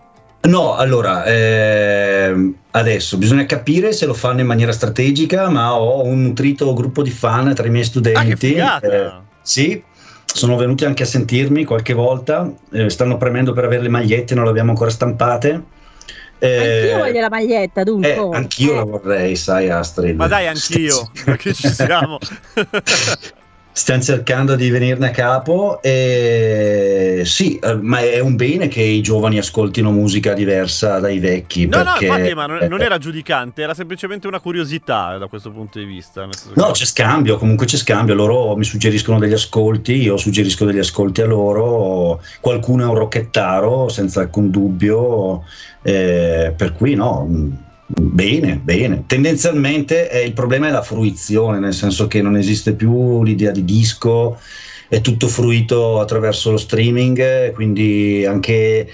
No, 0.48 0.76
allora, 0.76 1.26
ehm, 1.26 2.54
adesso 2.72 3.18
bisogna 3.18 3.46
capire 3.46 3.94
se 3.94 4.06
lo 4.06 4.14
fanno 4.14 4.42
in 4.42 4.48
maniera 4.48 4.72
strategica, 4.72 5.50
ma 5.50 5.76
ho 5.76 6.04
un 6.04 6.22
nutrito 6.22 6.74
gruppo 6.74 7.02
di 7.02 7.10
fan 7.10 7.54
tra 7.56 7.66
i 7.66 7.70
miei 7.70 7.84
studenti. 7.84 8.60
Ah, 8.60 8.80
eh, 8.82 9.12
sì, 9.42 9.82
sono 10.26 10.56
venuti 10.56 10.86
anche 10.86 11.04
a 11.04 11.06
sentirmi 11.06 11.64
qualche 11.64 11.94
volta, 11.94 12.52
eh, 12.72 12.90
stanno 12.90 13.18
premendo 13.18 13.54
per 13.54 13.66
avere 13.66 13.82
le 13.82 13.90
magliette, 13.90 14.36
non 14.36 14.44
le 14.44 14.50
abbiamo 14.52 14.72
ancora 14.72 14.90
stampate. 14.90 15.64
Eh, 16.38 16.58
Anch'io 16.58 16.98
voglio 16.98 17.22
la 17.22 17.30
maglietta, 17.30 17.82
eh, 17.82 17.84
Dulco. 17.86 18.30
anch'io 18.32 18.72
Eh, 18.74 18.76
la 18.76 18.84
vorrei, 18.84 19.36
sai 19.36 19.70
Astrid. 19.70 20.16
Ma 20.16 20.28
dai, 20.28 20.48
anch'io, 20.48 21.10
perché 21.24 21.54
ci 21.54 21.70
siamo. 21.70 22.20
Stiamo 23.78 24.02
cercando 24.02 24.56
di 24.56 24.70
venirne 24.70 25.08
a 25.08 25.12
capo 25.12 25.82
e 25.82 27.24
sì, 27.26 27.60
eh, 27.60 27.76
ma 27.76 28.00
è 28.00 28.20
un 28.20 28.38
bene 28.38 28.70
che 28.70 28.82
i 28.82 29.02
giovani 29.02 29.38
ascoltino 29.38 29.92
musica 29.92 30.32
diversa 30.32 31.00
dai 31.00 31.20
vecchi. 31.20 31.68
No, 31.68 31.80
no, 31.80 31.84
perché- 31.84 32.06
infatti, 32.06 32.34
ma 32.36 32.46
non, 32.46 32.68
non 32.70 32.82
era 32.82 32.98
giudicante, 32.98 33.64
era 33.64 33.74
semplicemente 33.74 34.28
una 34.28 34.40
curiosità 34.40 35.18
da 35.18 35.28
questo 35.28 35.52
punto 35.52 35.78
di 35.78 35.84
vista. 35.84 36.26
No, 36.54 36.72
c'è 36.72 36.86
scambio, 36.86 37.36
comunque 37.36 37.66
c'è 37.66 37.76
scambio, 37.76 38.16
loro 38.16 38.56
mi 38.56 38.64
suggeriscono 38.64 39.20
degli 39.20 39.34
ascolti, 39.34 40.02
io 40.02 40.16
suggerisco 40.16 40.64
degli 40.64 40.80
ascolti 40.80 41.22
a 41.22 41.26
loro, 41.26 42.22
qualcuno 42.40 42.84
è 42.84 42.88
un 42.88 42.96
rocchettaro 42.96 43.90
senza 43.90 44.22
alcun 44.22 44.52
dubbio, 44.52 45.44
eh, 45.82 46.54
per 46.56 46.72
cui 46.72 46.96
no, 46.96 47.28
bene, 47.88 48.58
bene. 48.58 49.04
Tendenzialmente 49.06 50.10
eh, 50.10 50.26
il 50.26 50.34
problema 50.34 50.68
è 50.68 50.72
la 50.72 50.82
fruizione, 50.82 51.60
nel 51.60 51.74
senso 51.74 52.08
che 52.08 52.22
non 52.22 52.36
esiste 52.36 52.74
più 52.74 53.24
l'idea 53.24 53.52
di 53.52 53.64
disco, 53.64 54.40
è 54.88 55.02
tutto 55.02 55.28
fruito 55.28 56.00
attraverso 56.00 56.52
lo 56.52 56.58
streaming, 56.58 57.52
quindi 57.54 58.26
anche 58.26 58.88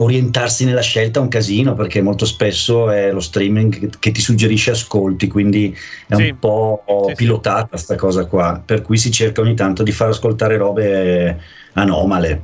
orientarsi 0.00 0.64
nella 0.64 0.80
scelta 0.80 1.18
è 1.18 1.22
un 1.22 1.28
casino 1.28 1.74
perché 1.74 2.00
molto 2.00 2.24
spesso 2.24 2.88
è 2.90 3.10
lo 3.10 3.20
streaming 3.20 3.98
che, 3.98 4.12
ti 4.12 4.20
suggerisce 4.20 4.70
ascolti, 4.70 5.26
quindi 5.26 5.76
è 6.06 6.14
Sì. 6.14 6.28
un 6.28 6.38
po' 6.38 6.84
Sì, 6.86 7.08
sì. 7.08 7.14
pilotata 7.16 7.76
sta 7.76 7.96
cosa 7.96 8.24
qua, 8.26 8.62
per 8.64 8.82
cui 8.82 8.96
si 8.96 9.10
cerca 9.10 9.40
ogni 9.40 9.54
tanto 9.54 9.82
di 9.82 9.90
far 9.92 10.08
ascoltare 10.10 10.56
robe 10.56 11.40
anomale, 11.72 12.42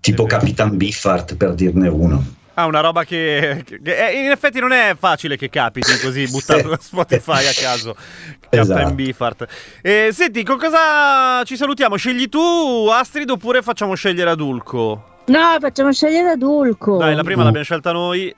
tipo 0.00 0.24
Sì, 0.24 0.28
sì. 0.28 0.34
Capitan 0.36 0.76
Biffart 0.76 1.36
per 1.36 1.54
dirne 1.54 1.88
uno. 1.88 2.35
Ah, 2.58 2.64
una 2.64 2.80
roba 2.80 3.04
che, 3.04 3.62
che- 3.66 3.80
eh, 4.08 4.18
in 4.24 4.30
effetti 4.30 4.60
non 4.60 4.72
è 4.72 4.96
facile 4.98 5.36
che 5.36 5.50
capiti 5.50 5.98
così 5.98 6.26
buttato 6.32 6.68
da 6.68 6.78
Spotify 6.80 7.46
a 7.46 7.52
caso. 7.54 7.94
Esatto. 8.48 8.94
Beefheart. 8.94 9.46
Eh, 9.82 10.08
senti, 10.12 10.42
con 10.42 10.56
cosa 10.56 11.42
ci 11.44 11.56
salutiamo? 11.56 11.96
Scegli 11.96 12.28
tu, 12.30 12.88
Astrid, 12.90 13.28
oppure 13.28 13.60
facciamo 13.60 13.94
scegliere 13.94 14.30
Adulco? 14.30 15.18
No, 15.26 15.56
facciamo 15.60 15.92
scegliere 15.92 16.30
a 16.30 16.36
Dulco. 16.36 16.96
Dai, 16.96 17.14
la 17.14 17.22
prima 17.24 17.42
Mm. 17.42 17.44
l'abbiamo 17.44 17.64
scelta 17.64 17.92
noi. 17.92 18.34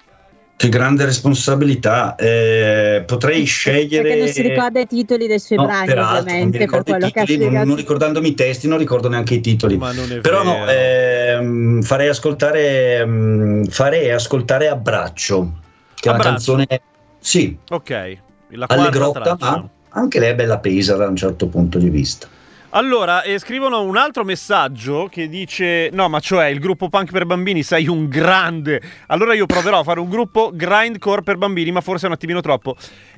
Che 0.58 0.68
grande 0.70 1.04
responsabilità, 1.04 2.16
eh, 2.16 3.04
potrei 3.06 3.44
scegliere... 3.44 4.02
Perché 4.08 4.18
non 4.18 4.28
si 4.28 4.42
ricorda 4.42 4.80
i 4.80 4.86
titoli 4.88 5.28
dei 5.28 5.38
suoi 5.38 5.58
No, 5.58 5.66
brani, 5.66 5.94
non 5.94 6.04
ovviamente, 6.04 6.58
per 6.58 6.82
quello 6.82 6.82
che 6.82 7.20
ha 7.20 7.24
titoli, 7.24 7.36
non, 7.36 7.46
spiegato. 7.46 7.66
non 7.68 7.76
ricordandomi 7.76 8.28
i 8.28 8.34
testi, 8.34 8.66
non 8.66 8.78
ricordo 8.78 9.08
neanche 9.08 9.34
i 9.34 9.40
titoli. 9.40 9.76
Ma 9.76 9.92
non 9.92 10.10
è 10.10 10.18
Però 10.18 10.42
no, 10.42 10.66
ehm, 10.66 11.82
farei 11.82 12.08
ascoltare 12.08 12.96
ehm, 12.96 13.66
farei 13.66 14.10
ascoltare 14.10 14.66
Abbraccio, 14.66 15.52
che 15.94 16.08
è 16.08 16.12
una 16.12 16.18
Abbraccio. 16.22 16.54
canzone 16.56 16.80
sì, 17.20 17.56
Ok, 17.70 18.16
la 18.48 18.66
allegrotta, 18.68 19.36
ma 19.38 19.68
anche 19.90 20.18
lei 20.18 20.30
è 20.30 20.34
bella 20.34 20.58
pesa 20.58 20.96
da 20.96 21.06
un 21.06 21.14
certo 21.14 21.46
punto 21.46 21.78
di 21.78 21.88
vista. 21.88 22.26
Allora, 22.70 23.22
eh, 23.22 23.38
scrivono 23.38 23.80
un 23.82 23.96
altro 23.96 24.24
messaggio 24.24 25.08
che 25.10 25.28
dice: 25.28 25.88
No, 25.92 26.08
ma 26.08 26.20
cioè 26.20 26.46
il 26.46 26.58
gruppo 26.58 26.90
punk 26.90 27.10
per 27.10 27.24
bambini, 27.24 27.62
sei 27.62 27.88
un 27.88 28.08
grande. 28.08 28.82
Allora 29.06 29.32
io 29.32 29.46
proverò 29.46 29.80
a 29.80 29.84
fare 29.84 30.00
un 30.00 30.10
gruppo 30.10 30.50
grindcore 30.52 31.22
per 31.22 31.38
bambini, 31.38 31.72
ma 31.72 31.80
forse 31.80 32.04
è 32.04 32.08
un 32.08 32.14
attimino 32.14 32.40
troppo. 32.40 32.76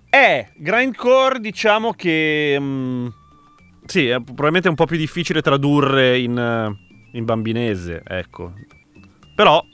È 0.09 0.49
grindcore, 0.55 1.41
diciamo 1.41 1.93
che. 1.95 2.57
mm, 2.61 3.07
sì, 3.87 4.07
è 4.07 4.21
probabilmente 4.23 4.69
un 4.69 4.77
po' 4.77 4.87
più 4.87 4.97
difficile 4.97 5.43
tradurre 5.43 6.17
in, 6.19 6.39
eh, 6.39 7.19
in 7.19 7.25
bambinese, 7.25 8.03
ecco. 8.07 8.53
Però. 9.35 9.65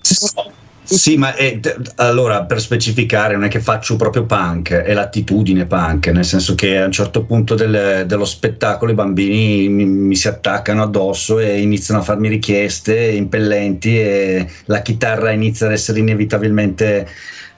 Sì, 0.89 1.17
ma 1.17 1.35
è- 1.35 1.59
d- 1.59 1.93
allora 1.97 2.45
per 2.45 2.61
specificare 2.61 3.35
non 3.35 3.43
è 3.45 3.49
che 3.49 3.59
faccio 3.61 3.97
proprio 3.97 4.25
punk, 4.25 4.71
è 4.73 4.93
l'attitudine 4.95 5.67
punk, 5.67 6.07
nel 6.09 6.25
senso 6.25 6.55
che 6.55 6.79
a 6.79 6.85
un 6.85 6.93
certo 6.93 7.25
punto 7.25 7.57
del- 7.57 8.05
dello 8.07 8.25
spettacolo 8.25 8.93
i 8.93 8.95
bambini 8.95 9.69
mi, 9.69 9.85
mi 9.85 10.15
si 10.15 10.29
attaccano 10.29 10.85
addosso 10.85 11.41
e 11.41 11.61
iniziano 11.61 12.01
a 12.01 12.05
farmi 12.05 12.29
richieste 12.29 12.95
impellenti 12.97 13.99
e 13.99 14.49
la 14.67 14.81
chitarra 14.81 15.33
inizia 15.33 15.67
ad 15.67 15.73
essere 15.73 15.99
inevitabilmente 15.99 17.09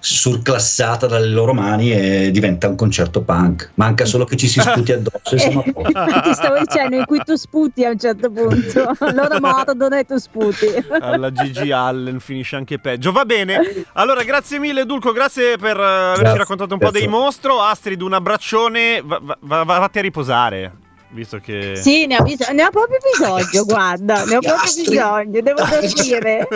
surclassata 0.01 1.07
dalle 1.07 1.27
loro 1.29 1.53
mani 1.55 1.93
e 1.93 2.31
diventa 2.31 2.69
un 2.69 2.77
concerto 2.77 3.23
punk. 3.23 3.73
Manca 3.75 4.05
solo 4.05 4.25
che 4.25 4.37
ci 4.37 4.47
si 4.49 4.61
sputi 4.61 4.93
addosso 4.93 5.35
e 5.35 5.39
siamo. 5.39 5.63
Ti 5.73 6.35
stavo 6.35 6.59
dicendo 6.59 6.97
in 6.97 7.05
cui 7.05 7.21
tu 7.25 7.35
sputi 7.37 7.85
a 7.85 7.91
un 7.91 7.99
certo 7.99 8.31
punto. 8.31 8.93
Loro 9.13 9.41
mordono 9.41 9.97
e 9.97 10.05
tu 10.05 10.17
sputi. 10.19 10.67
Alla 11.01 11.33
Gigi 11.33 11.73
Allen 11.73 12.21
finisce 12.21 12.57
anche 12.57 12.79
peggio. 12.79 13.13
Va 13.13 13.25
bene. 13.25 13.85
Allora, 13.95 14.23
grazie 14.23 14.59
mille, 14.59 14.85
Dulco. 14.87 15.13
Grazie 15.13 15.57
per 15.57 15.77
eh, 15.79 15.83
averci 15.83 16.21
Grazie, 16.21 16.39
raccontato 16.39 16.73
un 16.75 16.79
po' 16.81 16.91
grazie. 16.91 17.01
dei 17.07 17.09
mostro. 17.19 17.61
Astrid, 17.61 18.01
un 18.01 18.13
abbraccione. 18.13 19.03
Va, 19.05 19.21
va- 19.23 19.39
va- 19.41 19.79
vatti 19.79 19.99
a 19.99 20.03
riposare. 20.03 20.73
Visto 21.11 21.39
che. 21.39 21.75
Sì, 21.77 22.07
ne 22.07 22.19
ho, 22.19 22.23
bis- 22.23 22.47
ne 22.51 22.65
ho 22.65 22.71
proprio 22.71 22.99
bisogno, 23.13 23.65
guarda, 23.65 24.25
ne 24.27 24.37
ho 24.37 24.41
proprio 24.41 24.71
bisogno, 24.85 25.41
devo 25.41 25.63
dormire. 25.65 26.47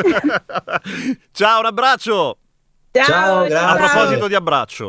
Ciao, 1.32 1.60
un 1.60 1.66
abbraccio. 1.66 2.36
Ciao, 2.92 3.44
A 3.44 3.48
grazie. 3.48 3.88
proposito 3.88 4.28
di 4.28 4.34
abbraccio. 4.34 4.88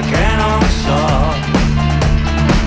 Che 0.00 0.34
non 0.36 0.60
so. 0.84 1.34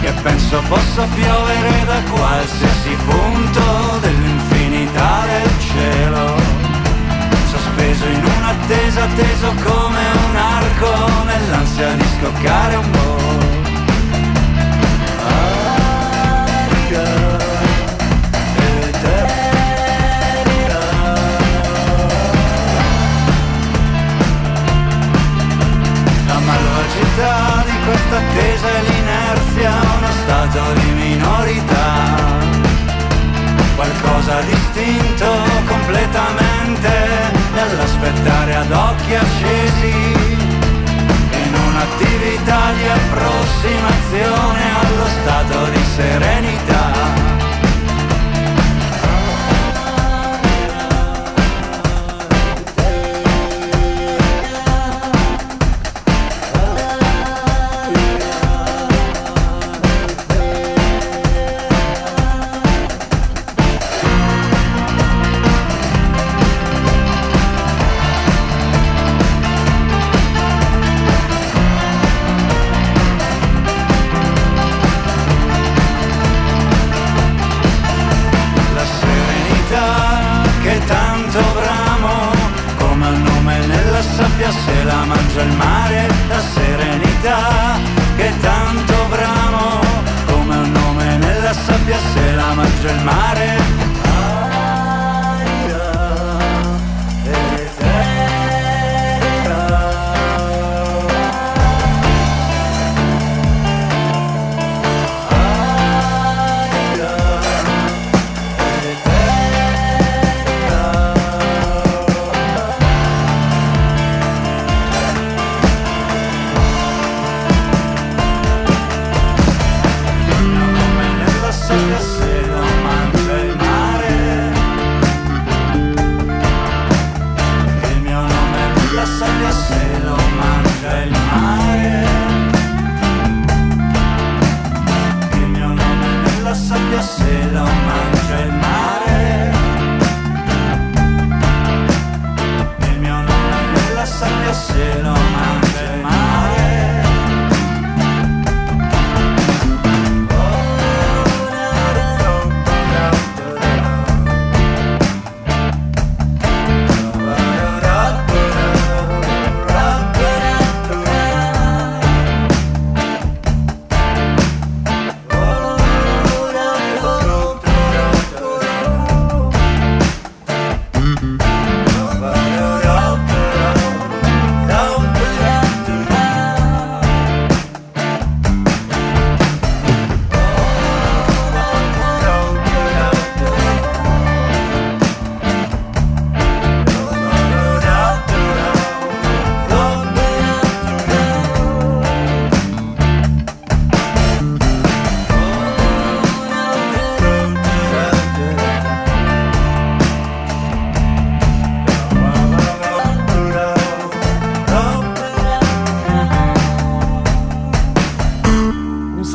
Che 0.01 0.11
penso 0.23 0.61
possa 0.67 1.07
piovere 1.13 1.85
da 1.85 2.01
qualsiasi 2.09 2.95
punto 3.05 3.97
dell'infinità 4.01 5.25
del 5.25 5.51
cielo. 5.59 6.35
Sospeso 7.49 8.05
in 8.05 8.23
un'attesa, 8.23 9.05
teso 9.15 9.53
come 9.63 10.01
un 10.29 10.35
arco 10.35 11.23
nell'ansia 11.25 11.91
di 11.93 12.05
scoccare 12.19 12.75
un 12.75 12.89
po'. 12.89 13.50
Malvagità 27.11 27.63
di 27.65 27.77
questa 27.85 28.17
attesa 28.17 28.67
e 28.67 28.81
l'inerzia, 28.83 29.71
uno 29.97 30.11
stato 30.23 30.73
di 30.73 30.91
minorità, 30.91 32.15
qualcosa 33.75 34.41
distinto 34.41 35.27
completamente 35.65 36.89
dall'aspettare 37.53 38.55
ad 38.55 38.71
occhi 38.71 39.15
accesi, 39.15 39.93
in 41.43 41.53
un'attività 41.53 42.71
di 42.73 42.87
approssimazione 42.87 44.61
allo 44.81 45.07
stato 45.07 45.69
di 45.71 45.83
serenità. 45.95 47.20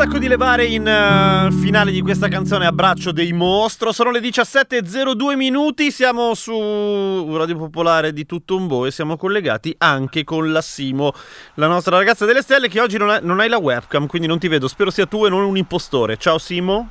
Sacco 0.06 0.18
di 0.18 0.28
levare 0.28 0.64
in 0.66 0.86
eh, 0.86 1.50
finale 1.60 1.90
di 1.90 2.00
questa 2.00 2.28
canzone 2.28 2.64
Abbraccio 2.64 3.10
dei 3.10 3.32
Mostro. 3.32 3.90
Sono 3.90 4.12
le 4.12 4.20
17.02 4.20 5.34
minuti. 5.34 5.90
Siamo 5.90 6.34
su 6.34 7.36
Radio 7.36 7.56
Popolare 7.56 8.12
di 8.12 8.24
Tutto 8.24 8.54
un 8.56 8.68
Bo 8.68 8.86
e 8.86 8.92
siamo 8.92 9.16
collegati 9.16 9.74
anche 9.78 10.22
con 10.22 10.52
la 10.52 10.60
Simo, 10.60 11.12
la 11.54 11.66
nostra 11.66 11.96
ragazza 11.96 12.24
delle 12.24 12.42
stelle, 12.42 12.68
che 12.68 12.80
oggi 12.80 12.98
non, 12.98 13.10
ha- 13.10 13.18
non 13.20 13.40
hai 13.40 13.48
la 13.48 13.58
webcam, 13.58 14.06
quindi 14.06 14.28
non 14.28 14.38
ti 14.38 14.46
vedo. 14.46 14.68
Spero 14.68 14.90
sia 14.90 15.06
tu 15.06 15.26
e 15.26 15.28
non 15.28 15.42
un 15.42 15.56
impostore. 15.56 16.16
Ciao 16.16 16.38
Simo. 16.38 16.88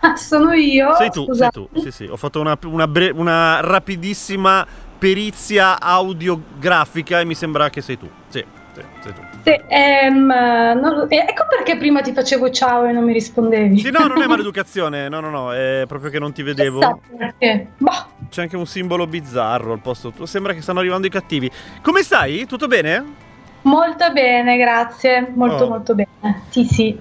Ah, 0.00 0.16
sono 0.16 0.52
io? 0.52 0.94
Sei 0.96 1.10
tu, 1.10 1.24
sei 1.24 1.48
Scusate. 1.50 1.68
tu. 1.70 1.80
Sì, 1.82 1.90
sì. 1.90 2.04
Ho 2.04 2.16
fatto 2.16 2.40
una, 2.40 2.56
una 2.64 2.88
bre- 2.88 3.12
una 3.14 3.60
rapidissima 3.60 4.66
perizia 4.98 5.78
audiografica 5.78 7.20
e 7.20 7.24
mi 7.26 7.34
sembra 7.34 7.68
che 7.68 7.82
sei 7.82 7.98
tu. 7.98 8.08
Sì. 8.28 8.42
Sì, 8.74 8.80
sei 9.02 9.12
tu. 9.12 9.33
Sì, 9.44 9.60
ehm, 9.68 10.24
non- 10.26 11.06
eh, 11.10 11.16
ecco 11.28 11.44
perché 11.48 11.76
prima 11.76 12.00
ti 12.00 12.12
facevo 12.12 12.50
ciao 12.50 12.84
e 12.86 12.92
non 12.92 13.04
mi 13.04 13.12
rispondevi. 13.12 13.78
Sì, 13.78 13.90
no, 13.90 14.06
non 14.06 14.22
è 14.22 14.26
maleducazione, 14.26 15.08
no, 15.10 15.20
no, 15.20 15.28
no, 15.28 15.52
è 15.52 15.84
proprio 15.86 16.10
che 16.10 16.18
non 16.18 16.32
ti 16.32 16.42
vedevo. 16.42 16.78
Boh, 16.78 18.06
C'è 18.30 18.40
anche 18.42 18.56
un 18.56 18.66
simbolo 18.66 19.06
bizzarro 19.06 19.72
al 19.72 19.80
posto 19.80 20.10
tuo. 20.12 20.24
Sembra 20.24 20.54
che 20.54 20.62
stanno 20.62 20.78
arrivando 20.78 21.06
i 21.06 21.10
cattivi. 21.10 21.50
Come 21.82 22.02
stai? 22.02 22.46
Tutto 22.46 22.66
bene? 22.66 23.22
molto 23.64 24.10
bene, 24.12 24.56
grazie. 24.58 25.30
Molto, 25.34 25.64
Oh. 25.64 25.68
molto 25.68 25.94
bene. 25.94 26.42
Sì, 26.50 26.64
sì. 26.64 26.98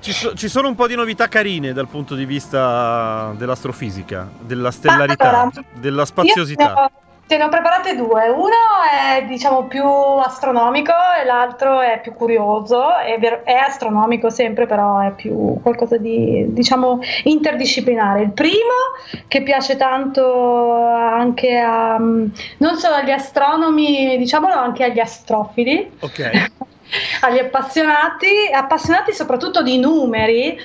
Ci, 0.00 0.12
so- 0.12 0.32
ci 0.34 0.48
sono 0.48 0.68
un 0.68 0.76
po' 0.76 0.86
di 0.86 0.94
novità 0.94 1.26
carine 1.28 1.72
dal 1.72 1.88
punto 1.88 2.14
di 2.14 2.24
vista 2.24 3.32
dell'astrofisica, 3.36 4.28
della 4.40 4.70
stellarità, 4.70 5.28
allora, 5.42 5.50
della 5.74 6.00
Io 6.00 6.04
spaziosità. 6.06 6.74
ho- 6.84 6.90
te 7.28 7.36
ne 7.36 7.44
ho 7.44 7.48
preparate 7.50 7.94
due. 7.94 8.28
Uno 8.30 8.56
è 8.90 9.24
diciamo 9.26 9.64
più 9.64 9.84
astronomico 9.84 10.92
e 11.20 11.26
l'altro 11.26 11.80
è 11.80 12.00
più 12.00 12.14
curioso. 12.14 12.96
È, 12.96 13.18
ver- 13.18 13.42
è 13.44 13.52
astronomico 13.52 14.30
sempre, 14.30 14.66
però 14.66 14.98
è 15.00 15.12
più 15.12 15.60
qualcosa 15.62 15.98
di 15.98 16.46
diciamo 16.48 17.00
interdisciplinare. 17.24 18.22
Il 18.22 18.32
primo 18.32 18.96
che 19.28 19.42
piace 19.42 19.76
tanto 19.76 20.72
anche 20.82 21.58
a 21.58 21.98
non 21.98 22.76
solo 22.76 22.94
agli 22.94 23.10
astronomi, 23.10 24.16
diciamolo 24.16 24.54
anche 24.54 24.84
agli 24.84 24.98
astrofili 24.98 25.90
Ok. 26.00 26.30
agli 27.20 27.38
appassionati, 27.38 28.50
appassionati 28.50 29.12
soprattutto 29.12 29.62
di 29.62 29.78
numeri. 29.78 30.58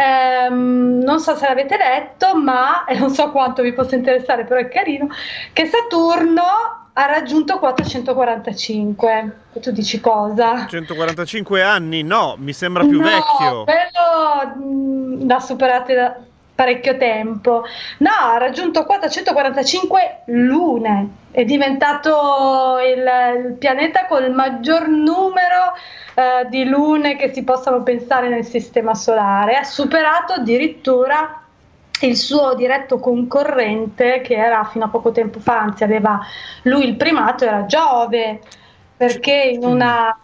Ehm, 0.00 1.02
non 1.02 1.20
so 1.20 1.36
se 1.36 1.46
l'avete 1.46 1.76
letto, 1.76 2.34
ma 2.34 2.84
e 2.84 2.98
non 2.98 3.10
so 3.10 3.30
quanto 3.30 3.60
vi 3.60 3.74
possa 3.74 3.96
interessare, 3.96 4.44
però 4.44 4.58
è 4.58 4.68
carino. 4.68 5.08
Che 5.52 5.66
Saturno 5.66 6.42
ha 6.92 7.06
raggiunto 7.06 7.58
445. 7.58 9.36
E 9.52 9.60
tu 9.60 9.70
dici 9.72 10.00
cosa? 10.00 10.66
145 10.66 11.62
anni? 11.62 12.02
No, 12.02 12.36
mi 12.38 12.54
sembra 12.54 12.84
più 12.84 12.98
No, 12.98 13.04
vecchio. 13.04 13.64
Quello 13.64 14.66
mh, 14.66 15.26
l'ha 15.26 15.40
superato 15.40 15.94
da 15.94 16.16
parecchio 16.54 16.96
tempo. 16.96 17.64
No, 17.98 18.10
ha 18.10 18.38
raggiunto 18.38 18.84
445 18.84 20.22
lune. 20.26 21.08
È 21.30 21.44
diventato 21.44 22.76
il, 22.84 23.46
il 23.46 23.52
pianeta 23.54 24.06
col 24.06 24.30
maggior 24.32 24.88
numero 24.88 25.74
eh, 26.20 26.48
di 26.48 26.64
lune 26.64 27.16
che 27.16 27.32
si 27.32 27.42
possano 27.42 27.82
pensare 27.82 28.28
nel 28.28 28.44
sistema 28.44 28.94
solare. 28.94 29.56
Ha 29.56 29.64
superato 29.64 30.34
addirittura 30.34 31.40
il 32.02 32.16
suo 32.16 32.54
diretto 32.54 32.98
concorrente 32.98 34.20
che 34.20 34.34
era 34.34 34.64
fino 34.64 34.86
a 34.86 34.88
poco 34.88 35.12
tempo 35.12 35.38
fa, 35.38 35.60
anzi 35.60 35.84
aveva 35.84 36.20
lui 36.62 36.84
il 36.86 36.96
primato, 36.96 37.44
era 37.44 37.66
Giove, 37.66 38.40
perché 38.96 39.32
in 39.32 39.64
una, 39.64 40.16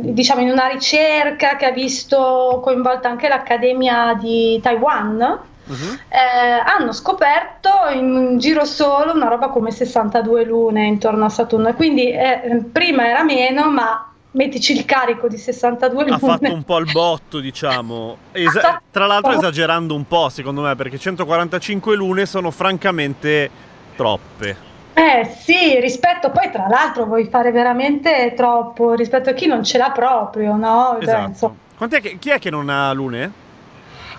diciamo, 0.00 0.40
in 0.40 0.50
una 0.50 0.66
ricerca 0.66 1.56
che 1.56 1.66
ha 1.66 1.70
visto 1.70 2.60
coinvolta 2.62 3.08
anche 3.08 3.28
l'Accademia 3.28 4.14
di 4.18 4.58
Taiwan, 4.62 5.38
Mhm. 5.70 5.98
eh, 6.08 6.62
hanno 6.64 6.90
scoperto 6.90 7.70
in 7.94 8.12
un 8.12 8.38
giro 8.38 8.64
solo 8.64 9.12
una 9.14 9.28
roba 9.28 9.50
come 9.50 9.70
62 9.70 10.42
lune 10.44 10.86
intorno 10.86 11.26
a 11.26 11.28
Saturno 11.28 11.68
e 11.68 11.74
quindi 11.74 12.10
eh, 12.10 12.64
prima 12.72 13.06
era 13.06 13.22
meno 13.22 13.70
ma 13.70 14.09
mettici 14.32 14.72
il 14.72 14.84
carico 14.84 15.28
di 15.28 15.36
62 15.36 16.02
lune 16.04 16.14
Ha 16.14 16.18
fatto 16.18 16.52
un 16.52 16.62
po' 16.62 16.78
il 16.78 16.90
botto, 16.90 17.40
diciamo. 17.40 18.16
Esa- 18.32 18.80
tra 18.90 19.06
l'altro 19.06 19.32
esagerando 19.32 19.94
un 19.94 20.06
po', 20.06 20.28
secondo 20.28 20.62
me, 20.62 20.74
perché 20.76 20.98
145 20.98 21.96
lune 21.96 22.26
sono 22.26 22.50
francamente 22.50 23.50
troppe. 23.96 24.68
Eh 24.92 25.24
sì, 25.38 25.78
rispetto 25.80 26.30
poi 26.30 26.50
tra 26.50 26.66
l'altro 26.68 27.06
vuoi 27.06 27.26
fare 27.28 27.52
veramente 27.52 28.34
troppo 28.36 28.94
rispetto 28.94 29.30
a 29.30 29.32
chi 29.32 29.46
non 29.46 29.62
ce 29.64 29.78
l'ha 29.78 29.90
proprio, 29.90 30.56
no? 30.56 30.98
Esatto. 31.00 31.56
che- 32.00 32.18
chi 32.18 32.30
è 32.30 32.38
che 32.38 32.50
non 32.50 32.68
ha 32.68 32.92
lune? 32.92 33.48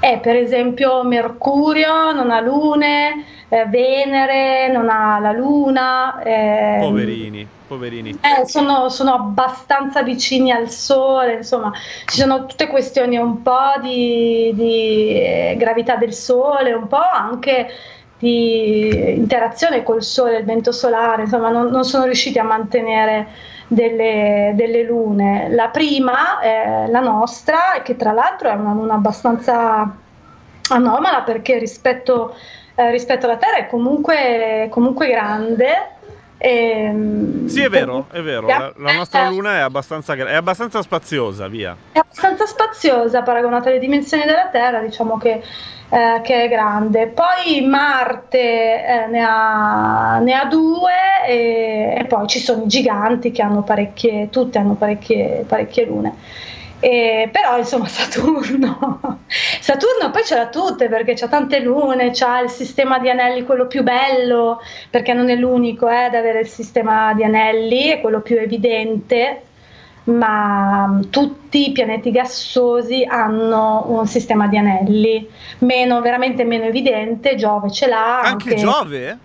eh, 0.04 0.18
per 0.18 0.36
esempio 0.36 1.04
Mercurio 1.04 2.12
non 2.12 2.32
ha 2.32 2.40
lune, 2.42 3.24
eh, 3.50 3.66
Venere 3.68 4.68
non 4.72 4.90
ha 4.90 5.20
la 5.20 5.32
luna. 5.32 6.20
ehm, 6.24 6.80
Poverini, 6.80 7.48
poverini. 7.72 8.20
Eh, 8.22 8.46
sono, 8.46 8.90
sono 8.90 9.14
abbastanza 9.14 10.04
vicini 10.04 10.52
al 10.52 10.70
Sole, 10.70 11.36
insomma, 11.36 11.72
ci 12.06 12.20
sono 12.20 12.46
tutte 12.46 12.68
questioni 12.68 13.16
un 13.16 13.42
po' 13.42 13.80
di, 13.82 14.52
di, 14.54 15.14
eh, 15.14 15.56
gravità 15.58 15.96
del 15.96 16.14
Sole, 16.14 16.74
un 16.74 16.88
po' 16.88 16.98
anche 16.98 17.68
di 18.20 19.16
interazione 19.16 19.84
col 19.84 20.04
Sole, 20.04 20.40
il 20.40 20.46
vento 20.46 20.74
solare, 20.74 21.24
insomma, 21.24 21.50
non, 21.50 21.68
non 21.68 21.86
sono 21.86 22.04
riusciti 22.04 22.38
a 22.40 22.44
mantenere 22.44 23.28
delle, 23.68 24.52
delle 24.54 24.84
lune. 24.84 25.48
La 25.50 25.70
prima 25.70 26.40
è 26.40 26.88
la 26.90 27.00
nostra, 27.00 27.82
che 27.84 27.96
tra 27.96 28.12
l'altro 28.12 28.50
è 28.50 28.54
una 28.54 28.74
luna 28.74 28.96
abbastanza 28.96 29.96
anomala 30.70 31.22
perché 31.22 31.58
rispetto, 31.58 32.36
eh, 32.76 32.92
rispetto 32.92 33.28
alla 33.28 33.38
Terra 33.38 33.58
è 33.58 33.68
comunque, 33.68 34.68
comunque 34.70 35.08
grande. 35.08 36.00
Ehm, 36.42 37.46
Sì, 37.48 37.62
è 37.62 37.70
vero, 37.70 38.08
è 38.12 38.22
vero. 38.22 38.54
La, 38.56 38.74
la 38.78 38.92
nostra 38.92 39.24
Eh, 39.24 39.28
luna 39.28 39.56
è 39.58 39.60
abbastanza, 39.60 40.14
è 40.16 40.34
abbastanza 40.34 40.82
spaziosa, 40.82 41.48
via. 41.48 41.78
è 41.92 42.00
abbastanza 42.00 42.46
spaziosa 42.46 43.22
paragonata 43.24 43.70
alle 43.70 43.80
dimensioni 43.80 44.24
della 44.26 44.48
Terra, 44.50 44.80
diciamo 44.82 45.18
che, 45.18 45.42
eh, 45.90 46.22
che 46.24 46.44
è 46.44 46.50
grande. 46.50 47.08
Poi 47.08 47.62
Marte 47.66 48.40
eh, 48.40 49.08
ne, 49.08 49.22
ha, 49.28 50.20
ne 50.20 50.34
ha 50.34 50.46
due 50.46 50.92
e, 51.28 51.96
e 52.00 52.06
poi 52.06 52.28
ci 52.28 52.40
sono 52.40 52.64
i 52.64 52.68
giganti 52.68 53.32
che 53.32 53.42
hanno 53.42 53.64
parecchie, 53.64 54.30
tutte 54.30 54.58
hanno 54.58 54.76
parecchie, 54.76 55.44
parecchie 55.48 55.86
lune. 55.86 56.16
E, 56.84 57.30
però 57.32 57.58
insomma 57.60 57.86
Saturno 57.90 59.20
poi 60.22 60.26
ce 60.26 60.36
l'ha 60.36 60.48
tutte 60.48 60.88
perché 60.88 61.14
c'ha 61.16 61.28
tante 61.28 61.60
lune, 61.60 62.12
c'ha 62.14 62.42
il 62.42 62.50
sistema 62.50 63.00
di 63.00 63.10
anelli 63.10 63.44
quello 63.44 63.66
più 63.66 63.84
bello 63.84 64.62
perché 64.90 65.14
non 65.14 65.30
è 65.30 65.36
l'unico 65.36 65.90
eh, 65.90 66.04
ad 66.04 66.16
avere 66.16 66.42
il 66.42 66.48
sistema 66.48 67.14
di 67.14 67.24
anelli, 67.24 67.88
è 67.88 68.02
quello 68.02 68.22
più 68.22 68.38
evidente 68.38 69.44
ma 70.04 70.88
mm, 70.88 71.02
tutti 71.10 71.70
i 71.70 71.72
pianeti 71.72 72.12
gassosi 72.12 73.04
hanno 73.08 73.86
un 73.88 74.08
sistema 74.08 74.48
di 74.48 74.58
anelli, 74.58 75.28
meno, 75.60 76.02
veramente 76.02 76.44
meno 76.44 76.66
evidente, 76.66 77.36
Giove 77.36 77.72
ce 77.72 77.88
l'ha, 77.88 78.22
Anche 78.22 78.56
Giove? 78.56 79.18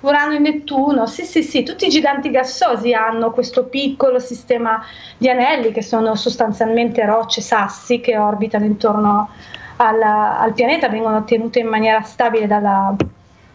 Urano 0.00 0.34
e 0.34 0.38
Nettuno, 0.38 1.06
sì 1.06 1.24
sì 1.24 1.42
sì, 1.42 1.62
tutti 1.62 1.86
i 1.86 1.90
giganti 1.90 2.30
gassosi 2.30 2.92
hanno 2.92 3.30
questo 3.30 3.64
piccolo 3.64 4.18
sistema 4.18 4.84
di 5.16 5.30
anelli 5.30 5.72
che 5.72 5.82
sono 5.82 6.14
sostanzialmente 6.14 7.04
rocce, 7.06 7.40
sassi 7.40 8.00
che 8.00 8.18
orbitano 8.18 8.66
intorno 8.66 9.30
al, 9.76 10.00
al 10.02 10.52
pianeta, 10.52 10.88
vengono 10.88 11.24
tenute 11.24 11.58
in 11.60 11.66
maniera 11.68 12.02
stabile 12.02 12.46
dalla- 12.46 12.94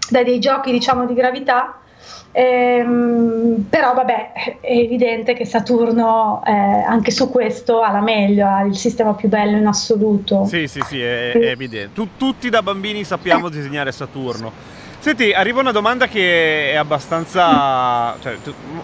da 0.10 0.24
dei 0.24 0.40
giochi 0.40 0.72
diciamo 0.72 1.06
di 1.06 1.14
gravità. 1.14 1.76
Ehm, 2.32 3.66
però 3.70 3.94
vabbè 3.94 4.32
è 4.62 4.72
evidente 4.72 5.34
che 5.34 5.46
Saturno 5.46 6.42
eh, 6.46 6.52
anche 6.52 7.10
su 7.12 7.30
questo 7.30 7.82
ha 7.82 7.92
la 7.92 8.02
meglio, 8.02 8.48
ha 8.48 8.62
il 8.62 8.76
sistema 8.78 9.14
più 9.14 9.28
bello 9.30 9.58
in 9.58 9.66
assoluto. 9.66 10.46
Sì, 10.46 10.68
sì, 10.68 10.80
sì, 10.86 11.02
è, 11.02 11.32
è 11.32 11.48
evidente. 11.50 11.94
Tu- 11.94 12.10
tutti 12.18 12.50
da 12.50 12.62
bambini 12.62 13.04
sappiamo 13.04 13.50
disegnare 13.50 13.92
Saturno. 13.92 14.52
Senti, 15.02 15.32
arriva 15.32 15.62
una 15.62 15.72
domanda 15.72 16.08
che 16.08 16.72
è 16.72 16.76
abbastanza, 16.76 18.18
cioè, 18.22 18.36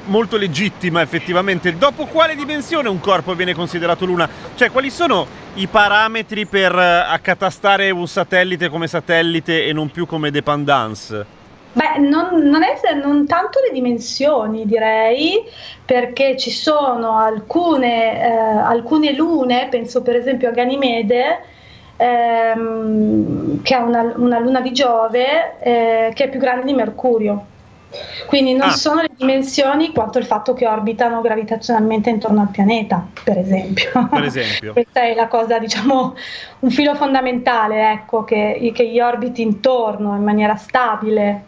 molto 0.06 0.38
legittima 0.38 1.02
effettivamente. 1.02 1.78
Dopo 1.78 2.06
quale 2.06 2.36
dimensione 2.36 2.88
un 2.88 3.02
corpo 3.02 3.36
viene 3.36 3.54
considerato 3.54 4.06
luna? 4.06 4.30
Cioè, 4.56 4.72
quali 4.72 4.90
sono 4.90 5.28
i 5.56 5.68
parametri 5.68 6.46
per 6.46 6.74
eh, 6.74 7.06
accatastare 7.06 7.90
un 7.92 8.08
satellite 8.08 8.70
come 8.70 8.88
satellite 8.88 9.66
e 9.66 9.74
non 9.74 9.92
più 9.92 10.06
come 10.06 10.32
dependance? 10.32 11.44
Beh, 11.74 12.00
non, 12.00 12.44
non 12.44 12.64
è 12.64 12.80
non 12.94 13.28
tanto 13.28 13.60
le 13.60 13.74
dimensioni, 13.74 14.66
direi, 14.66 15.44
perché 15.84 16.38
ci 16.38 16.50
sono 16.50 17.18
alcune, 17.18 18.24
eh, 18.24 18.32
alcune 18.32 19.14
lune, 19.14 19.68
penso 19.70 20.02
per 20.02 20.16
esempio 20.16 20.48
a 20.48 20.52
Ganimede, 20.52 21.42
ehm, 21.98 23.62
che 23.62 23.74
ha 23.74 23.84
una, 23.84 24.14
una 24.16 24.40
luna 24.40 24.62
di 24.62 24.72
Giove 24.72 25.60
eh, 25.60 26.12
che 26.14 26.24
è 26.26 26.30
più 26.30 26.40
grande 26.40 26.66
di 26.66 26.74
Mercurio. 26.74 27.46
Quindi 28.26 28.54
non 28.54 28.70
Ah. 28.70 28.72
sono 28.74 29.02
le 29.02 29.10
dimensioni 29.16 29.94
quanto 29.94 30.18
il 30.20 30.26
fatto 30.26 30.54
che 30.54 30.68
orbitano 30.68 31.22
gravitazionalmente 31.22 32.10
intorno 32.10 32.42
al 32.42 32.50
pianeta, 32.50 33.06
per 33.24 33.38
esempio. 33.38 33.90
Per 34.12 34.24
esempio. 34.24 34.74
Questa 34.74 35.02
è 35.04 35.16
la 35.16 35.28
cosa, 35.28 35.60
diciamo, 35.60 36.14
un 36.60 36.70
filo 36.72 36.94
fondamentale, 36.96 37.92
ecco, 37.92 38.26
che, 38.26 38.72
che 38.74 38.90
gli 38.90 39.00
orbiti 39.00 39.42
intorno 39.42 40.14
in 40.16 40.24
maniera 40.24 40.58
stabile. 40.58 41.44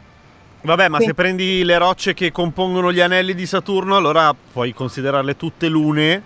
Vabbè, 0.62 0.88
ma 0.88 1.00
Sì. 1.00 1.08
se 1.08 1.14
prendi 1.14 1.64
le 1.66 1.78
rocce 1.78 2.14
che 2.14 2.32
compongono 2.32 2.94
gli 2.94 3.02
anelli 3.02 3.36
di 3.36 3.46
Saturno, 3.46 3.98
allora 3.98 4.34
puoi 4.54 4.74
considerarle 4.74 5.36
tutte 5.36 5.68
lune 5.68 6.22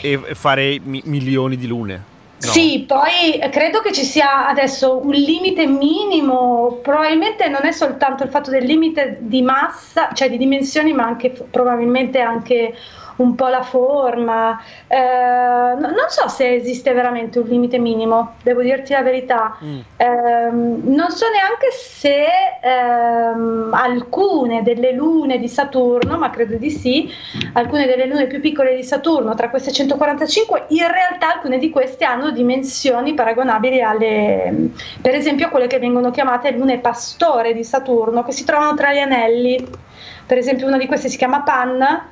e 0.00 0.20
e 0.24 0.34
fare 0.34 0.78
mi- 0.82 1.02
milioni 1.04 1.56
di 1.56 1.66
lune. 1.66 2.02
Sì, 2.40 2.84
poi 2.88 3.38
credo 3.50 3.80
che 3.80 3.92
ci 3.92 4.04
sia 4.04 4.48
adesso 4.48 4.98
un 5.04 5.12
limite 5.12 5.66
minimo, 5.66 6.78
probabilmente 6.82 7.48
non 7.48 7.66
è 7.66 7.70
soltanto 7.72 8.22
il 8.24 8.30
fatto 8.30 8.50
del 8.50 8.64
limite 8.64 9.18
di 9.20 9.42
massa, 9.42 10.10
cioè 10.14 10.30
di 10.30 10.38
dimensioni, 10.38 10.92
ma 10.94 11.04
anche 11.04 11.30
probabilmente 11.50 12.18
anche 12.20 12.74
un 13.20 13.34
po' 13.34 13.48
la 13.48 13.62
forma. 13.62 14.60
Eh, 14.86 14.96
no- 14.98 15.90
non 15.90 16.08
so 16.08 16.28
se 16.28 16.54
esiste 16.54 16.92
veramente 16.92 17.38
un 17.38 17.46
limite 17.46 17.78
minimo, 17.78 18.34
devo 18.42 18.62
dirti 18.62 18.92
la 18.92 19.02
verità. 19.02 19.56
Mm. 19.62 19.78
Ehm, 19.96 20.80
non 20.84 21.10
so 21.10 21.26
neanche 21.30 21.70
se 21.70 22.26
ehm, 22.62 23.70
alcune 23.72 24.62
delle 24.62 24.92
lune 24.92 25.38
di 25.38 25.48
Saturno, 25.48 26.18
ma 26.18 26.30
credo 26.30 26.56
di 26.56 26.70
sì, 26.70 27.10
alcune 27.52 27.86
delle 27.86 28.06
lune 28.06 28.26
più 28.26 28.40
piccole 28.40 28.74
di 28.74 28.82
Saturno, 28.82 29.34
tra 29.34 29.50
queste 29.50 29.72
145, 29.72 30.64
in 30.68 30.90
realtà 30.90 31.34
alcune 31.34 31.58
di 31.58 31.70
queste 31.70 32.04
hanno 32.04 32.30
dimensioni 32.30 33.14
paragonabili 33.14 33.82
alle, 33.82 34.70
per 35.00 35.14
esempio, 35.14 35.46
a 35.46 35.50
quelle 35.50 35.66
che 35.66 35.78
vengono 35.78 36.10
chiamate 36.10 36.50
lune 36.52 36.78
pastore 36.78 37.52
di 37.52 37.64
Saturno, 37.64 38.22
che 38.24 38.32
si 38.32 38.44
trovano 38.44 38.74
tra 38.74 38.92
gli 38.92 38.98
anelli. 38.98 39.88
Per 40.26 40.38
esempio, 40.38 40.66
una 40.66 40.78
di 40.78 40.86
queste 40.86 41.08
si 41.08 41.16
chiama 41.16 41.40
Pan 41.40 42.09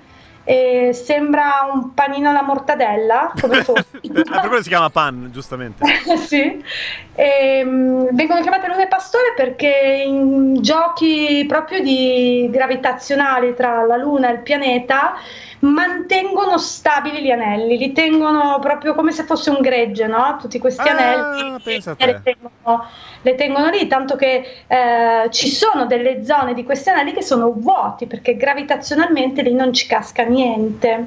e 0.48 0.94
sembra 0.94 1.68
un 1.70 1.92
panino 1.92 2.30
alla 2.30 2.40
mortadella, 2.40 3.34
come 3.38 3.60
fosse. 3.64 3.84
per 4.00 4.46
quello 4.46 4.62
si 4.62 4.70
chiama 4.70 4.88
Pan, 4.88 5.28
giustamente. 5.30 5.84
sì. 6.24 6.64
Ehm, 7.14 8.14
vengono 8.14 8.40
chiamate 8.40 8.66
lune 8.66 8.88
pastore 8.88 9.34
perché 9.36 10.02
in 10.06 10.62
giochi 10.62 11.44
proprio 11.46 11.82
di 11.82 12.48
gravitazionali 12.50 13.54
tra 13.54 13.84
la 13.84 13.96
luna 13.96 14.30
e 14.30 14.32
il 14.32 14.40
pianeta 14.40 15.16
mantengono 15.60 16.56
stabili 16.58 17.22
gli 17.22 17.30
anelli, 17.30 17.78
li 17.78 17.92
tengono 17.92 18.58
proprio 18.60 18.94
come 18.94 19.10
se 19.12 19.24
fosse 19.24 19.50
un 19.50 19.60
gregge, 19.60 20.06
no? 20.06 20.36
Tutti 20.40 20.58
questi 20.58 20.88
Ah, 20.88 20.92
anelli 20.92 21.60
le 21.64 21.94
te. 21.96 22.20
tengono, 22.22 22.84
le 23.22 23.34
tengono 23.34 23.68
lì, 23.70 23.86
tanto 23.86 24.16
che 24.16 24.64
eh, 24.66 25.28
ci 25.30 25.48
sono 25.48 25.86
delle 25.86 26.24
zone 26.24 26.54
di 26.54 26.64
questi 26.64 26.90
anelli 26.90 27.12
che 27.12 27.22
sono 27.22 27.52
vuoti 27.52 28.06
perché 28.06 28.36
gravitazionalmente 28.36 29.42
lì 29.42 29.52
non 29.52 29.72
ci 29.72 29.86
casca 29.86 30.22
niente. 30.22 31.06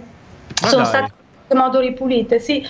Ma 0.62 0.68
sono 0.68 0.84
dai. 0.84 0.92
state 0.92 1.04
in 1.06 1.46
qualche 1.48 1.66
modo 1.66 1.80
ripulite, 1.80 2.40
sì. 2.40 2.66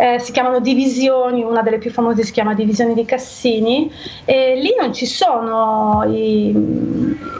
Eh, 0.00 0.20
si 0.20 0.30
chiamano 0.30 0.60
divisioni, 0.60 1.42
una 1.42 1.60
delle 1.60 1.78
più 1.78 1.90
famose 1.90 2.22
si 2.22 2.30
chiama 2.30 2.54
divisioni 2.54 2.94
di 2.94 3.04
Cassini 3.04 3.92
e 4.24 4.54
lì 4.54 4.72
non 4.78 4.92
ci 4.94 5.06
sono 5.06 6.04
i- 6.06 6.54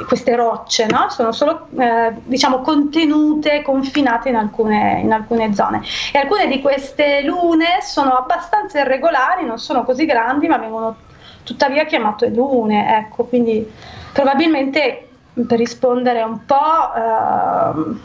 queste 0.08 0.34
rocce, 0.34 0.86
no? 0.86 1.08
sono 1.08 1.30
solo 1.30 1.68
eh, 1.78 2.14
diciamo 2.24 2.60
contenute, 2.62 3.62
confinate 3.62 4.30
in 4.30 4.34
alcune, 4.34 5.00
in 5.04 5.12
alcune 5.12 5.54
zone 5.54 5.82
e 6.12 6.18
alcune 6.18 6.48
di 6.48 6.60
queste 6.60 7.22
lune 7.22 7.78
sono 7.80 8.16
abbastanza 8.16 8.80
irregolari, 8.80 9.44
non 9.46 9.58
sono 9.58 9.84
così 9.84 10.04
grandi 10.04 10.48
ma 10.48 10.58
vengono 10.58 10.96
tuttavia 11.44 11.84
chiamate 11.84 12.26
lune, 12.30 12.98
ecco, 12.98 13.22
quindi 13.26 13.70
probabilmente 14.12 15.10
per 15.46 15.58
rispondere 15.58 16.22
un 16.22 16.44
po' 16.44 16.92
ehm, 16.96 18.00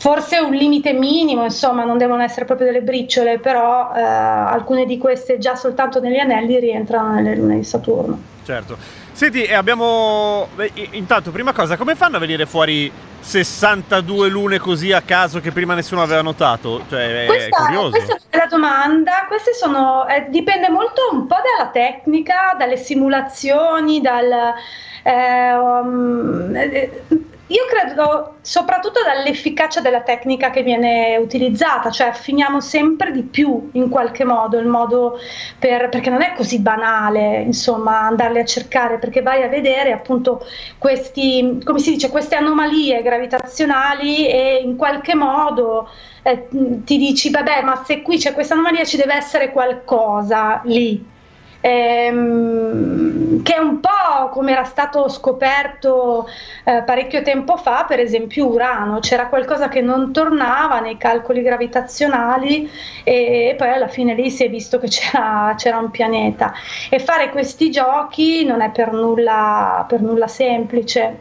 forse 0.00 0.38
un 0.38 0.52
limite 0.52 0.92
minimo, 0.92 1.44
insomma, 1.44 1.84
non 1.84 1.98
devono 1.98 2.22
essere 2.22 2.46
proprio 2.46 2.66
delle 2.66 2.82
briciole, 2.82 3.38
però 3.38 3.92
eh, 3.94 4.00
alcune 4.00 4.86
di 4.86 4.96
queste 4.96 5.36
già 5.38 5.54
soltanto 5.56 6.00
negli 6.00 6.18
anelli 6.18 6.58
rientrano 6.58 7.12
nelle 7.12 7.36
lune 7.36 7.56
di 7.56 7.64
Saturno. 7.64 8.18
Certo. 8.44 8.76
Senti, 9.12 9.42
e 9.42 9.52
abbiamo. 9.52 10.48
Intanto, 10.92 11.30
prima 11.30 11.52
cosa, 11.52 11.76
come 11.76 11.94
fanno 11.94 12.16
a 12.16 12.20
venire 12.20 12.46
fuori 12.46 12.90
62 13.20 14.28
lune 14.30 14.58
così 14.58 14.92
a 14.92 15.02
caso 15.02 15.40
che 15.40 15.52
prima 15.52 15.74
nessuno 15.74 16.02
aveva 16.02 16.22
notato? 16.22 16.82
Cioè, 16.88 17.24
è 17.24 17.26
Questa, 17.26 17.64
curioso. 17.64 17.90
questa 17.90 18.18
è 18.30 18.36
la 18.38 18.46
domanda, 18.46 19.26
queste 19.28 19.52
sono, 19.52 20.08
eh, 20.08 20.26
dipende 20.30 20.70
molto 20.70 21.02
un 21.12 21.26
po' 21.26 21.36
dalla 21.56 21.68
tecnica, 21.70 22.54
dalle 22.56 22.78
simulazioni, 22.78 24.00
dal... 24.00 24.54
eh, 25.02 25.54
um, 25.54 26.56
eh, 26.56 27.02
io 27.50 27.64
credo 27.68 28.36
soprattutto 28.42 29.00
dall'efficacia 29.02 29.80
della 29.80 30.02
tecnica 30.02 30.50
che 30.50 30.62
viene 30.62 31.16
utilizzata, 31.16 31.90
cioè 31.90 32.08
affiniamo 32.08 32.60
sempre 32.60 33.10
di 33.10 33.22
più 33.22 33.70
in 33.72 33.88
qualche 33.88 34.24
modo 34.24 34.56
il 34.58 34.66
modo 34.66 35.18
per, 35.58 35.88
perché 35.88 36.10
non 36.10 36.22
è 36.22 36.32
così 36.34 36.60
banale, 36.60 37.40
insomma, 37.40 38.02
andarli 38.02 38.38
a 38.38 38.44
cercare, 38.44 38.98
perché 38.98 39.20
vai 39.20 39.42
a 39.42 39.48
vedere 39.48 39.90
appunto 39.90 40.46
questi, 40.78 41.60
come 41.64 41.80
si 41.80 41.92
dice, 41.92 42.08
queste 42.10 42.36
anomalie 42.36 43.02
gravitazionali 43.02 44.28
e 44.28 44.60
in 44.62 44.76
qualche 44.76 45.16
modo 45.16 45.88
eh, 46.22 46.46
ti 46.84 46.98
dici, 46.98 47.30
vabbè, 47.30 47.62
ma 47.62 47.82
se 47.84 48.02
qui 48.02 48.16
c'è 48.16 48.32
questa 48.32 48.54
anomalia 48.54 48.84
ci 48.84 48.96
deve 48.96 49.14
essere 49.14 49.50
qualcosa 49.50 50.60
lì. 50.64 51.18
Ehm, 51.62 53.42
che 53.42 53.54
è 53.54 53.58
un 53.58 53.80
po' 53.80 54.28
come 54.30 54.52
era 54.52 54.64
stato 54.64 55.08
scoperto 55.08 56.26
eh, 56.64 56.82
parecchio 56.84 57.22
tempo 57.22 57.56
fa, 57.56 57.84
per 57.86 58.00
esempio 58.00 58.46
Urano, 58.46 58.98
c'era 59.00 59.26
qualcosa 59.28 59.68
che 59.68 59.80
non 59.80 60.12
tornava 60.12 60.80
nei 60.80 60.96
calcoli 60.96 61.42
gravitazionali 61.42 62.70
e 63.04 63.54
poi 63.58 63.68
alla 63.68 63.88
fine 63.88 64.14
lì 64.14 64.30
si 64.30 64.44
è 64.44 64.50
visto 64.50 64.78
che 64.78 64.88
c'era, 64.88 65.54
c'era 65.56 65.78
un 65.78 65.90
pianeta. 65.90 66.52
E 66.88 66.98
fare 66.98 67.30
questi 67.30 67.70
giochi 67.70 68.44
non 68.44 68.60
è 68.62 68.70
per 68.70 68.92
nulla, 68.92 69.84
per 69.88 70.00
nulla 70.00 70.28
semplice. 70.28 71.18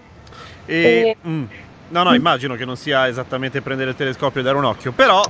E- 0.66 1.18
Eh, 1.24 1.28
mm, 1.28 1.44
no, 1.90 2.04
no, 2.04 2.14
immagino 2.14 2.56
che 2.56 2.66
non 2.66 2.78
sia 2.78 3.08
esattamente 3.08 3.62
prendere 3.62 3.92
il 3.92 3.96
telescopio 3.96 4.40
e 4.40 4.44
dare 4.44 4.58
un 4.58 4.66
occhio, 4.66 4.92
però 4.92 5.22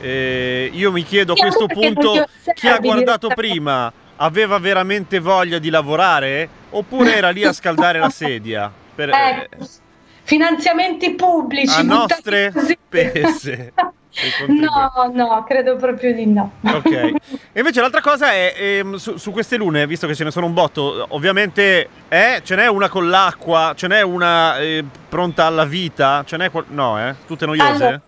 eh, 0.00 0.70
io 0.72 0.92
mi 0.92 1.02
chiedo 1.02 1.32
a 1.32 1.36
questo 1.36 1.66
punto 1.66 2.26
chi 2.54 2.68
ha 2.68 2.78
guardato 2.78 3.28
prima 3.28 3.92
aveva 4.16 4.58
veramente 4.58 5.18
voglia 5.20 5.58
di 5.58 5.70
lavorare 5.70 6.48
oppure 6.70 7.16
era 7.16 7.30
lì 7.30 7.44
a 7.44 7.52
scaldare 7.54 7.98
la 7.98 8.10
sedia? 8.10 8.70
Per, 8.94 9.08
eh, 9.08 9.48
Ecco, 9.50 9.66
finanziamenti 10.22 11.14
pubblici 11.14 11.78
a 11.80 11.82
nostre 11.82 12.52
spese. 12.52 13.72
No, 14.46 15.10
no, 15.12 15.44
credo 15.44 15.74
proprio 15.74 16.14
di 16.14 16.26
no. 16.26 16.52
Ok. 16.62 16.86
E 16.86 17.12
invece 17.58 17.80
l'altra 17.80 18.00
cosa 18.00 18.30
è 18.30 18.54
ehm, 18.56 18.94
su, 18.94 19.16
su 19.16 19.32
queste 19.32 19.56
lune, 19.56 19.88
visto 19.88 20.06
che 20.06 20.14
ce 20.14 20.22
ne 20.22 20.30
sono 20.30 20.46
un 20.46 20.52
botto, 20.54 21.04
ovviamente 21.10 21.88
eh, 22.08 22.40
ce 22.44 22.54
n'è 22.54 22.68
una 22.68 22.88
con 22.88 23.08
l'acqua, 23.08 23.72
ce 23.74 23.88
n'è 23.88 24.02
una 24.02 24.56
eh, 24.58 24.84
pronta 25.08 25.46
alla 25.46 25.64
vita, 25.64 26.22
ce 26.24 26.36
n'è 26.36 26.48
qual- 26.52 26.66
no, 26.68 26.96
eh? 27.08 27.14
Tutte 27.26 27.44
noiose? 27.44 27.84
Allora, 27.84 28.00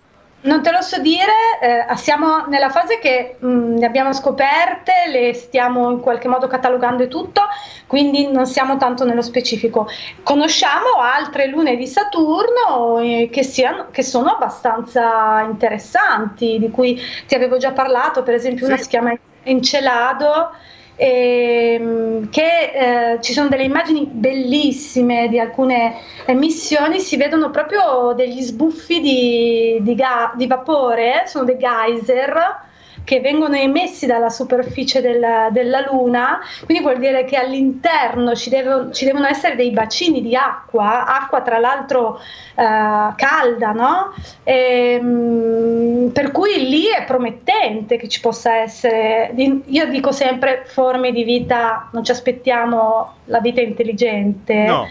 non 0.47 0.63
te 0.63 0.71
lo 0.71 0.81
so 0.81 0.99
dire, 1.01 1.33
eh, 1.61 1.97
siamo 1.97 2.47
nella 2.47 2.71
fase 2.71 2.99
che 2.99 3.37
mh, 3.39 3.75
ne 3.79 3.87
abbiamo 3.87 4.13
scoperte, 4.13 4.93
le 5.11 5.35
stiamo 5.35 5.91
in 5.91 6.01
qualche 6.01 6.29
modo 6.29 6.47
catalogando 6.47 7.03
e 7.03 7.09
tutto, 7.09 7.43
quindi 7.87 8.31
non 8.31 8.47
siamo 8.47 8.77
tanto 8.77 9.05
nello 9.05 9.23
specifico. 9.23 9.89
Conosciamo 10.23 11.01
altre 11.01 11.47
lune 11.49 11.77
di 11.77 11.87
Saturno 11.87 12.99
eh, 13.01 13.29
che, 13.31 13.43
siano- 13.43 13.89
che 13.91 14.03
sono 14.03 14.31
abbastanza 14.31 15.41
interessanti, 15.41 16.59
di 16.59 16.71
cui 16.71 17.01
ti 17.27 17.35
avevo 17.35 17.59
già 17.59 17.73
parlato, 17.73 18.23
per 18.23 18.35
esempio 18.35 18.67
una 18.67 18.77
Sì. 18.77 18.85
si 18.85 18.89
chiama 18.89 19.15
Encelado. 19.43 20.51
Ehm, 20.97 22.29
che 22.31 23.13
eh, 23.15 23.21
ci 23.21 23.33
sono 23.33 23.49
delle 23.49 23.65
immagini 23.65 24.07
bellissime 24.07 25.29
di 25.29 25.39
alcune 25.39 25.97
emissioni, 26.25 26.99
si 27.01 27.17
vedono 27.17 27.51
proprio 27.51 28.13
degli 28.15 28.41
sbuffi 28.41 29.01
di, 29.01 29.79
di 29.83 29.95
ga- 29.95 30.33
di 30.35 30.47
vapore, 30.47 31.25
sono 31.27 31.45
dei 31.45 31.59
geyser 31.59 32.65
che 33.07 33.21
vengono 33.21 33.55
emessi 33.55 34.05
dalla 34.05 34.31
superficie 34.31 35.01
della, 35.01 35.49
della 35.53 35.81
Luna, 35.89 36.41
quindi 36.65 36.83
vuol 36.83 36.99
dire 36.99 37.25
che 37.25 37.37
all'interno 37.37 38.35
ci, 38.35 38.51
devo- 38.51 38.91
ci 38.91 39.05
devono 39.05 39.27
essere 39.29 39.55
dei 39.55 39.71
bacini 39.71 40.21
di 40.21 40.35
acqua, 40.35 41.07
acqua 41.07 41.41
tra 41.41 41.59
l'altro 41.59 42.19
eh, 42.19 43.13
calda, 43.15 43.71
no? 43.71 44.13
Ehm, 44.43 46.11
per 46.13 46.33
cui 46.33 46.69
lì 46.69 46.87
è 46.87 47.05
promettente 47.05 47.97
che 47.97 48.09
ci 48.09 48.21
possa 48.21 48.57
essere, 48.57 49.33
io 49.37 49.87
dico 49.89 50.11
sempre 50.11 50.65
forme 50.67 51.13
di 51.13 51.23
vita, 51.23 51.89
non 51.93 52.03
ci 52.05 52.11
aspettiamo 52.11 53.15
la 53.27 53.39
vita 53.39 53.61
intelligente, 53.61 54.55
No, 54.65 54.89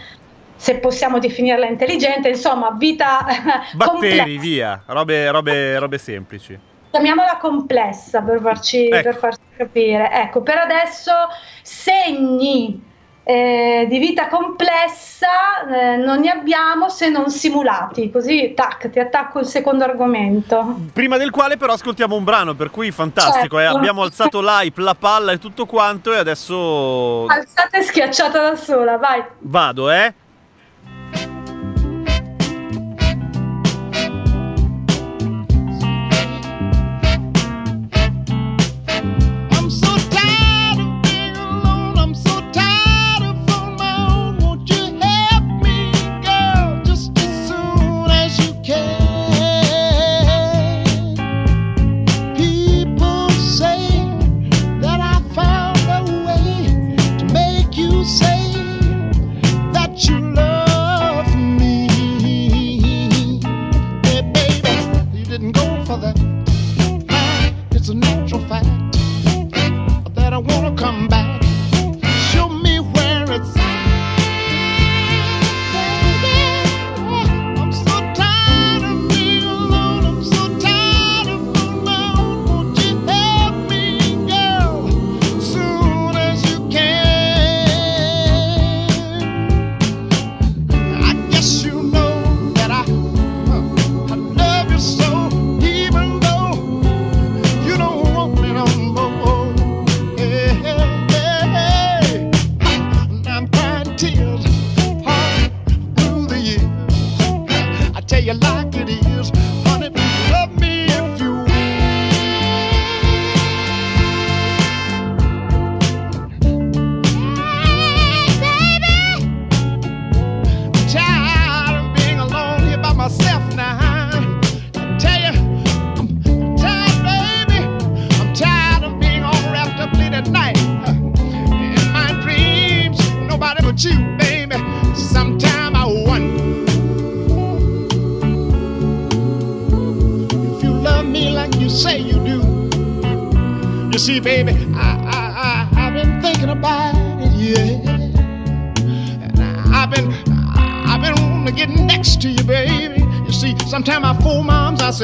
se 0.56 0.78
possiamo 0.78 1.18
definirla 1.18 1.66
intelligente, 1.66 2.28
insomma, 2.30 2.74
vita 2.78 3.26
batteri, 3.76 4.16
complessa. 4.18 4.40
via, 4.40 4.82
robe, 4.86 5.30
robe, 5.30 5.78
robe 5.78 5.98
semplici. 5.98 6.58
Chiamiamola 6.96 7.36
complessa 7.36 8.22
per 8.22 8.40
farci, 8.40 8.88
Ecco. 8.88 9.02
per 9.02 9.16
farci 9.18 9.40
capire. 9.54 10.10
Ecco, 10.12 10.40
per 10.40 10.56
adesso 10.56 11.12
segni 11.60 12.82
eh, 13.22 13.84
di 13.86 13.98
vita 13.98 14.28
complessa 14.28 15.26
eh, 15.68 15.96
non 15.96 16.20
ne 16.20 16.30
abbiamo 16.30 16.88
se 16.88 17.10
non 17.10 17.28
simulati. 17.28 18.10
Così, 18.10 18.54
tac, 18.54 18.88
ti 18.88 18.98
attacco 18.98 19.40
il 19.40 19.44
secondo 19.46 19.84
argomento. 19.84 20.76
Prima 20.94 21.18
del 21.18 21.30
quale 21.30 21.58
però 21.58 21.74
ascoltiamo 21.74 22.16
un 22.16 22.24
brano, 22.24 22.54
per 22.54 22.70
cui 22.70 22.90
fantastico, 22.90 23.58
eh, 23.58 23.64
Certo. 23.64 23.76
abbiamo 23.76 24.00
alzato 24.00 24.40
l'hype, 24.40 24.80
la 24.80 24.94
palla 24.94 25.32
e 25.32 25.38
tutto 25.38 25.66
quanto 25.66 26.14
e 26.14 26.16
adesso 26.16 27.26
Alzata 27.26 27.76
e 27.76 27.82
schiacciata 27.82 28.40
da 28.40 28.56
sola, 28.56 28.96
vai. 28.96 29.22
vado, 29.40 29.90
eh? 29.90 30.14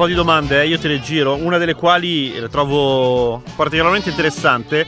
po' 0.00 0.06
di 0.06 0.14
domande, 0.14 0.62
eh, 0.62 0.66
io 0.66 0.78
te 0.78 0.88
le 0.88 0.98
giro, 0.98 1.34
una 1.34 1.58
delle 1.58 1.74
quali 1.74 2.38
la 2.38 2.48
trovo 2.48 3.42
particolarmente 3.54 4.08
interessante. 4.08 4.86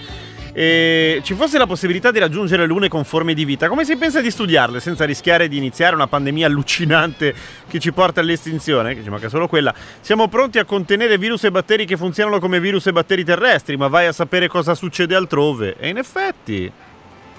E 0.54 1.20
ci 1.22 1.34
fosse 1.34 1.58
la 1.58 1.66
possibilità 1.66 2.10
di 2.10 2.18
raggiungere 2.18 2.64
lune 2.64 2.88
con 2.88 3.04
forme 3.04 3.34
di 3.34 3.44
vita, 3.44 3.68
come 3.68 3.84
si 3.84 3.94
pensa 3.96 4.22
di 4.22 4.30
studiarle 4.30 4.80
senza 4.80 5.04
rischiare 5.04 5.48
di 5.48 5.58
iniziare 5.58 5.94
una 5.94 6.06
pandemia 6.06 6.46
allucinante 6.46 7.34
che 7.68 7.78
ci 7.78 7.92
porta 7.92 8.20
all'estinzione? 8.20 8.94
Che 8.94 9.02
ci 9.02 9.10
manca 9.10 9.28
solo 9.28 9.48
quella. 9.48 9.74
Siamo 10.00 10.28
pronti 10.28 10.58
a 10.58 10.64
contenere 10.64 11.18
virus 11.18 11.44
e 11.44 11.50
batteri 11.50 11.84
che 11.84 11.98
funzionano 11.98 12.38
come 12.38 12.58
virus 12.58 12.86
e 12.86 12.92
batteri 12.92 13.22
terrestri, 13.22 13.76
ma 13.76 13.88
vai 13.88 14.06
a 14.06 14.12
sapere 14.12 14.48
cosa 14.48 14.74
succede 14.74 15.14
altrove. 15.14 15.76
E 15.78 15.90
in 15.90 15.98
effetti, 15.98 16.72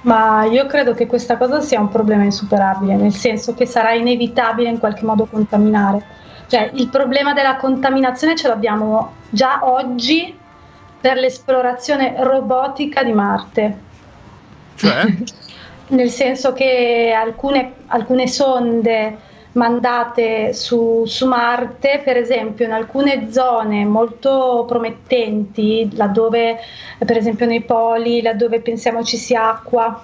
Ma 0.01 0.43
io 0.45 0.67
credo 0.67 0.93
che 0.93 1.07
questa 1.07 1.38
cosa 1.38 1.59
sia 1.59 1.80
un 1.80 1.89
problema 1.89 2.24
insuperabile, 2.24 2.93
nel 2.97 3.13
senso 3.13 3.55
che 3.55 3.65
sarà 3.65 3.93
inevitabile 3.93 4.69
in 4.69 4.78
qualche 4.78 5.05
modo 5.05 5.26
contaminare. 5.26 6.21
Cioè, 6.54 6.70
il 6.76 6.88
problema 6.89 7.34
della 7.34 7.56
contaminazione 7.56 8.36
ce 8.36 8.47
l'abbiamo 8.47 9.14
già 9.32 9.62
oggi 9.64 10.38
per 11.01 11.18
l'esplorazione 11.18 12.14
robotica 12.20 13.04
di 13.04 13.12
Marte. 13.12 13.78
cioè, 14.76 15.04
Nel 15.89 16.12
senso 16.12 16.54
che 16.54 17.12
alcune, 17.12 17.74
alcune 17.88 18.28
sonde 18.28 19.18
mandate 19.54 20.54
su, 20.54 21.06
su 21.08 21.26
Marte, 21.26 22.01
per 22.04 22.18
esempio, 22.18 22.66
in 22.66 22.72
alcune 22.74 23.32
zone 23.32 23.84
molto 23.84 24.64
promettenti, 24.68 25.89
laddove, 25.95 26.60
per 26.99 27.18
esempio 27.18 27.47
nei 27.47 27.64
poli, 27.64 28.22
laddove 28.22 28.62
pensiamo 28.62 29.04
ci 29.04 29.18
sia 29.18 29.49
acqua, 29.49 30.04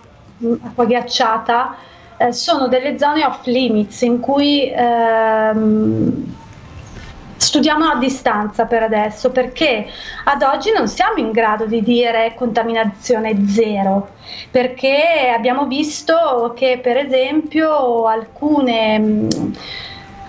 acqua 0.64 0.86
ghiacciata, 0.86 1.76
eh, 2.20 2.34
sono 2.34 2.68
delle 2.68 2.98
zone 3.00 3.26
off 3.26 3.46
limits 3.46 4.02
in 4.02 4.20
cui 4.20 4.70
ehm, 4.70 6.36
studiamo 7.38 7.86
a 7.86 7.96
distanza 7.98 8.66
per 8.66 8.84
adesso 8.84 9.32
perché 9.32 9.88
ad 10.26 10.42
oggi 10.42 10.72
non 10.72 10.90
siamo 10.90 11.20
in 11.20 11.32
grado 11.32 11.66
di 11.66 11.82
dire 11.82 12.34
contaminazione 12.36 13.48
zero 13.48 14.10
perché 14.52 15.32
abbiamo 15.34 15.66
visto 15.66 16.54
che 16.56 16.80
per 16.84 16.98
esempio 16.98 18.06
alcune, 18.06 19.28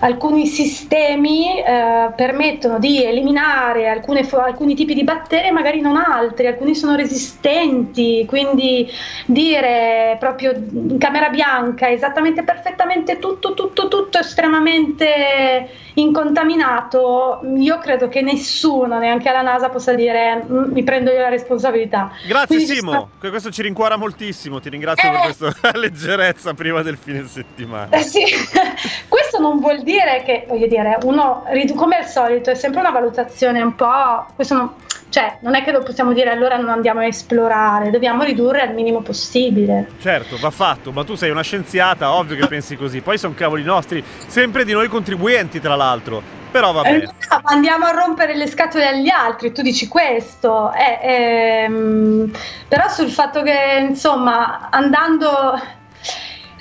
alcuni 0.01 0.47
sistemi 0.47 1.59
eh, 1.63 2.11
permettono 2.15 2.79
di 2.79 3.03
eliminare 3.03 3.87
alcune 3.87 4.27
alcuni 4.31 4.75
tipi 4.75 4.93
di 4.93 5.03
batteri 5.03 5.47
e 5.47 5.51
magari 5.51 5.79
non 5.81 5.95
altri, 5.97 6.47
alcuni 6.47 6.75
sono 6.75 6.95
resistenti, 6.95 8.25
quindi 8.27 8.89
dire 9.25 10.17
proprio 10.19 10.51
in 10.53 10.97
camera 10.97 11.29
bianca 11.29 11.89
esattamente 11.89 12.43
perfettamente 12.43 13.19
tutto, 13.19 13.53
tutto, 13.53 13.87
tutto 13.87 14.17
estremamente 14.17 15.69
incontaminato, 15.95 17.41
io 17.57 17.77
credo 17.79 18.07
che 18.07 18.21
nessuno, 18.21 18.97
neanche 18.97 19.29
alla 19.29 19.41
NASA, 19.41 19.69
possa 19.69 19.93
dire 19.93 20.43
"Mm, 20.49 20.71
mi 20.71 20.83
prendo 20.83 21.11
io 21.11 21.19
la 21.19 21.29
responsabilità. 21.29 22.11
grazie 22.25 22.55
Quindi 22.55 22.75
Simo, 22.75 23.09
sta- 23.17 23.29
questo 23.29 23.51
ci 23.51 23.61
rincuora 23.61 23.97
moltissimo, 23.97 24.59
ti 24.59 24.69
ringrazio 24.69 25.09
per 25.11 25.19
Eh. 25.19 25.23
questa 25.35 25.71
leggerezza 25.77 26.53
prima 26.53 26.81
del 26.81 26.97
fine 26.97 27.27
settimana. 27.27 27.89
Eh 27.91 28.01
sì, 28.03 28.23
questo 29.31 29.39
non 29.39 29.59
vuol 29.59 29.81
dire 29.81 30.23
che, 30.25 30.45
voglio 30.45 30.67
dire, 30.67 30.97
uno, 31.03 31.45
come 31.75 31.95
al 31.95 32.05
solito, 32.05 32.49
è 32.51 32.55
sempre 32.55 32.81
una 32.81 32.91
valutazione 32.91 33.61
un 33.61 33.75
po', 33.75 34.25
questo 34.35 34.55
non, 34.55 34.73
cioè, 35.07 35.37
non 35.39 35.55
è 35.55 35.63
che 35.63 35.71
lo 35.71 35.81
possiamo 35.81 36.11
dire 36.11 36.29
allora 36.29 36.57
non 36.57 36.67
andiamo 36.67 36.99
a 36.99 37.05
esplorare, 37.05 37.91
dobbiamo 37.91 38.23
ridurre 38.23 38.61
al 38.61 38.73
minimo 38.73 38.99
possibile. 38.99 39.91
Certo, 40.01 40.35
va 40.37 40.49
fatto, 40.49 40.91
ma 40.91 41.05
tu 41.05 41.15
sei 41.15 41.29
una 41.29 41.43
scienziata, 41.43 42.13
ovvio 42.13 42.35
che 42.35 42.47
pensi 42.47 42.75
così. 42.75 42.99
Poi 42.99 43.17
sono 43.17 43.33
cavoli 43.33 43.63
nostri, 43.63 44.03
sempre 44.27 44.65
di 44.65 44.73
noi 44.73 44.89
contribuenti, 44.89 45.61
tra 45.61 45.75
l'altro. 45.75 46.21
Però 46.51 46.73
vabbè. 46.73 46.89
Eh, 46.89 46.99
no, 46.99 47.41
andiamo 47.43 47.85
a 47.85 47.91
rompere 47.91 48.35
le 48.35 48.47
scatole 48.47 48.85
agli 48.85 49.07
altri, 49.07 49.53
tu 49.53 49.61
dici 49.61 49.87
questo, 49.87 50.73
eh, 50.73 50.99
ehm, 51.01 52.31
però 52.67 52.89
sul 52.89 53.09
fatto 53.09 53.41
che 53.43 53.85
insomma 53.87 54.67
andando... 54.69 55.79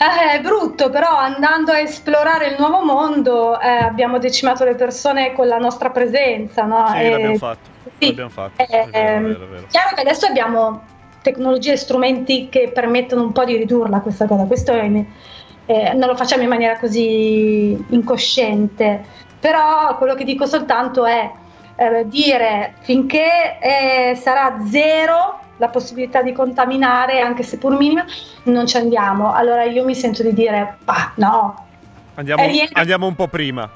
eh, 0.00 0.32
è 0.38 0.40
brutto, 0.40 0.88
però 0.88 1.14
andando 1.16 1.72
a 1.72 1.78
esplorare 1.78 2.46
il 2.48 2.56
nuovo 2.58 2.82
mondo 2.82 3.60
eh, 3.60 3.68
abbiamo 3.68 4.18
decimato 4.18 4.64
le 4.64 4.74
persone 4.74 5.32
con 5.34 5.46
la 5.46 5.58
nostra 5.58 5.90
presenza, 5.90 6.62
no? 6.64 6.86
Sì, 6.88 6.96
E- 7.02 7.10
l'abbiamo 7.10 7.36
fatto. 7.36 7.68
sì, 7.98 8.06
L'abbiamo 8.06 8.30
fatto. 8.30 8.62
eh, 8.62 8.66
vero, 8.90 8.90
ehm, 8.92 9.22
vero, 9.26 9.46
vero. 9.46 9.66
Chiaro 9.68 9.94
che 9.94 10.00
adesso 10.00 10.26
abbiamo 10.26 10.82
tecnologie 11.20 11.72
e 11.72 11.76
strumenti 11.76 12.48
che 12.48 12.70
permettono 12.72 13.22
un 13.22 13.32
po' 13.32 13.44
di 13.44 13.56
ridurla 13.56 14.00
questa 14.00 14.24
cosa, 14.26 14.44
questo 14.44 14.72
è- 14.72 15.04
eh, 15.66 15.92
non 15.92 16.08
lo 16.08 16.16
facciamo 16.16 16.42
in 16.42 16.48
maniera 16.48 16.78
così 16.78 17.72
incosciente, 17.90 19.04
però 19.38 19.96
quello 19.98 20.14
che 20.14 20.24
dico 20.24 20.46
soltanto 20.46 21.04
è 21.04 21.30
eh, 21.76 22.08
dire 22.08 22.74
finché 22.80 23.58
eh, 23.60 24.14
sarà 24.14 24.56
zero 24.70 25.39
la 25.60 25.68
possibilità 25.68 26.22
di 26.22 26.32
contaminare, 26.32 27.20
anche 27.20 27.44
se 27.44 27.58
pur 27.58 27.76
minima, 27.76 28.04
non 28.44 28.66
ci 28.66 28.76
andiamo. 28.78 29.32
Allora 29.32 29.62
io 29.64 29.84
mi 29.84 29.94
sento 29.94 30.22
di 30.24 30.32
dire, 30.34 30.78
bah, 30.82 31.12
no, 31.16 31.66
Andiamo, 32.14 32.42
andiamo 32.72 33.06
un 33.06 33.14
po' 33.14 33.28
prima. 33.28 33.70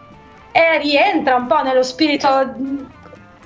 e 0.50 0.78
rientra 0.78 1.36
un 1.36 1.46
po' 1.46 1.62
nello 1.62 1.82
spirito 1.82 2.28
mh, 2.28 2.86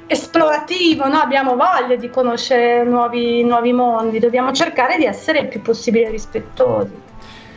esplorativo, 0.07 1.07
no? 1.09 1.19
abbiamo 1.21 1.55
voglia 1.57 1.97
di 1.97 2.09
conoscere 2.11 2.83
nuovi, 2.85 3.45
nuovi 3.45 3.73
mondi, 3.73 4.19
dobbiamo 4.19 4.53
cercare 4.53 4.97
di 4.97 5.05
essere 5.05 5.41
il 5.41 5.49
più 5.49 5.61
possibile 5.63 6.09
rispettosi. 6.11 7.07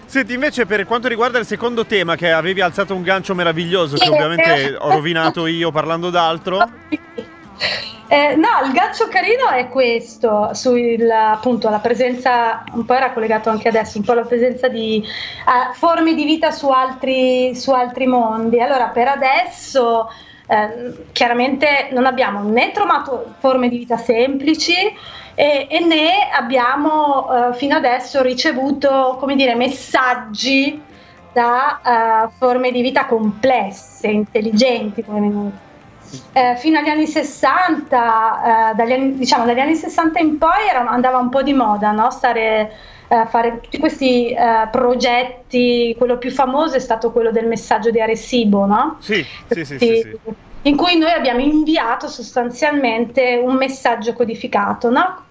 Senti, 0.05 0.33
invece, 0.33 0.65
per 0.65 0.85
quanto 0.85 1.07
riguarda 1.07 1.39
il 1.39 1.45
secondo 1.45 1.85
tema, 1.85 2.15
che 2.17 2.31
avevi 2.31 2.59
alzato 2.59 2.93
un 2.93 3.01
gancio 3.01 3.33
meraviglioso, 3.33 3.95
che 3.95 4.09
ovviamente 4.09 4.75
ho 4.77 4.91
rovinato 4.91 5.47
io 5.47 5.71
parlando 5.71 6.09
d'altro. 6.09 6.59
Eh, 8.07 8.35
no, 8.35 8.65
il 8.65 8.73
gancio 8.73 9.07
carino 9.07 9.47
è 9.47 9.69
questo, 9.69 10.53
sul, 10.53 11.09
appunto 11.09 11.69
la 11.69 11.79
presenza, 11.79 12.63
un 12.73 12.83
po' 12.83 12.93
era 12.93 13.13
collegato 13.13 13.49
anche 13.49 13.69
adesso, 13.69 13.97
un 13.99 14.03
po' 14.03 14.13
la 14.13 14.23
presenza 14.25 14.67
di 14.67 15.01
eh, 15.01 15.73
forme 15.75 16.13
di 16.13 16.25
vita 16.25 16.51
su 16.51 16.67
altri, 16.67 17.55
su 17.55 17.71
altri 17.71 18.07
mondi. 18.07 18.59
Allora, 18.59 18.87
per 18.87 19.07
adesso 19.07 20.09
eh, 20.47 21.05
chiaramente 21.13 21.87
non 21.91 22.05
abbiamo 22.05 22.43
né 22.43 22.71
trovato 22.71 23.35
forme 23.39 23.69
di 23.69 23.77
vita 23.77 23.95
semplici 23.95 24.75
e, 25.33 25.67
e 25.69 25.79
né 25.79 26.29
abbiamo 26.33 27.51
eh, 27.51 27.53
fino 27.53 27.77
adesso 27.77 28.21
ricevuto, 28.21 29.15
come 29.19 29.37
dire, 29.37 29.55
messaggi 29.55 30.81
da 31.31 32.25
eh, 32.27 32.29
forme 32.37 32.71
di 32.71 32.81
vita 32.81 33.05
complesse, 33.05 34.07
intelligenti, 34.07 35.01
come 35.01 35.69
eh, 36.33 36.55
fino 36.57 36.79
agli 36.79 36.89
anni 36.89 37.07
60, 37.07 38.71
eh, 38.71 38.75
dagli 38.75 38.91
anni, 38.91 39.15
diciamo 39.15 39.45
dagli 39.45 39.59
anni 39.59 39.75
60 39.75 40.19
in 40.19 40.37
poi 40.37 40.67
era- 40.69 40.87
andava 40.87 41.17
un 41.17 41.29
po' 41.29 41.43
di 41.43 41.53
moda, 41.53 41.91
no? 41.91 42.09
Stare 42.11 42.71
eh, 43.11 43.25
fare 43.27 43.59
tutti 43.59 43.77
questi 43.77 44.29
eh, 44.29 44.69
progetti, 44.71 45.93
quello 45.97 46.17
più 46.17 46.31
famoso 46.31 46.77
è 46.77 46.79
stato 46.79 47.11
quello 47.11 47.29
del 47.31 47.45
messaggio 47.45 47.91
di 47.91 47.99
Arecibo, 47.99 48.65
no? 48.65 48.97
Sì, 49.01 49.25
sì, 49.49 49.65
sì, 49.65 49.77
sì, 49.77 49.95
sì. 50.01 50.17
in 50.61 50.77
cui 50.77 50.97
noi 50.97 51.11
abbiamo 51.11 51.41
inviato 51.41 52.07
sostanzialmente 52.07 53.41
un 53.43 53.55
messaggio 53.55 54.13
codificato, 54.13 54.89
no? 54.89 55.25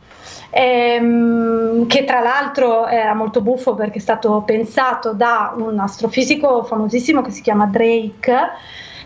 Ehm, 0.51 1.87
che 1.87 2.05
tra 2.05 2.21
l'altro 2.21 2.87
era 2.87 3.15
molto 3.15 3.41
buffo 3.41 3.75
perché 3.75 3.97
è 3.99 4.03
stato 4.03 4.43
pensato 4.45 5.15
da 5.15 5.55
un 5.57 5.79
astrofisico 5.79 6.65
famosissimo 6.65 7.23
che 7.23 7.31
si 7.31 7.41
chiama 7.41 7.65
Drake. 7.65 8.37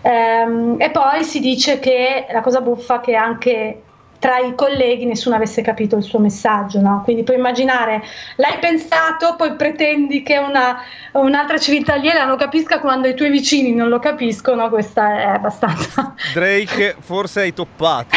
Ehm, 0.06 0.76
e 0.78 0.90
poi 0.90 1.24
si 1.24 1.40
dice 1.40 1.78
che 1.78 2.26
la 2.30 2.42
cosa 2.42 2.60
buffa 2.60 3.00
è 3.00 3.00
che 3.00 3.14
anche 3.14 3.82
tra 4.18 4.38
i 4.38 4.54
colleghi 4.54 5.06
nessuno 5.06 5.34
avesse 5.34 5.62
capito 5.62 5.96
il 5.96 6.02
suo 6.02 6.18
messaggio, 6.18 6.80
no? 6.80 7.00
Quindi 7.04 7.24
puoi 7.24 7.36
immaginare, 7.36 8.02
l'hai 8.36 8.58
pensato, 8.58 9.34
poi 9.36 9.54
pretendi 9.54 10.22
che 10.22 10.36
una, 10.36 10.78
un'altra 11.12 11.56
civiltà 11.58 11.94
aliena 11.94 12.26
lo 12.26 12.36
capisca 12.36 12.80
quando 12.80 13.08
i 13.08 13.14
tuoi 13.14 13.30
vicini 13.30 13.74
non 13.74 13.88
lo 13.88 13.98
capiscono, 13.98 14.68
questa 14.68 15.18
è 15.18 15.24
abbastanza... 15.24 16.14
Drake, 16.32 16.96
forse 17.00 17.40
hai 17.40 17.54
toppato. 17.54 18.16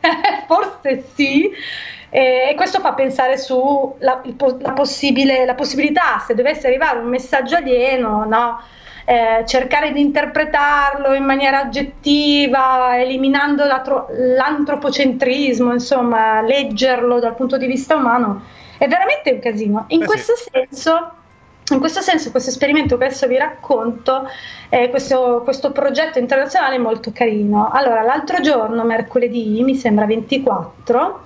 Forse 0.46 1.04
sì. 1.14 1.50
E 2.10 2.54
questo 2.56 2.80
fa 2.80 2.94
pensare 2.94 3.38
sulla 3.38 4.20
la 4.60 4.72
possibile, 4.72 5.44
la 5.44 5.54
possibilità, 5.54 6.22
se 6.26 6.34
dovesse 6.34 6.66
arrivare 6.66 6.98
un 6.98 7.08
messaggio 7.08 7.56
alieno, 7.56 8.24
no? 8.24 8.60
Eh, 9.10 9.44
cercare 9.44 9.90
di 9.90 10.00
interpretarlo 10.00 11.14
in 11.14 11.24
maniera 11.24 11.62
oggettiva, 11.62 12.96
eliminando 12.96 13.64
l'antropocentrismo, 13.66 15.72
insomma, 15.72 16.40
leggerlo 16.42 17.18
dal 17.18 17.34
punto 17.34 17.56
di 17.56 17.66
vista 17.66 17.96
umano, 17.96 18.42
è 18.78 18.86
veramente 18.86 19.32
un 19.32 19.40
casino. 19.40 19.84
In 19.88 20.02
Eh 20.02 20.06
questo 20.06 20.36
sì. 20.36 20.48
senso 20.52 21.14
in 21.74 21.80
questo 21.80 22.00
senso 22.00 22.30
questo 22.30 22.50
esperimento 22.50 22.96
che 22.96 23.04
adesso 23.06 23.26
vi 23.26 23.36
racconto, 23.36 24.26
eh, 24.68 24.88
questo, 24.90 25.40
questo 25.44 25.72
progetto 25.72 26.18
internazionale 26.18 26.76
è 26.76 26.78
molto 26.78 27.10
carino. 27.12 27.70
Allora, 27.72 28.02
l'altro 28.02 28.40
giorno, 28.40 28.84
mercoledì, 28.84 29.62
mi 29.62 29.74
sembra 29.74 30.06
24, 30.06 31.22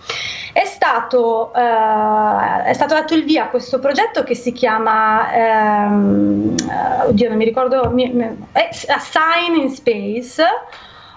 è 0.53 0.65
stato, 0.65 1.53
eh, 1.55 2.63
è 2.65 2.73
stato 2.73 2.95
dato 2.95 3.15
il 3.15 3.25
via 3.25 3.45
a 3.45 3.49
questo 3.49 3.79
progetto 3.79 4.23
che 4.23 4.35
si 4.35 4.53
chiama, 4.53 5.33
ehm, 5.33 6.55
eh, 6.71 7.07
oddio 7.09 7.29
non 7.29 7.37
mi 7.39 7.45
ricordo, 7.45 7.91
mi- 7.91 8.11
mi- 8.13 8.47
A 8.53 8.99
Sign 8.99 9.61
in 9.61 9.71
Space, 9.71 10.43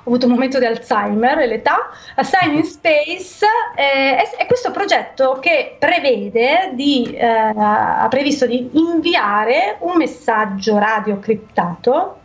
ho 0.08 0.10
avuto 0.10 0.26
un 0.26 0.32
momento 0.32 0.58
di 0.58 0.66
Alzheimer 0.66 1.40
e 1.40 1.48
l'età, 1.48 1.90
A 2.16 2.24
Sign 2.24 2.56
in 2.56 2.64
Space 2.64 3.46
eh, 3.76 4.16
è, 4.16 4.36
è 4.38 4.46
questo 4.46 4.72
progetto 4.72 5.38
che 5.42 5.76
prevede 5.78 6.72
di, 6.72 7.14
eh, 7.14 7.26
ha 7.28 8.08
previsto 8.10 8.46
di 8.46 8.70
inviare 8.72 9.76
un 9.80 9.98
messaggio 9.98 10.78
radio 10.78 11.20
criptato, 11.20 12.20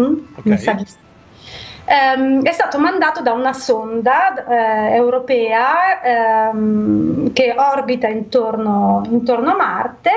mm? 0.00 0.04
Un 0.04 0.22
Ok. 0.36 0.46
messaggio 0.46 0.84
Ehm, 1.88 2.42
è 2.42 2.50
stato 2.50 2.80
mandato 2.80 3.22
da 3.22 3.32
una 3.32 3.52
sonda 3.52 4.44
eh, 4.44 4.96
europea 4.96 6.02
ehm, 6.02 7.32
che 7.32 7.54
orbita 7.56 8.08
intorno, 8.08 9.02
intorno 9.08 9.52
a 9.52 9.56
Marte 9.56 10.10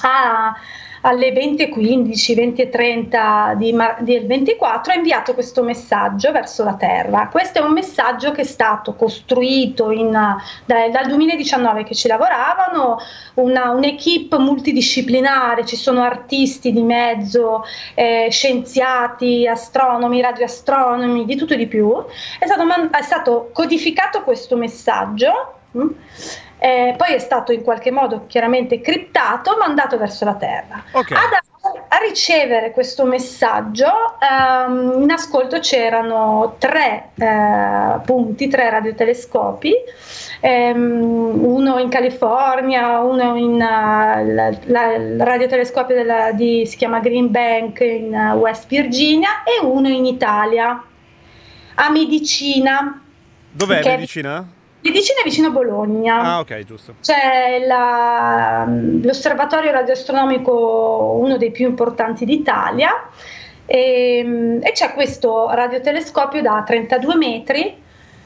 a- 0.00 0.54
alle 1.02 1.32
20.15, 1.32 2.34
20.30 2.34 3.54
di 3.54 3.72
mar- 3.72 4.02
del 4.02 4.26
24 4.26 4.92
ha 4.92 4.96
inviato 4.96 5.34
questo 5.34 5.62
messaggio 5.62 6.32
verso 6.32 6.64
la 6.64 6.74
Terra. 6.74 7.28
Questo 7.30 7.58
è 7.58 7.62
un 7.62 7.72
messaggio 7.72 8.32
che 8.32 8.42
è 8.42 8.44
stato 8.44 8.94
costruito 8.94 9.90
in, 9.90 10.10
da- 10.10 10.88
dal 10.90 11.06
2019 11.06 11.84
che 11.84 11.94
ci 11.94 12.08
lavoravano, 12.08 12.98
una, 13.34 13.70
un'equipe 13.70 14.38
multidisciplinare, 14.38 15.64
ci 15.64 15.76
sono 15.76 16.02
artisti 16.02 16.72
di 16.72 16.82
mezzo, 16.82 17.64
eh, 17.94 18.28
scienziati, 18.30 19.46
astronomi, 19.46 20.20
radioastronomi, 20.20 21.24
di 21.24 21.36
tutto 21.36 21.54
e 21.54 21.56
di 21.56 21.66
più. 21.66 21.92
È 22.38 22.46
stato, 22.46 22.64
man- 22.64 22.90
è 22.92 23.02
stato 23.02 23.50
codificato 23.52 24.22
questo 24.22 24.56
messaggio. 24.56 25.54
mm, 25.76 25.88
eh, 26.58 26.94
poi 26.96 27.14
è 27.14 27.18
stato 27.18 27.52
in 27.52 27.62
qualche 27.62 27.90
modo 27.90 28.24
chiaramente 28.26 28.80
criptato, 28.80 29.56
mandato 29.58 29.96
verso 29.98 30.24
la 30.24 30.34
Terra. 30.34 30.82
Ok. 30.92 31.12
Ad- 31.12 31.46
a 31.90 31.98
ricevere 31.98 32.70
questo 32.70 33.04
messaggio 33.04 33.86
ehm, 34.20 35.02
in 35.02 35.10
ascolto 35.10 35.58
c'erano 35.58 36.54
tre 36.58 37.10
eh, 37.14 37.98
punti, 38.04 38.48
tre 38.48 38.70
radiotelescopi, 38.70 39.74
ehm, 40.40 41.00
uno 41.44 41.78
in 41.78 41.88
California, 41.88 43.00
uno 43.00 43.36
in 43.36 43.60
eh, 43.60 44.32
la- 44.32 44.56
la- 44.66 44.94
il 44.94 45.20
radiotelescopio 45.20 45.94
della- 45.94 46.32
di- 46.32 46.64
si 46.66 46.76
chiama 46.76 47.00
Green 47.00 47.30
Bank 47.30 47.80
in 47.80 48.14
eh, 48.14 48.32
West 48.32 48.66
Virginia 48.68 49.42
e 49.42 49.64
uno 49.64 49.88
in 49.88 50.06
Italia, 50.06 50.82
a 51.74 51.90
Medicina. 51.90 53.02
Dov'è 53.50 53.82
medicina? 53.84 54.46
Medicina 54.80 55.20
è 55.20 55.24
vicino 55.24 55.48
a 55.48 55.50
Bologna. 55.50 56.18
Ah, 56.20 56.38
ok, 56.40 56.64
giusto. 56.64 56.94
C'è 57.02 57.64
la- 57.66 58.64
l'osservatorio 59.02 59.70
radioastronomico, 59.72 61.16
uno 61.20 61.36
dei 61.36 61.50
più 61.50 61.66
importanti 61.66 62.24
d'Italia, 62.24 63.08
e, 63.66 64.58
e 64.62 64.72
c'è 64.72 64.92
questo 64.94 65.50
radiotelescopio 65.50 66.40
da 66.40 66.62
32 66.64 67.16
metri, 67.16 67.82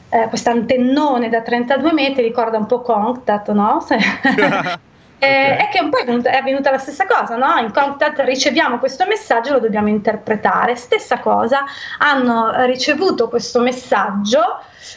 eh, 0.09 0.27
questo 0.29 0.51
antennone 0.51 1.27
da 1.29 1.41
32 1.41 1.91
metri, 1.91 2.21
ricorda 2.23 2.57
un 2.57 2.65
po' 2.67 2.81
Contact, 2.81 3.51
no? 3.51 3.83
Eh, 5.23 5.53
Ok. 5.53 5.61
E 5.61 5.69
che 5.71 5.79
un 5.81 5.89
po' 5.89 5.99
è 5.99 6.03
venuta, 6.05 6.31
è 6.31 6.35
avvenuta 6.35 6.69
la 6.69 6.77
stessa 6.77 7.05
cosa, 7.05 7.37
no? 7.37 7.57
In 7.57 7.71
contact 7.71 8.19
riceviamo 8.25 8.77
questo 8.77 9.05
messaggio 9.07 9.51
e 9.51 9.53
lo 9.53 9.59
dobbiamo 9.61 9.87
interpretare. 9.87 10.75
Stessa 10.75 11.19
cosa, 11.19 11.63
hanno 11.99 12.51
ricevuto 12.65 13.29
questo 13.29 13.61
messaggio, 13.61 14.41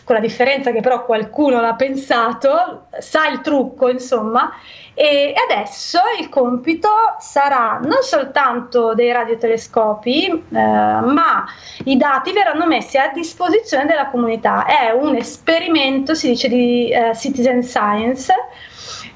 con 0.05 0.15
la 0.17 0.21
differenza 0.21 0.71
che 0.73 0.81
però 0.81 1.05
qualcuno 1.05 1.61
l'ha 1.61 1.75
pensato, 1.75 2.87
sa 2.99 3.29
il 3.29 3.41
trucco, 3.41 3.89
insomma, 3.89 4.53
e 4.95 5.35
adesso 5.49 5.99
il 6.19 6.29
compito 6.31 6.89
sarà 7.19 7.79
non 7.83 7.99
soltanto 8.03 8.95
dei 8.95 9.13
radiotelescopi, 9.13 10.27
eh, 10.27 10.41
ma 10.51 11.45
i 11.85 11.97
dati 11.97 12.33
verranno 12.33 12.67
messi 12.67 12.97
a 12.97 13.11
disposizione 13.13 13.85
della 13.87 14.07
comunità. 14.09 14.65
È 14.65 14.91
un 14.93 15.15
esperimento, 15.17 16.15
si 16.15 16.29
dice, 16.29 16.49
di 16.49 16.89
eh, 16.91 17.15
citizen 17.15 17.63
science. 17.63 18.33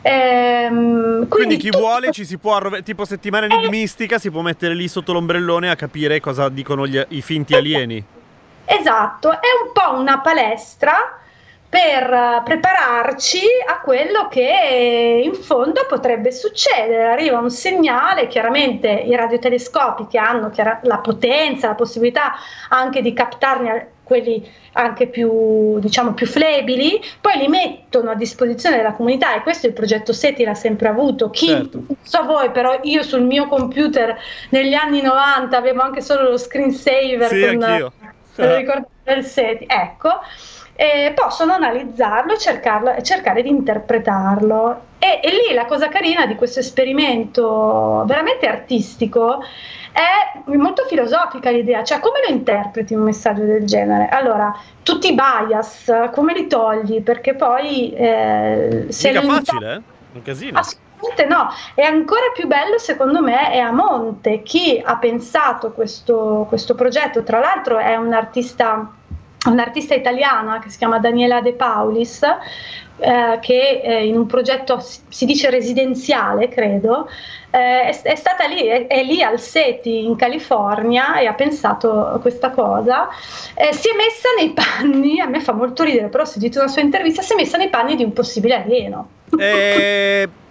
Ehm, 0.02 1.28
Quindi 1.28 1.56
chi 1.56 1.68
tutto- 1.70 1.78
vuole 1.84 2.10
ci 2.10 2.24
si 2.24 2.38
può 2.38 2.56
arrove- 2.56 2.82
tipo 2.82 3.04
settimana 3.04 3.46
enigmistica 3.46 4.18
si 4.18 4.30
può 4.30 4.40
mettere 4.40 4.74
lì 4.74 4.88
sotto 4.88 5.12
l'ombrellone 5.12 5.68
a 5.70 5.76
capire 5.76 6.20
cosa 6.20 6.48
dicono 6.48 6.86
gli- 6.86 7.02
i 7.08 7.20
finti 7.22 7.54
alieni. 7.54 8.04
Esatto, 8.72 9.32
è 9.32 9.48
un 9.64 9.72
po' 9.72 9.98
una 9.98 10.20
palestra 10.20 11.18
per 11.68 12.12
eh, 12.12 12.42
prepararci 12.44 13.40
a 13.66 13.80
quello 13.80 14.28
che 14.28 15.22
in 15.24 15.34
fondo 15.34 15.86
potrebbe 15.88 16.30
succedere. 16.30 17.06
Arriva 17.06 17.38
un 17.38 17.50
segnale, 17.50 18.28
chiaramente 18.28 18.88
i 18.88 19.14
radiotelescopi 19.16 20.06
che 20.06 20.18
hanno 20.18 20.52
la 20.82 20.98
potenza, 20.98 21.66
la 21.66 21.74
possibilità 21.74 22.34
anche 22.68 23.02
di 23.02 23.12
captarne 23.12 23.88
quelli 24.10 24.44
anche 24.72 25.06
più, 25.06 25.78
diciamo, 25.78 26.14
più 26.14 26.26
flebili, 26.26 27.00
poi 27.20 27.38
li 27.38 27.46
mettono 27.46 28.10
a 28.10 28.14
disposizione 28.14 28.76
della 28.76 28.92
comunità 28.92 29.34
e 29.36 29.42
questo 29.42 29.68
il 29.68 29.72
progetto 29.72 30.12
SETI 30.12 30.42
l'ha 30.42 30.54
sempre 30.54 30.88
avuto. 30.88 31.30
Chi, 31.30 31.46
Certo. 31.46 31.82
non 31.86 31.96
so 32.02 32.24
voi, 32.24 32.50
però 32.50 32.80
io 32.82 33.04
sul 33.04 33.22
mio 33.22 33.46
computer 33.46 34.16
negli 34.48 34.74
anni 34.74 35.00
90 35.00 35.56
avevo 35.56 35.82
anche 35.82 36.00
solo 36.00 36.30
lo 36.30 36.38
screensaver 36.38 37.28
Sì, 37.28 37.40
con 37.40 37.62
anch'io. 37.62 37.92
Per 38.40 38.56
ricordare 38.56 39.18
il 39.18 39.24
SETI, 39.24 39.66
ecco, 39.68 40.08
eh, 40.74 41.12
possono 41.14 41.52
analizzarlo 41.52 42.32
e, 42.32 42.38
cercarlo- 42.38 43.00
cercare 43.02 43.42
di 43.42 43.48
interpretarlo. 43.48 44.88
E, 44.98 45.20
e 45.22 45.30
lì 45.30 45.54
la 45.54 45.66
cosa 45.66 45.88
carina 45.88 46.26
di 46.26 46.34
questo 46.34 46.60
esperimento 46.60 48.04
veramente 48.06 48.46
artistico 48.46 49.42
è 49.92 50.54
molto 50.56 50.84
filosofica 50.86 51.50
l'idea, 51.50 51.82
cioè 51.82 51.98
come 51.98 52.20
lo 52.26 52.32
interpreti 52.32 52.94
un 52.94 53.02
messaggio 53.02 53.44
del 53.44 53.64
genere? 53.64 54.08
Allora, 54.08 54.54
tutti 54.82 55.08
i 55.08 55.14
bias, 55.14 55.92
come 56.12 56.32
li 56.32 56.46
togli? 56.46 57.02
Perché 57.02 57.34
poi 57.34 57.92
eh, 57.92 58.86
se 58.88 59.12
Mica 59.12 59.22
facile, 59.22 59.74
eh? 59.74 59.80
Un 60.12 60.22
casino. 60.22 60.60
Assolutamente 61.00 61.24
no, 61.24 61.48
e 61.74 61.82
ancora 61.82 62.30
più 62.34 62.46
bello 62.46 62.78
secondo 62.78 63.22
me 63.22 63.50
è 63.50 63.58
a 63.58 63.72
monte 63.72 64.42
chi 64.42 64.80
ha 64.84 64.96
pensato 64.96 65.72
questo, 65.72 66.44
questo 66.46 66.74
progetto, 66.74 67.22
tra 67.22 67.38
l'altro 67.38 67.78
è 67.78 67.96
un 67.96 68.12
artista, 68.12 68.92
un'artista 69.46 69.94
italiana 69.94 70.58
che 70.58 70.68
si 70.68 70.76
chiama 70.76 70.98
Daniela 70.98 71.40
De 71.40 71.54
Paulis, 71.54 72.22
eh, 72.22 73.38
che 73.40 73.80
eh, 73.82 74.06
in 74.06 74.14
un 74.14 74.26
progetto 74.26 74.78
si, 74.80 75.24
dice 75.24 75.48
residenziale, 75.48 76.48
credo, 76.48 77.08
eh, 77.50 77.88
è, 77.88 78.02
è 78.02 78.14
stata 78.14 78.46
lì, 78.46 78.66
è, 78.66 78.86
è 78.86 79.02
lì 79.02 79.22
al 79.22 79.40
SETI 79.40 80.04
in 80.04 80.16
California 80.16 81.18
e 81.18 81.26
ha 81.26 81.32
pensato 81.32 82.18
questa 82.20 82.50
cosa. 82.50 83.08
Eh, 83.54 83.72
si 83.72 83.88
è 83.88 83.96
messa 83.96 84.28
nei 84.36 84.52
panni, 84.52 85.18
a 85.18 85.26
me 85.26 85.40
fa 85.40 85.52
molto 85.52 85.82
ridere, 85.82 86.08
però 86.08 86.24
ho 86.24 86.26
sentito 86.26 86.58
una 86.58 86.68
sua 86.68 86.82
intervista, 86.82 87.22
si 87.22 87.32
è 87.32 87.36
messa 87.36 87.56
nei 87.56 87.70
panni 87.70 87.96
di 87.96 88.04
un 88.04 88.12
possibile 88.12 88.62
alieno. 88.62 89.08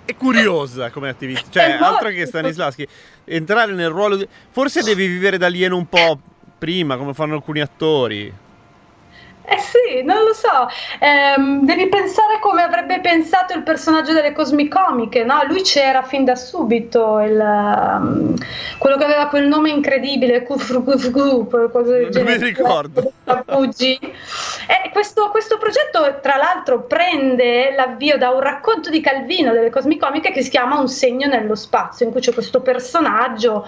È, 0.10 0.16
curiosa 0.16 0.90
come 0.92 1.10
attività. 1.10 1.42
Cioè, 1.50 1.78
altro 1.80 2.10
che 2.10 2.26
Stanislavski. 2.26 2.88
Entrare 3.26 3.74
nel 3.74 3.90
ruolo. 3.90 4.16
di- 4.16 4.28
Forse 4.50 4.82
devi 4.82 5.08
vivere 5.08 5.38
da 5.38 5.46
alieno 5.48 5.78
un 5.78 5.88
po'. 5.88 6.20
prima, 6.58 6.98
come 6.98 7.14
fanno 7.14 7.36
alcuni 7.36 7.62
attori. 7.62 8.34
Eh 9.52 9.58
sì, 9.58 10.04
non 10.04 10.24
lo 10.24 10.34
so, 10.34 10.68
Ehm, 11.00 11.66
devi 11.66 11.88
pensare 11.88 12.40
come 12.40 12.62
avrebbe 12.62 13.00
pensato 13.00 13.54
il 13.54 13.64
personaggio 13.64 14.14
delle 14.14 14.32
cosmicomiche, 14.32 15.24
no? 15.24 15.42
Lui 15.48 15.62
c'era 15.64 16.04
fin 16.04 16.24
da 16.24 16.36
subito, 16.36 17.20
il, 17.20 17.40
ehm, 17.40 18.34
quello 18.78 18.98
che 18.98 19.04
aveva 19.06 19.28
quel 19.28 19.48
nome 19.48 19.70
incredibile, 19.72 20.44
Kufru 20.44 20.84
Kufru, 20.84 21.48
qualcosa 21.48 21.92
del 21.94 22.02
Non 22.04 22.12
genere. 22.12 22.38
mi 22.38 22.44
ricordo. 22.44 23.12
E 24.70 24.90
questo, 24.92 25.30
questo 25.30 25.58
progetto, 25.58 26.20
tra 26.22 26.36
l'altro, 26.38 26.84
prende 26.84 27.74
l'avvio 27.76 28.18
da 28.18 28.30
un 28.30 28.40
racconto 28.42 28.90
di 28.90 29.02
Calvino 29.02 29.52
delle 29.52 29.70
cosmicomiche 29.70 30.32
che 30.32 30.42
si 30.44 30.50
chiama 30.50 30.80
Un 30.80 30.88
segno 30.88 31.28
nello 31.28 31.56
spazio, 31.56 32.06
in 32.06 32.12
cui 32.12 32.22
c'è 32.22 32.34
questo 32.34 32.62
personaggio 32.62 33.68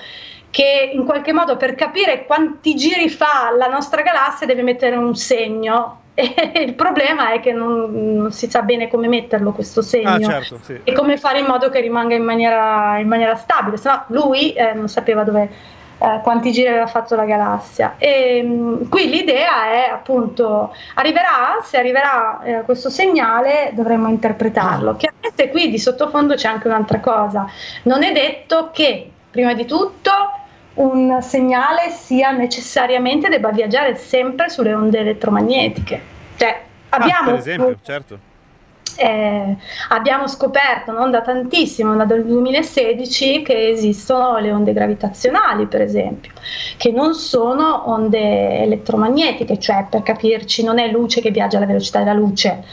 che 0.51 0.91
in 0.93 1.05
qualche 1.05 1.33
modo 1.33 1.57
per 1.57 1.73
capire 1.75 2.25
quanti 2.25 2.75
giri 2.75 3.09
fa 3.09 3.51
la 3.57 3.67
nostra 3.67 4.01
galassia 4.01 4.45
deve 4.45 4.61
mettere 4.61 4.95
un 4.95 5.15
segno. 5.15 5.97
E 6.53 6.61
il 6.61 6.73
problema 6.73 7.31
è 7.31 7.39
che 7.39 7.53
non, 7.53 8.17
non 8.17 8.31
si 8.33 8.49
sa 8.49 8.61
bene 8.61 8.89
come 8.89 9.07
metterlo 9.07 9.53
questo 9.53 9.81
segno 9.81 10.09
Ah, 10.09 10.19
certo, 10.19 10.59
sì. 10.61 10.81
e 10.83 10.91
come 10.91 11.15
fare 11.17 11.39
in 11.39 11.45
modo 11.45 11.69
che 11.69 11.79
rimanga 11.79 12.13
in 12.13 12.23
maniera, 12.23 12.99
in 12.99 13.07
maniera 13.07 13.35
stabile, 13.35 13.77
se 13.77 13.89
no 13.89 14.03
lui 14.07 14.51
eh, 14.51 14.73
non 14.73 14.89
sapeva 14.89 15.23
dove, 15.23 15.49
eh, 15.97 16.19
quanti 16.21 16.51
giri 16.51 16.67
aveva 16.67 16.87
fatto 16.87 17.15
la 17.15 17.23
galassia. 17.23 17.95
E 17.97 18.43
mh, 18.43 18.89
qui 18.89 19.07
l'idea 19.09 19.71
è 19.71 19.89
appunto, 19.89 20.75
arriverà, 20.95 21.59
se 21.63 21.77
arriverà 21.77 22.41
eh, 22.43 22.61
questo 22.63 22.89
segnale 22.89 23.71
dovremmo 23.73 24.09
interpretarlo. 24.09 24.97
Chiaramente 24.97 25.49
qui 25.49 25.69
di 25.69 25.79
sottofondo 25.79 26.35
c'è 26.35 26.49
anche 26.49 26.67
un'altra 26.67 26.99
cosa, 26.99 27.47
non 27.83 28.03
è 28.03 28.11
detto 28.11 28.69
che 28.73 29.09
prima 29.31 29.53
di 29.53 29.65
tutto 29.65 30.11
un 30.75 31.21
segnale 31.21 31.89
sia 31.91 32.31
necessariamente 32.31 33.29
debba 33.29 33.51
viaggiare 33.51 33.95
sempre 33.95 34.49
sulle 34.49 34.73
onde 34.73 34.99
elettromagnetiche. 34.99 36.01
Cioè, 36.35 36.61
Ah, 36.93 36.97
abbiamo 36.97 37.29
per 37.31 37.35
esempio, 37.35 37.77
certo. 37.81 38.19
eh, 38.97 39.55
abbiamo 39.89 40.27
scoperto 40.27 40.91
non 40.91 41.09
da 41.09 41.21
tantissimo, 41.21 41.93
ma 41.95 42.05
dal 42.05 42.25
2016, 42.25 43.41
che 43.43 43.69
esistono 43.69 44.37
le 44.39 44.51
onde 44.51 44.73
gravitazionali, 44.73 45.67
per 45.67 45.81
esempio, 45.81 46.33
che 46.77 46.91
non 46.91 47.13
sono 47.13 47.89
onde 47.89 48.59
elettromagnetiche, 48.63 49.57
cioè 49.57 49.87
per 49.89 50.03
capirci 50.03 50.63
non 50.63 50.79
è 50.79 50.87
luce 50.91 51.21
che 51.21 51.31
viaggia 51.31 51.57
alla 51.57 51.65
velocità 51.65 51.99
della 51.99 52.13
luce, 52.13 52.63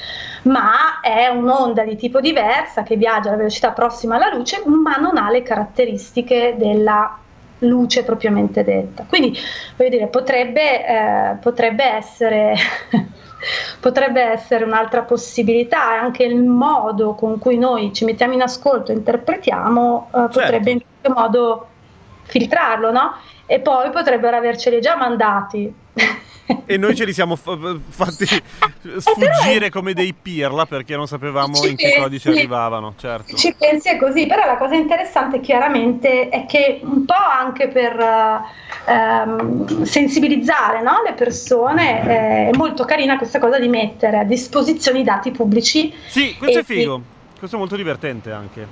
ma 0.42 1.00
è 1.00 1.28
un'onda 1.28 1.84
di 1.84 1.94
tipo 1.96 2.20
diversa 2.20 2.82
che 2.82 2.96
viaggia 2.96 3.28
alla 3.28 3.38
velocità 3.38 3.70
prossima 3.70 4.16
alla 4.16 4.34
luce, 4.34 4.62
ma 4.66 4.96
non 4.96 5.16
ha 5.16 5.30
le 5.30 5.42
caratteristiche 5.42 6.56
della 6.58 7.16
luce 7.60 8.04
propriamente 8.04 8.64
detta. 8.64 9.04
Quindi, 9.08 9.36
voglio 9.76 9.90
dire, 9.90 10.06
potrebbe, 10.06 10.86
eh, 10.86 11.36
potrebbe 11.40 11.84
essere 11.84 12.54
potrebbe 13.80 14.20
essere 14.20 14.64
un'altra 14.64 15.02
possibilità 15.02 15.94
e 15.94 15.98
anche 15.98 16.24
il 16.24 16.42
modo 16.42 17.14
con 17.14 17.38
cui 17.38 17.56
noi 17.56 17.92
ci 17.92 18.04
mettiamo 18.04 18.34
in 18.34 18.42
ascolto 18.42 18.90
e 18.90 18.96
interpretiamo 18.96 20.10
eh, 20.12 20.28
potrebbe 20.32 20.70
in 20.72 20.80
qualche 21.00 21.20
modo 21.20 21.66
filtrarlo, 22.22 22.90
no? 22.90 23.14
E 23.46 23.60
poi 23.60 23.90
potrebbero 23.90 24.36
averceli 24.36 24.80
già 24.80 24.96
mandati. 24.96 25.72
E 26.64 26.78
noi 26.78 26.96
ce 26.96 27.04
li 27.04 27.12
siamo 27.12 27.36
fa- 27.36 27.58
fatti 27.88 28.24
sfuggire 28.96 29.68
come 29.70 29.92
dei 29.92 30.14
pirla 30.14 30.64
perché 30.64 30.96
non 30.96 31.06
sapevamo 31.06 31.54
Ci 31.56 31.68
in 31.68 31.76
che 31.76 31.88
pensi. 31.88 32.00
codice 32.00 32.28
arrivavano, 32.30 32.94
certo. 32.98 33.36
Ci 33.36 33.54
pensi 33.58 33.88
è 33.90 33.98
così, 33.98 34.26
però 34.26 34.46
la 34.46 34.56
cosa 34.56 34.74
interessante 34.74 35.40
chiaramente 35.40 36.30
è 36.30 36.46
che 36.46 36.80
un 36.82 37.04
po' 37.04 37.12
anche 37.12 37.68
per 37.68 37.98
eh, 38.00 38.92
ehm, 38.92 39.82
sensibilizzare 39.84 40.80
no, 40.80 41.02
le 41.04 41.12
persone 41.12 42.00
eh, 42.00 42.48
è 42.48 42.56
molto 42.56 42.84
carina 42.86 43.18
questa 43.18 43.38
cosa 43.38 43.58
di 43.58 43.68
mettere 43.68 44.18
a 44.18 44.24
disposizione 44.24 45.00
i 45.00 45.04
dati 45.04 45.30
pubblici. 45.30 45.92
Sì, 46.06 46.34
questo 46.38 46.58
E 46.58 46.62
è 46.62 46.64
figo. 46.64 47.02
Questo 47.38 47.56
è 47.56 47.58
molto 47.58 47.76
divertente 47.76 48.32
anche. 48.32 48.66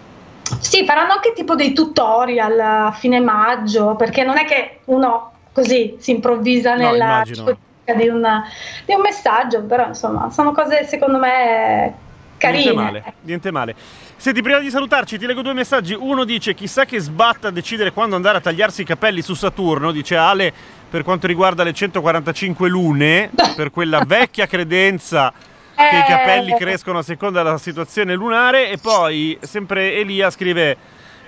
Sì, 0.61 0.85
faranno 0.87 1.13
anche 1.13 1.33
tipo 1.35 1.55
dei 1.55 1.73
tutorial 1.75 2.59
a 2.59 2.93
fine 2.93 3.21
maggio, 3.21 3.97
perché 3.97 4.25
non 4.25 4.39
è 4.39 4.45
che 4.45 4.79
uno 4.87 5.33
così 5.57 5.97
si 5.99 6.11
improvvisa 6.11 6.75
No, 6.75 6.91
nella 6.91 7.23
codifica 7.25 7.95
di, 7.97 8.09
una- 8.09 8.45
di 8.85 8.93
un 8.93 9.01
messaggio, 9.01 9.63
però 9.63 9.87
insomma 9.87 10.31
sono 10.31 10.53
cose 10.53 10.85
secondo 10.85 11.17
me 11.19 11.95
carine. 12.37 12.63
Niente 12.65 12.75
male, 12.83 13.05
niente 13.23 13.51
male. 13.51 13.75
Senti, 14.19 14.43
prima 14.43 14.59
di 14.59 14.69
salutarci, 14.69 15.17
ti 15.19 15.25
leggo 15.25 15.41
due 15.41 15.55
messaggi. 15.55 15.95
Uno 15.95 16.25
dice: 16.25 16.53
Chissà 16.55 16.85
che 16.85 16.99
sbatta 17.01 17.49
a 17.49 17.51
decidere 17.51 17.93
quando 17.93 18.17
andare 18.17 18.37
a 18.39 18.41
tagliarsi 18.43 18.83
i 18.83 18.85
capelli 18.85 19.23
su 19.23 19.33
Saturno. 19.33 19.93
Dice 19.93 20.17
Ale, 20.17 20.53
per 20.91 21.03
quanto 21.03 21.27
riguarda 21.27 21.63
le 21.63 21.73
145 21.73 22.69
lune, 22.69 23.31
per 23.57 23.71
quella 23.71 24.03
vecchia 24.07 24.47
credenza 24.47 25.33
che 25.75 25.97
i 25.97 26.05
capelli 26.07 26.53
Eh. 26.53 26.57
crescono 26.57 26.99
a 26.99 27.03
seconda 27.03 27.43
della 27.43 27.59
situazione 27.59 28.15
lunare. 28.15 28.69
E 28.71 28.77
poi, 28.79 29.39
sempre 29.41 29.95
Elia 29.95 30.29
scrive: 30.31 30.77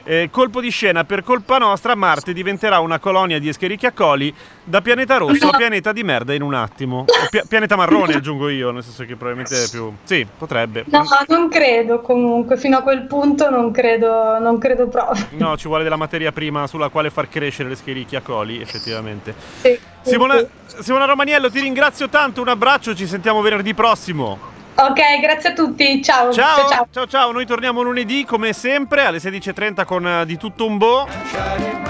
eh, 0.09 0.31
Colpo 0.33 0.63
di 0.63 0.71
scena, 0.71 1.05
per 1.05 1.23
colpa 1.23 1.59
nostra, 1.59 1.95
Marte 1.95 2.33
diventerà 2.33 2.81
una 2.81 2.99
colonia 2.99 3.39
di 3.39 3.49
escherichiacoli 3.49 4.35
da 4.65 4.81
pianeta 4.81 5.19
rosso 5.19 5.49
a 5.49 5.57
pianeta 5.57 5.93
di 5.93 6.03
merda 6.03 6.33
in 6.33 6.41
un 6.41 6.55
attimo. 6.55 7.01
O 7.01 7.29
pi- 7.29 7.43
pianeta 7.47 7.77
marrone, 7.77 8.15
aggiungo 8.17 8.49
io, 8.49 8.71
nel 8.71 8.83
senso 8.83 9.05
che 9.05 9.17
probabilmente 9.17 9.65
è 9.65 9.69
più. 9.69 9.93
Sì, 10.05 10.27
potrebbe. 10.39 10.85
No, 10.87 11.05
non 11.27 11.51
credo 11.51 12.01
comunque, 12.01 12.57
fino 12.57 12.79
a 12.79 12.81
quel 12.81 13.03
punto 13.03 13.51
non 13.51 13.71
credo, 13.71 14.39
non 14.39 14.57
credo 14.57 14.89
proprio. 14.89 15.27
No, 15.33 15.59
ci 15.59 15.69
vuole 15.69 15.83
della 15.83 15.97
materia 15.97 16.33
prima 16.33 16.67
sulla 16.67 16.89
quale 16.89 17.11
far 17.11 17.29
crescere 17.29 17.69
le 17.69 17.77
scherichiacoli, 17.77 18.63
effettivamente. 18.63 19.35
Sì, 19.61 19.79
sì, 20.01 20.11
Simona, 20.11 20.39
sì. 20.39 20.83
Simona 20.85 21.05
Romaniello, 21.05 21.51
ti 21.51 21.61
ringrazio 21.61 22.09
tanto, 22.09 22.41
un 22.41 22.49
abbraccio, 22.49 22.95
ci 22.95 23.07
sentiamo 23.07 23.43
venerdì 23.43 23.75
prossimo. 23.75 24.57
Ok, 24.81 25.21
grazie 25.21 25.51
a 25.51 25.53
tutti, 25.55 26.01
ciao. 26.05 26.33
Ciao, 26.33 26.69
ciao. 26.69 26.87
ciao, 26.93 27.07
ciao, 27.09 27.33
noi 27.33 27.45
torniamo 27.45 27.83
lunedì 27.83 28.25
come 28.25 28.53
sempre 28.53 29.05
alle 29.05 29.19
16.30 29.19 29.85
con 29.85 30.07
eh, 30.07 30.25
di 30.25 30.37
tutto 30.37 30.67
un 30.67 30.79
bo' 30.79 31.05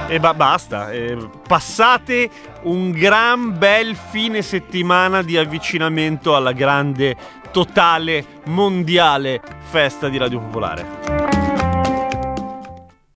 e 0.07 0.19
ba- 0.19 0.33
basta. 0.33 0.91
Eh, 0.91 1.19
passate 1.47 2.31
un 2.63 2.91
gran 2.91 3.59
bel 3.59 3.95
fine 3.95 4.41
settimana 4.41 5.21
di 5.21 5.37
avvicinamento 5.37 6.35
alla 6.35 6.53
grande, 6.53 7.15
totale, 7.51 8.25
mondiale 8.47 9.43
festa 9.69 10.09
di 10.09 10.17
Radio 10.17 10.41
Popolare. 10.41 11.38